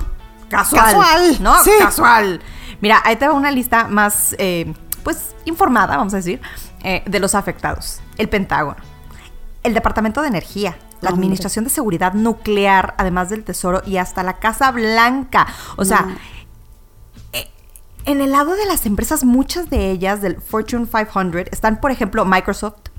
casual, 0.49 0.83
casual 0.83 1.37
¿no? 1.39 1.55
Casual. 1.79 2.41
Mira, 2.81 3.01
ahí 3.05 3.15
te 3.15 3.29
va 3.29 3.33
una 3.33 3.49
lista 3.49 3.87
más, 3.87 4.35
eh, 4.39 4.73
pues, 5.05 5.37
informada, 5.45 5.95
vamos 5.95 6.13
a 6.13 6.17
decir, 6.17 6.41
eh, 6.83 7.01
de 7.05 7.19
los 7.21 7.33
afectados. 7.33 8.01
El 8.17 8.27
Pentágono, 8.27 8.81
el 9.63 9.73
Departamento 9.73 10.21
de 10.21 10.27
Energía, 10.27 10.75
la 11.01 11.09
Administración 11.09 11.65
de 11.65 11.69
Seguridad 11.69 12.13
Nuclear, 12.13 12.95
además 12.97 13.29
del 13.29 13.43
Tesoro, 13.43 13.81
y 13.85 13.97
hasta 13.97 14.23
la 14.23 14.39
Casa 14.39 14.71
Blanca. 14.71 15.47
O 15.75 15.85
sea, 15.85 16.07
eh, 17.33 17.49
en 18.05 18.21
el 18.21 18.31
lado 18.31 18.55
de 18.55 18.65
las 18.65 18.85
empresas, 18.85 19.23
muchas 19.23 19.69
de 19.69 19.91
ellas 19.91 20.21
del 20.21 20.41
Fortune 20.41 20.85
500 20.85 21.47
están, 21.51 21.79
por 21.79 21.91
ejemplo, 21.91 22.25
Microsoft, 22.25 22.89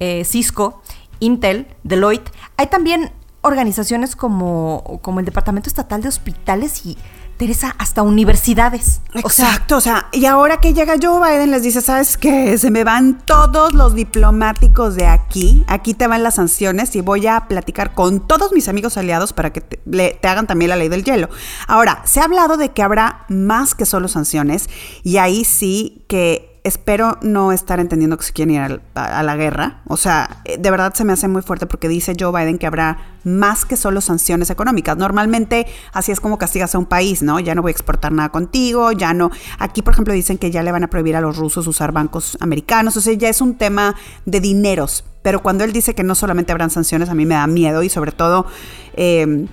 eh, 0.00 0.24
Cisco, 0.24 0.82
Intel, 1.20 1.66
Deloitte. 1.82 2.30
Hay 2.56 2.66
también 2.66 3.12
organizaciones 3.42 4.16
como, 4.16 5.00
como 5.02 5.20
el 5.20 5.26
Departamento 5.26 5.68
Estatal 5.68 6.02
de 6.02 6.08
Hospitales 6.08 6.86
y 6.86 6.96
Teresa, 7.36 7.74
hasta 7.78 8.02
universidades. 8.02 9.00
Exacto, 9.14 9.76
o 9.76 9.80
sea, 9.80 10.08
y 10.12 10.26
ahora 10.26 10.60
que 10.60 10.72
llega 10.72 10.94
Joe 11.00 11.20
Biden 11.20 11.50
les 11.50 11.62
dice, 11.62 11.80
¿sabes 11.80 12.16
qué? 12.16 12.56
Se 12.58 12.70
me 12.70 12.84
van 12.84 13.18
todos 13.24 13.74
los 13.74 13.94
diplomáticos 13.94 14.94
de 14.94 15.06
aquí, 15.06 15.64
aquí 15.66 15.94
te 15.94 16.06
van 16.06 16.22
las 16.22 16.36
sanciones 16.36 16.94
y 16.96 17.00
voy 17.00 17.26
a 17.26 17.48
platicar 17.48 17.94
con 17.94 18.26
todos 18.26 18.52
mis 18.52 18.68
amigos 18.68 18.96
aliados 18.96 19.32
para 19.32 19.52
que 19.52 19.60
te, 19.60 19.78
te 20.20 20.28
hagan 20.28 20.46
también 20.46 20.70
la 20.70 20.76
ley 20.76 20.88
del 20.88 21.04
hielo. 21.04 21.28
Ahora, 21.66 22.02
se 22.04 22.20
ha 22.20 22.24
hablado 22.24 22.56
de 22.56 22.70
que 22.70 22.82
habrá 22.82 23.24
más 23.28 23.74
que 23.74 23.86
solo 23.86 24.08
sanciones 24.08 24.68
y 25.02 25.16
ahí 25.16 25.44
sí 25.44 26.04
que 26.08 26.53
espero 26.64 27.18
no 27.20 27.52
estar 27.52 27.78
entendiendo 27.78 28.16
que 28.16 28.24
se 28.24 28.32
quieren 28.32 28.54
ir 28.54 28.80
a, 28.94 29.22
la 29.22 29.36
guerra. 29.36 29.82
O 29.86 29.98
sea, 29.98 30.40
eh, 30.46 30.56
de 30.58 30.70
verdad 30.70 30.94
se 30.94 31.04
me 31.04 31.12
hace 31.12 31.28
muy 31.28 31.42
fuerte 31.42 31.66
porque 31.66 31.88
dice 31.88 32.16
Joe 32.18 32.32
Biden 32.32 32.56
que 32.56 32.66
habrá 32.66 33.18
más 33.22 33.66
que 33.66 33.76
solo 33.76 34.00
sanciones 34.00 34.48
económicas. 34.48 34.96
Normalmente 34.96 35.66
así 35.92 36.10
es 36.10 36.20
como 36.20 36.38
castigas 36.38 36.74
a 36.74 36.78
un 36.78 36.86
país, 36.86 37.22
¿no? 37.22 37.38
Ya 37.38 37.54
no 37.54 37.60
voy 37.60 37.68
a 37.68 37.72
exportar 37.72 38.12
nada 38.12 38.30
contigo, 38.30 38.92
ya 38.92 39.12
no. 39.12 39.30
Aquí, 39.58 39.82
por 39.82 39.92
ejemplo, 39.92 40.14
dicen 40.14 40.38
que 40.38 40.50
ya 40.50 40.62
le 40.62 40.72
van 40.72 40.84
a 40.84 40.88
prohibir 40.88 41.16
a 41.16 41.20
los 41.20 41.36
rusos 41.36 41.66
usar 41.66 41.92
bancos 41.92 42.38
americanos. 42.40 42.96
O 42.96 43.02
sea, 43.02 43.12
ya 43.12 43.28
es 43.28 43.42
un 43.42 43.56
tema 43.56 43.94
de 44.24 44.40
dineros. 44.40 45.04
Pero 45.20 45.42
cuando 45.42 45.64
él 45.64 45.72
dice 45.72 45.94
que 45.94 46.02
no 46.02 46.14
solamente 46.14 46.52
habrán 46.52 46.70
sanciones, 46.70 47.10
a 47.10 47.14
mí 47.14 47.26
me 47.26 47.34
da 47.34 47.46
miedo 47.46 47.82
y 47.82 47.90
sobre 47.90 48.12
todo... 48.12 48.46
Eh, 48.94 49.46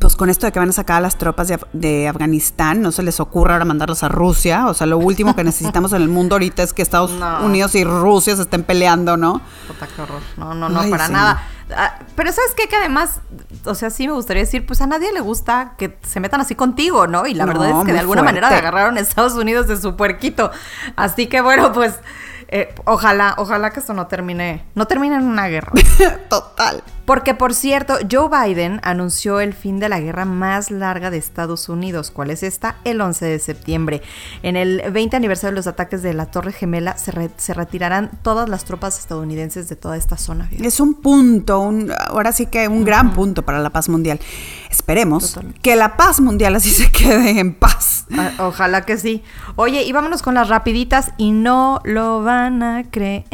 pues 0.00 0.16
con 0.16 0.30
esto 0.30 0.46
de 0.46 0.52
que 0.52 0.58
van 0.58 0.70
a 0.70 0.72
sacar 0.72 0.96
a 0.96 1.00
las 1.00 1.16
tropas 1.16 1.52
de, 1.72 2.08
Afganistán, 2.08 2.82
no 2.82 2.92
se 2.92 3.02
les 3.02 3.20
ocurra 3.20 3.54
ahora 3.54 3.64
mandarlos 3.64 4.02
a 4.02 4.08
Rusia. 4.08 4.66
O 4.66 4.74
sea, 4.74 4.86
lo 4.86 4.98
último 4.98 5.36
que 5.36 5.44
necesitamos 5.44 5.92
en 5.92 6.02
el 6.02 6.08
mundo 6.08 6.34
ahorita 6.34 6.62
es 6.62 6.72
que 6.72 6.82
Estados 6.82 7.12
Unidos 7.42 7.74
y 7.74 7.84
Rusia 7.84 8.36
se 8.36 8.42
estén 8.42 8.64
peleando, 8.64 9.16
¿no? 9.16 9.40
qué 9.94 10.02
horror. 10.02 10.22
No, 10.36 10.54
no, 10.54 10.68
no, 10.68 10.88
para 10.90 11.08
nada. 11.08 11.42
Ah, 11.74 11.98
pero 12.14 12.32
¿sabes 12.32 12.54
qué? 12.56 12.68
Que 12.68 12.76
además, 12.76 13.20
o 13.64 13.74
sea, 13.74 13.90
sí 13.90 14.06
me 14.06 14.12
gustaría 14.14 14.42
decir, 14.42 14.66
pues 14.66 14.80
a 14.80 14.86
nadie 14.86 15.12
le 15.12 15.20
gusta 15.20 15.74
que 15.78 15.96
se 16.02 16.20
metan 16.20 16.40
así 16.40 16.54
contigo, 16.54 17.06
¿no? 17.06 17.26
Y 17.26 17.34
la 17.34 17.46
verdad 17.46 17.70
es 17.70 17.86
que 17.86 17.92
de 17.92 18.00
alguna 18.00 18.22
manera 18.22 18.48
te 18.48 18.56
agarraron 18.56 18.96
a 18.96 19.00
Estados 19.00 19.34
Unidos 19.34 19.66
de 19.66 19.76
su 19.76 19.96
puerquito. 19.96 20.50
Así 20.96 21.26
que 21.26 21.40
bueno, 21.40 21.72
pues 21.72 21.94
eh, 22.48 22.74
ojalá, 22.84 23.34
ojalá 23.38 23.70
que 23.70 23.80
esto 23.80 23.94
no 23.94 24.06
termine, 24.06 24.64
no 24.74 24.86
termine 24.86 25.16
en 25.16 25.24
una 25.24 25.48
guerra. 25.48 25.72
Total. 26.28 26.82
Porque, 27.04 27.34
por 27.34 27.54
cierto, 27.54 27.98
Joe 28.10 28.28
Biden 28.28 28.80
anunció 28.82 29.40
el 29.40 29.52
fin 29.52 29.78
de 29.78 29.88
la 29.88 30.00
guerra 30.00 30.24
más 30.24 30.70
larga 30.70 31.10
de 31.10 31.18
Estados 31.18 31.68
Unidos. 31.68 32.10
¿Cuál 32.10 32.30
es 32.30 32.42
esta? 32.42 32.76
El 32.84 33.00
11 33.00 33.26
de 33.26 33.38
septiembre. 33.38 34.02
En 34.42 34.56
el 34.56 34.82
20 34.90 35.16
aniversario 35.16 35.52
de 35.52 35.56
los 35.56 35.66
ataques 35.66 36.02
de 36.02 36.14
la 36.14 36.26
Torre 36.26 36.52
Gemela 36.52 36.96
se, 36.96 37.12
retirarán 37.52 38.10
todas 38.22 38.48
las 38.48 38.64
tropas 38.64 38.98
estadounidenses 38.98 39.68
de 39.68 39.76
toda 39.76 39.96
esta 39.96 40.16
zona. 40.16 40.48
Es 40.58 40.80
un 40.80 40.94
punto, 40.94 41.60
un, 41.60 41.92
ahora 42.08 42.32
sí 42.32 42.46
que 42.46 42.68
un 42.68 42.84
gran 42.84 43.12
punto 43.12 43.42
para 43.42 43.60
la 43.60 43.70
paz 43.70 43.88
mundial. 43.88 44.18
Esperemos 44.70 45.38
que 45.62 45.76
la 45.76 45.96
paz 45.96 46.20
mundial 46.20 46.56
así 46.56 46.70
se 46.70 46.90
quede 46.90 47.38
en 47.38 47.54
paz. 47.54 48.06
Ah, 48.16 48.32
ojalá 48.38 48.82
que 48.82 48.96
sí. 48.96 49.22
Oye, 49.56 49.82
y 49.82 49.92
vámonos 49.92 50.22
con 50.22 50.34
las 50.34 50.48
rapiditas 50.48 51.12
y 51.16 51.32
no 51.32 51.80
lo 51.84 52.22
van 52.22 52.62
a 52.62 52.84
creer. 52.90 53.24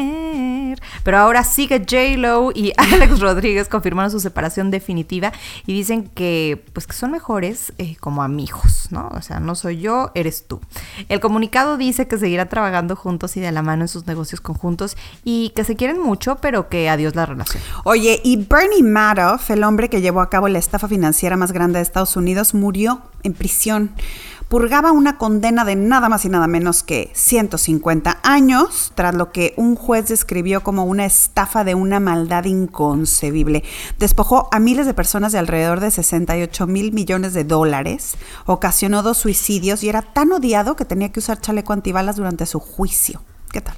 Pero 1.02 1.18
ahora 1.18 1.44
sigue 1.44 1.78
J-Lo 1.78 2.50
y 2.54 2.72
Alex 2.76 3.20
Rodríguez 3.20 3.68
confirmaron 3.68 4.10
su 4.10 4.20
separación 4.20 4.70
definitiva 4.70 5.32
y 5.66 5.74
dicen 5.74 6.08
que, 6.08 6.64
pues, 6.72 6.86
que 6.86 6.92
son 6.92 7.10
mejores 7.10 7.72
eh, 7.78 7.96
como 8.00 8.22
amigos, 8.22 8.88
¿no? 8.90 9.08
O 9.14 9.22
sea, 9.22 9.40
no 9.40 9.54
soy 9.54 9.80
yo, 9.80 10.10
eres 10.14 10.46
tú. 10.46 10.60
El 11.08 11.20
comunicado 11.20 11.76
dice 11.76 12.08
que 12.08 12.18
seguirá 12.18 12.48
trabajando 12.48 12.96
juntos 12.96 13.36
y 13.36 13.40
de 13.40 13.52
la 13.52 13.62
mano 13.62 13.84
en 13.84 13.88
sus 13.88 14.06
negocios 14.06 14.40
conjuntos 14.40 14.96
y 15.24 15.50
que 15.50 15.64
se 15.64 15.76
quieren 15.76 16.00
mucho, 16.00 16.36
pero 16.36 16.68
que 16.68 16.88
adiós 16.88 17.14
la 17.14 17.26
relación. 17.26 17.62
Oye, 17.84 18.20
y 18.24 18.36
Bernie 18.36 18.82
Madoff, 18.82 19.50
el 19.50 19.64
hombre 19.64 19.88
que 19.88 20.00
llevó 20.00 20.20
a 20.20 20.30
cabo 20.30 20.48
la 20.48 20.58
estafa 20.58 20.88
financiera 20.88 21.36
más 21.36 21.52
grande 21.52 21.78
de 21.78 21.82
Estados 21.82 22.16
Unidos, 22.16 22.54
murió 22.54 23.02
en 23.22 23.34
prisión 23.34 23.92
purgaba 24.50 24.90
una 24.90 25.16
condena 25.16 25.64
de 25.64 25.76
nada 25.76 26.08
más 26.08 26.24
y 26.24 26.28
nada 26.28 26.48
menos 26.48 26.82
que 26.82 27.12
150 27.14 28.18
años, 28.24 28.90
tras 28.96 29.14
lo 29.14 29.30
que 29.30 29.54
un 29.56 29.76
juez 29.76 30.08
describió 30.08 30.64
como 30.64 30.84
una 30.84 31.04
estafa 31.04 31.62
de 31.62 31.76
una 31.76 32.00
maldad 32.00 32.46
inconcebible. 32.46 33.62
Despojó 34.00 34.48
a 34.50 34.58
miles 34.58 34.86
de 34.86 34.92
personas 34.92 35.30
de 35.30 35.38
alrededor 35.38 35.78
de 35.78 35.92
68 35.92 36.66
mil 36.66 36.92
millones 36.92 37.32
de 37.32 37.44
dólares, 37.44 38.16
ocasionó 38.44 39.04
dos 39.04 39.18
suicidios 39.18 39.84
y 39.84 39.88
era 39.88 40.02
tan 40.02 40.32
odiado 40.32 40.74
que 40.74 40.84
tenía 40.84 41.12
que 41.12 41.20
usar 41.20 41.40
chaleco 41.40 41.72
antibalas 41.72 42.16
durante 42.16 42.44
su 42.44 42.58
juicio. 42.58 43.22
¿Qué 43.52 43.60
tal? 43.60 43.76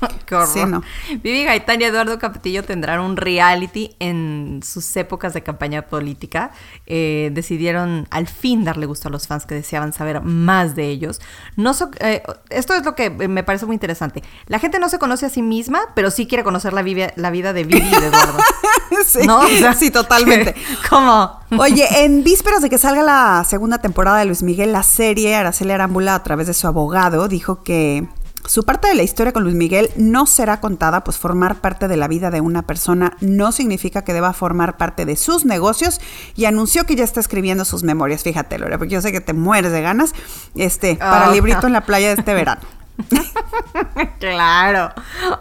Qué 0.26 0.34
horror. 0.34 0.82
Vivi 1.22 1.44
Gaitán 1.44 1.80
y 1.80 1.84
Eduardo 1.84 2.18
Capetillo 2.18 2.64
tendrán 2.64 3.00
un 3.00 3.16
reality 3.16 3.96
en 3.98 4.60
sus 4.64 4.96
épocas 4.96 5.34
de 5.34 5.42
campaña 5.42 5.82
política. 5.82 6.50
Eh, 6.86 7.30
decidieron 7.32 8.06
al 8.10 8.26
fin 8.26 8.64
darle 8.64 8.86
gusto 8.86 9.08
a 9.08 9.10
los 9.10 9.26
fans 9.26 9.46
que 9.46 9.54
deseaban 9.54 9.92
saber 9.92 10.22
más 10.22 10.74
de 10.74 10.88
ellos. 10.88 11.20
No 11.56 11.72
eh, 12.00 12.22
esto 12.50 12.74
es 12.74 12.84
lo 12.84 12.94
que 12.94 13.10
me 13.10 13.42
parece 13.42 13.66
muy 13.66 13.74
interesante. 13.74 14.22
La 14.46 14.58
gente 14.58 14.78
no 14.78 14.88
se 14.88 14.98
conoce 14.98 15.26
a 15.26 15.30
sí 15.30 15.42
misma, 15.42 15.80
pero 15.94 16.10
sí 16.10 16.26
quiere 16.26 16.44
conocer 16.44 16.72
la, 16.72 16.84
la 17.16 17.30
vida 17.30 17.52
de 17.52 17.64
Vivi 17.64 17.86
y 17.86 18.00
de 18.00 18.06
Eduardo. 18.06 18.38
sí, 19.04 19.26
¿No? 19.26 19.42
sí, 19.74 19.90
totalmente. 19.90 20.54
¿Cómo? 20.90 21.40
Oye, 21.58 22.04
en 22.04 22.22
vísperas 22.22 22.62
de 22.62 22.70
que 22.70 22.78
salga 22.78 23.02
la 23.02 23.44
segunda 23.44 23.78
temporada 23.78 24.18
de 24.18 24.24
Luis 24.26 24.42
Miguel, 24.42 24.72
la 24.72 24.82
serie 24.82 25.34
Araceli 25.34 25.72
Arámbula, 25.72 26.14
a 26.14 26.22
través 26.22 26.46
de 26.46 26.54
su 26.54 26.66
abogado, 26.66 27.28
dijo 27.28 27.62
que 27.62 28.06
su 28.46 28.64
parte 28.64 28.88
de 28.88 28.94
la 28.94 29.02
historia 29.02 29.32
con 29.32 29.44
Luis 29.44 29.54
Miguel 29.54 29.90
no 29.96 30.26
será 30.26 30.60
contada, 30.60 31.04
pues 31.04 31.18
formar 31.18 31.60
parte 31.60 31.88
de 31.88 31.96
la 31.96 32.08
vida 32.08 32.30
de 32.30 32.40
una 32.40 32.62
persona 32.62 33.16
no 33.20 33.52
significa 33.52 34.02
que 34.02 34.12
deba 34.12 34.32
formar 34.32 34.76
parte 34.76 35.04
de 35.04 35.16
sus 35.16 35.44
negocios 35.44 36.00
y 36.36 36.46
anunció 36.46 36.84
que 36.84 36.96
ya 36.96 37.04
está 37.04 37.20
escribiendo 37.20 37.64
sus 37.64 37.82
memorias. 37.82 38.22
Fíjate, 38.22 38.58
Lore, 38.58 38.78
porque 38.78 38.94
yo 38.94 39.00
sé 39.00 39.12
que 39.12 39.20
te 39.20 39.32
mueres 39.32 39.72
de 39.72 39.82
ganas 39.82 40.14
este, 40.54 40.96
para 40.96 41.30
oh. 41.30 41.32
librito 41.32 41.66
en 41.66 41.72
la 41.72 41.82
playa 41.82 42.08
de 42.08 42.14
este 42.14 42.34
verano. 42.34 42.62
claro. 44.18 44.92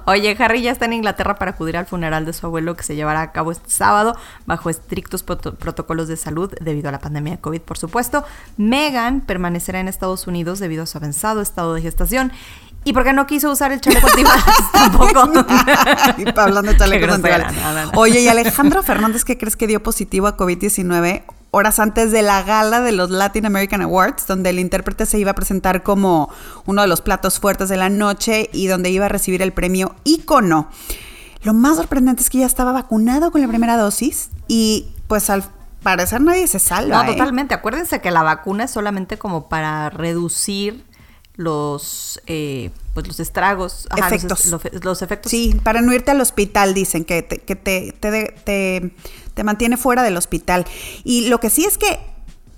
Oye, 0.06 0.36
Harry 0.40 0.62
ya 0.62 0.72
está 0.72 0.86
en 0.86 0.94
Inglaterra 0.94 1.36
para 1.36 1.52
acudir 1.52 1.78
al 1.78 1.86
funeral 1.86 2.26
de 2.26 2.34
su 2.34 2.46
abuelo 2.46 2.76
que 2.76 2.84
se 2.84 2.96
llevará 2.96 3.22
a 3.22 3.32
cabo 3.32 3.52
este 3.52 3.70
sábado 3.70 4.16
bajo 4.46 4.70
estrictos 4.70 5.24
protocolos 5.24 6.08
de 6.08 6.18
salud 6.18 6.54
debido 6.62 6.90
a 6.90 6.92
la 6.92 7.00
pandemia 7.00 7.34
de 7.34 7.42
COVID, 7.42 7.62
por 7.62 7.78
supuesto. 7.78 8.24
Meghan 8.58 9.22
permanecerá 9.22 9.80
en 9.80 9.88
Estados 9.88 10.28
Unidos 10.28 10.60
debido 10.60 10.84
a 10.84 10.86
su 10.86 10.98
avanzado 10.98 11.42
estado 11.42 11.74
de 11.74 11.82
gestación 11.82 12.32
¿Y 12.86 12.94
por 12.94 13.04
qué 13.04 13.14
no 13.14 13.28
quiso 13.28 13.52
usar 13.52 13.72
el 13.72 13.82
chaleco 13.82 14.08
antibalas 14.08 14.46
tampoco? 14.72 15.20
hablando 16.38 16.72
de 16.72 16.78
chalecos 16.78 17.10
antibalas. 17.10 17.54
Oye, 17.96 18.22
y 18.22 18.28
Alejandro 18.28 18.84
Fernández, 18.84 19.24
¿qué 19.26 19.38
crees 19.38 19.56
que 19.56 19.68
dio 19.68 19.84
positivo 19.84 20.28
a 20.28 20.38
COVID-19 20.38 21.24
horas 21.52 21.80
antes 21.80 22.12
de 22.12 22.22
la 22.22 22.44
gala 22.44 22.82
de 22.82 22.92
los 22.92 23.10
Latin 23.10 23.46
American 23.46 23.82
Awards, 23.82 24.28
donde 24.28 24.52
el 24.52 24.60
intérprete 24.60 25.06
se 25.06 25.20
iba 25.20 25.32
a 25.32 25.36
presentar 25.36 25.84
como 25.84 26.30
uno 26.66 26.82
de 26.82 26.88
los 26.88 27.02
platos 27.02 27.40
fuertes 27.40 27.70
de 27.70 27.78
la 27.78 27.90
noche 27.90 28.50
y 28.54 28.68
donde 28.68 28.90
iba 28.92 29.06
a 29.06 29.10
recibir 29.10 29.42
el 29.42 29.52
premio 29.52 29.96
Ícono? 30.04 30.70
Lo 31.42 31.54
más 31.54 31.78
sorprendente 31.78 32.22
es 32.22 32.30
que 32.30 32.40
ya 32.40 32.46
estaba 32.46 32.72
vacunado 32.72 33.32
con 33.32 33.42
la 33.42 33.48
primera 33.48 33.78
dosis 33.78 34.30
y 34.48 34.88
pues 35.08 35.30
al 35.30 35.44
parecer 35.82 36.22
nadie 36.22 36.48
se 36.48 36.60
salva. 36.60 37.04
No, 37.04 37.10
¿eh? 37.10 37.14
totalmente. 37.14 37.54
Acuérdense 37.54 38.02
que 38.02 38.12
la 38.12 38.24
vacuna 38.24 38.66
es 38.66 38.72
solamente 38.72 39.18
como 39.18 39.48
para 39.48 39.90
reducir 39.90 40.86
los, 41.40 42.20
eh, 42.28 42.70
pues 42.94 43.08
los 43.08 43.22
estragos, 43.22 43.88
efectos. 43.96 44.46
Los, 44.84 45.02
efectos. 45.02 45.30
Sí, 45.32 45.58
para 45.64 45.80
no 45.80 45.94
irte 45.94 46.12
al 46.12 46.20
hospital, 46.20 46.74
dicen 46.74 47.06
que, 47.06 47.24
te, 47.24 47.38
que 47.38 47.56
te, 47.56 47.94
te, 47.94 48.92
te 49.34 49.44
mantiene 49.46 49.78
fuera 49.78 50.04
del 50.04 50.18
hospital. 50.18 50.66
Y 51.06 51.30
lo 51.30 51.40
que 51.40 51.50
sí 51.50 51.64
es 51.64 51.78
que 51.78 51.98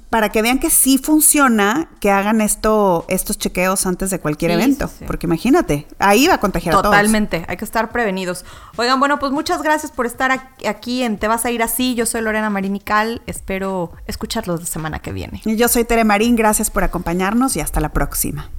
para 0.09 0.29
que 0.29 0.41
vean 0.41 0.57
que 0.57 0.71
sí 0.71 0.97
funciona 0.97 1.89
que 1.99 2.09
hagan 2.09 2.41
esto, 2.41 3.05
estos 3.07 3.38
chequeos 3.38 3.86
antes 3.86 4.09
de 4.09 4.19
cualquier 4.19 4.51
evento. 4.51 4.89
Porque 5.05 5.27
imagínate, 5.27 5.88
ahí 5.99 6.27
va 6.27 6.34
a 6.34 6.39
contagiar 6.39 6.73
a 6.73 6.77
todos. 6.79 6.91
Totalmente, 6.91 7.45
hay 7.47 7.57
que 7.57 7.63
estar 7.63 7.91
prevenidos. 7.91 8.43
Oigan, 8.77 8.99
bueno, 8.99 9.19
pues 9.19 9.32
muchas 9.32 9.61
gracias 9.61 9.91
por 9.91 10.07
estar 10.07 10.32
aquí 10.67 11.03
en 11.03 11.19
Te 11.19 11.27
vas 11.27 11.45
a 11.45 11.51
ir 11.51 11.61
así. 11.61 11.93
Yo 11.93 12.07
soy 12.07 12.21
Lorena 12.21 12.49
Marinical. 12.49 13.21
Espero 13.27 13.93
escucharlos 14.07 14.59
la 14.59 14.65
semana 14.65 14.99
que 14.99 15.13
viene. 15.13 15.41
Y 15.45 15.55
yo 15.55 15.67
soy 15.67 15.86
Tere 15.86 16.03
Marín. 16.03 16.36
Gracias 16.36 16.71
por 16.71 16.84
acompañarnos 16.84 17.55
y 17.55 17.61
hasta 17.61 17.79
la 17.79 17.93
próxima. 17.93 18.49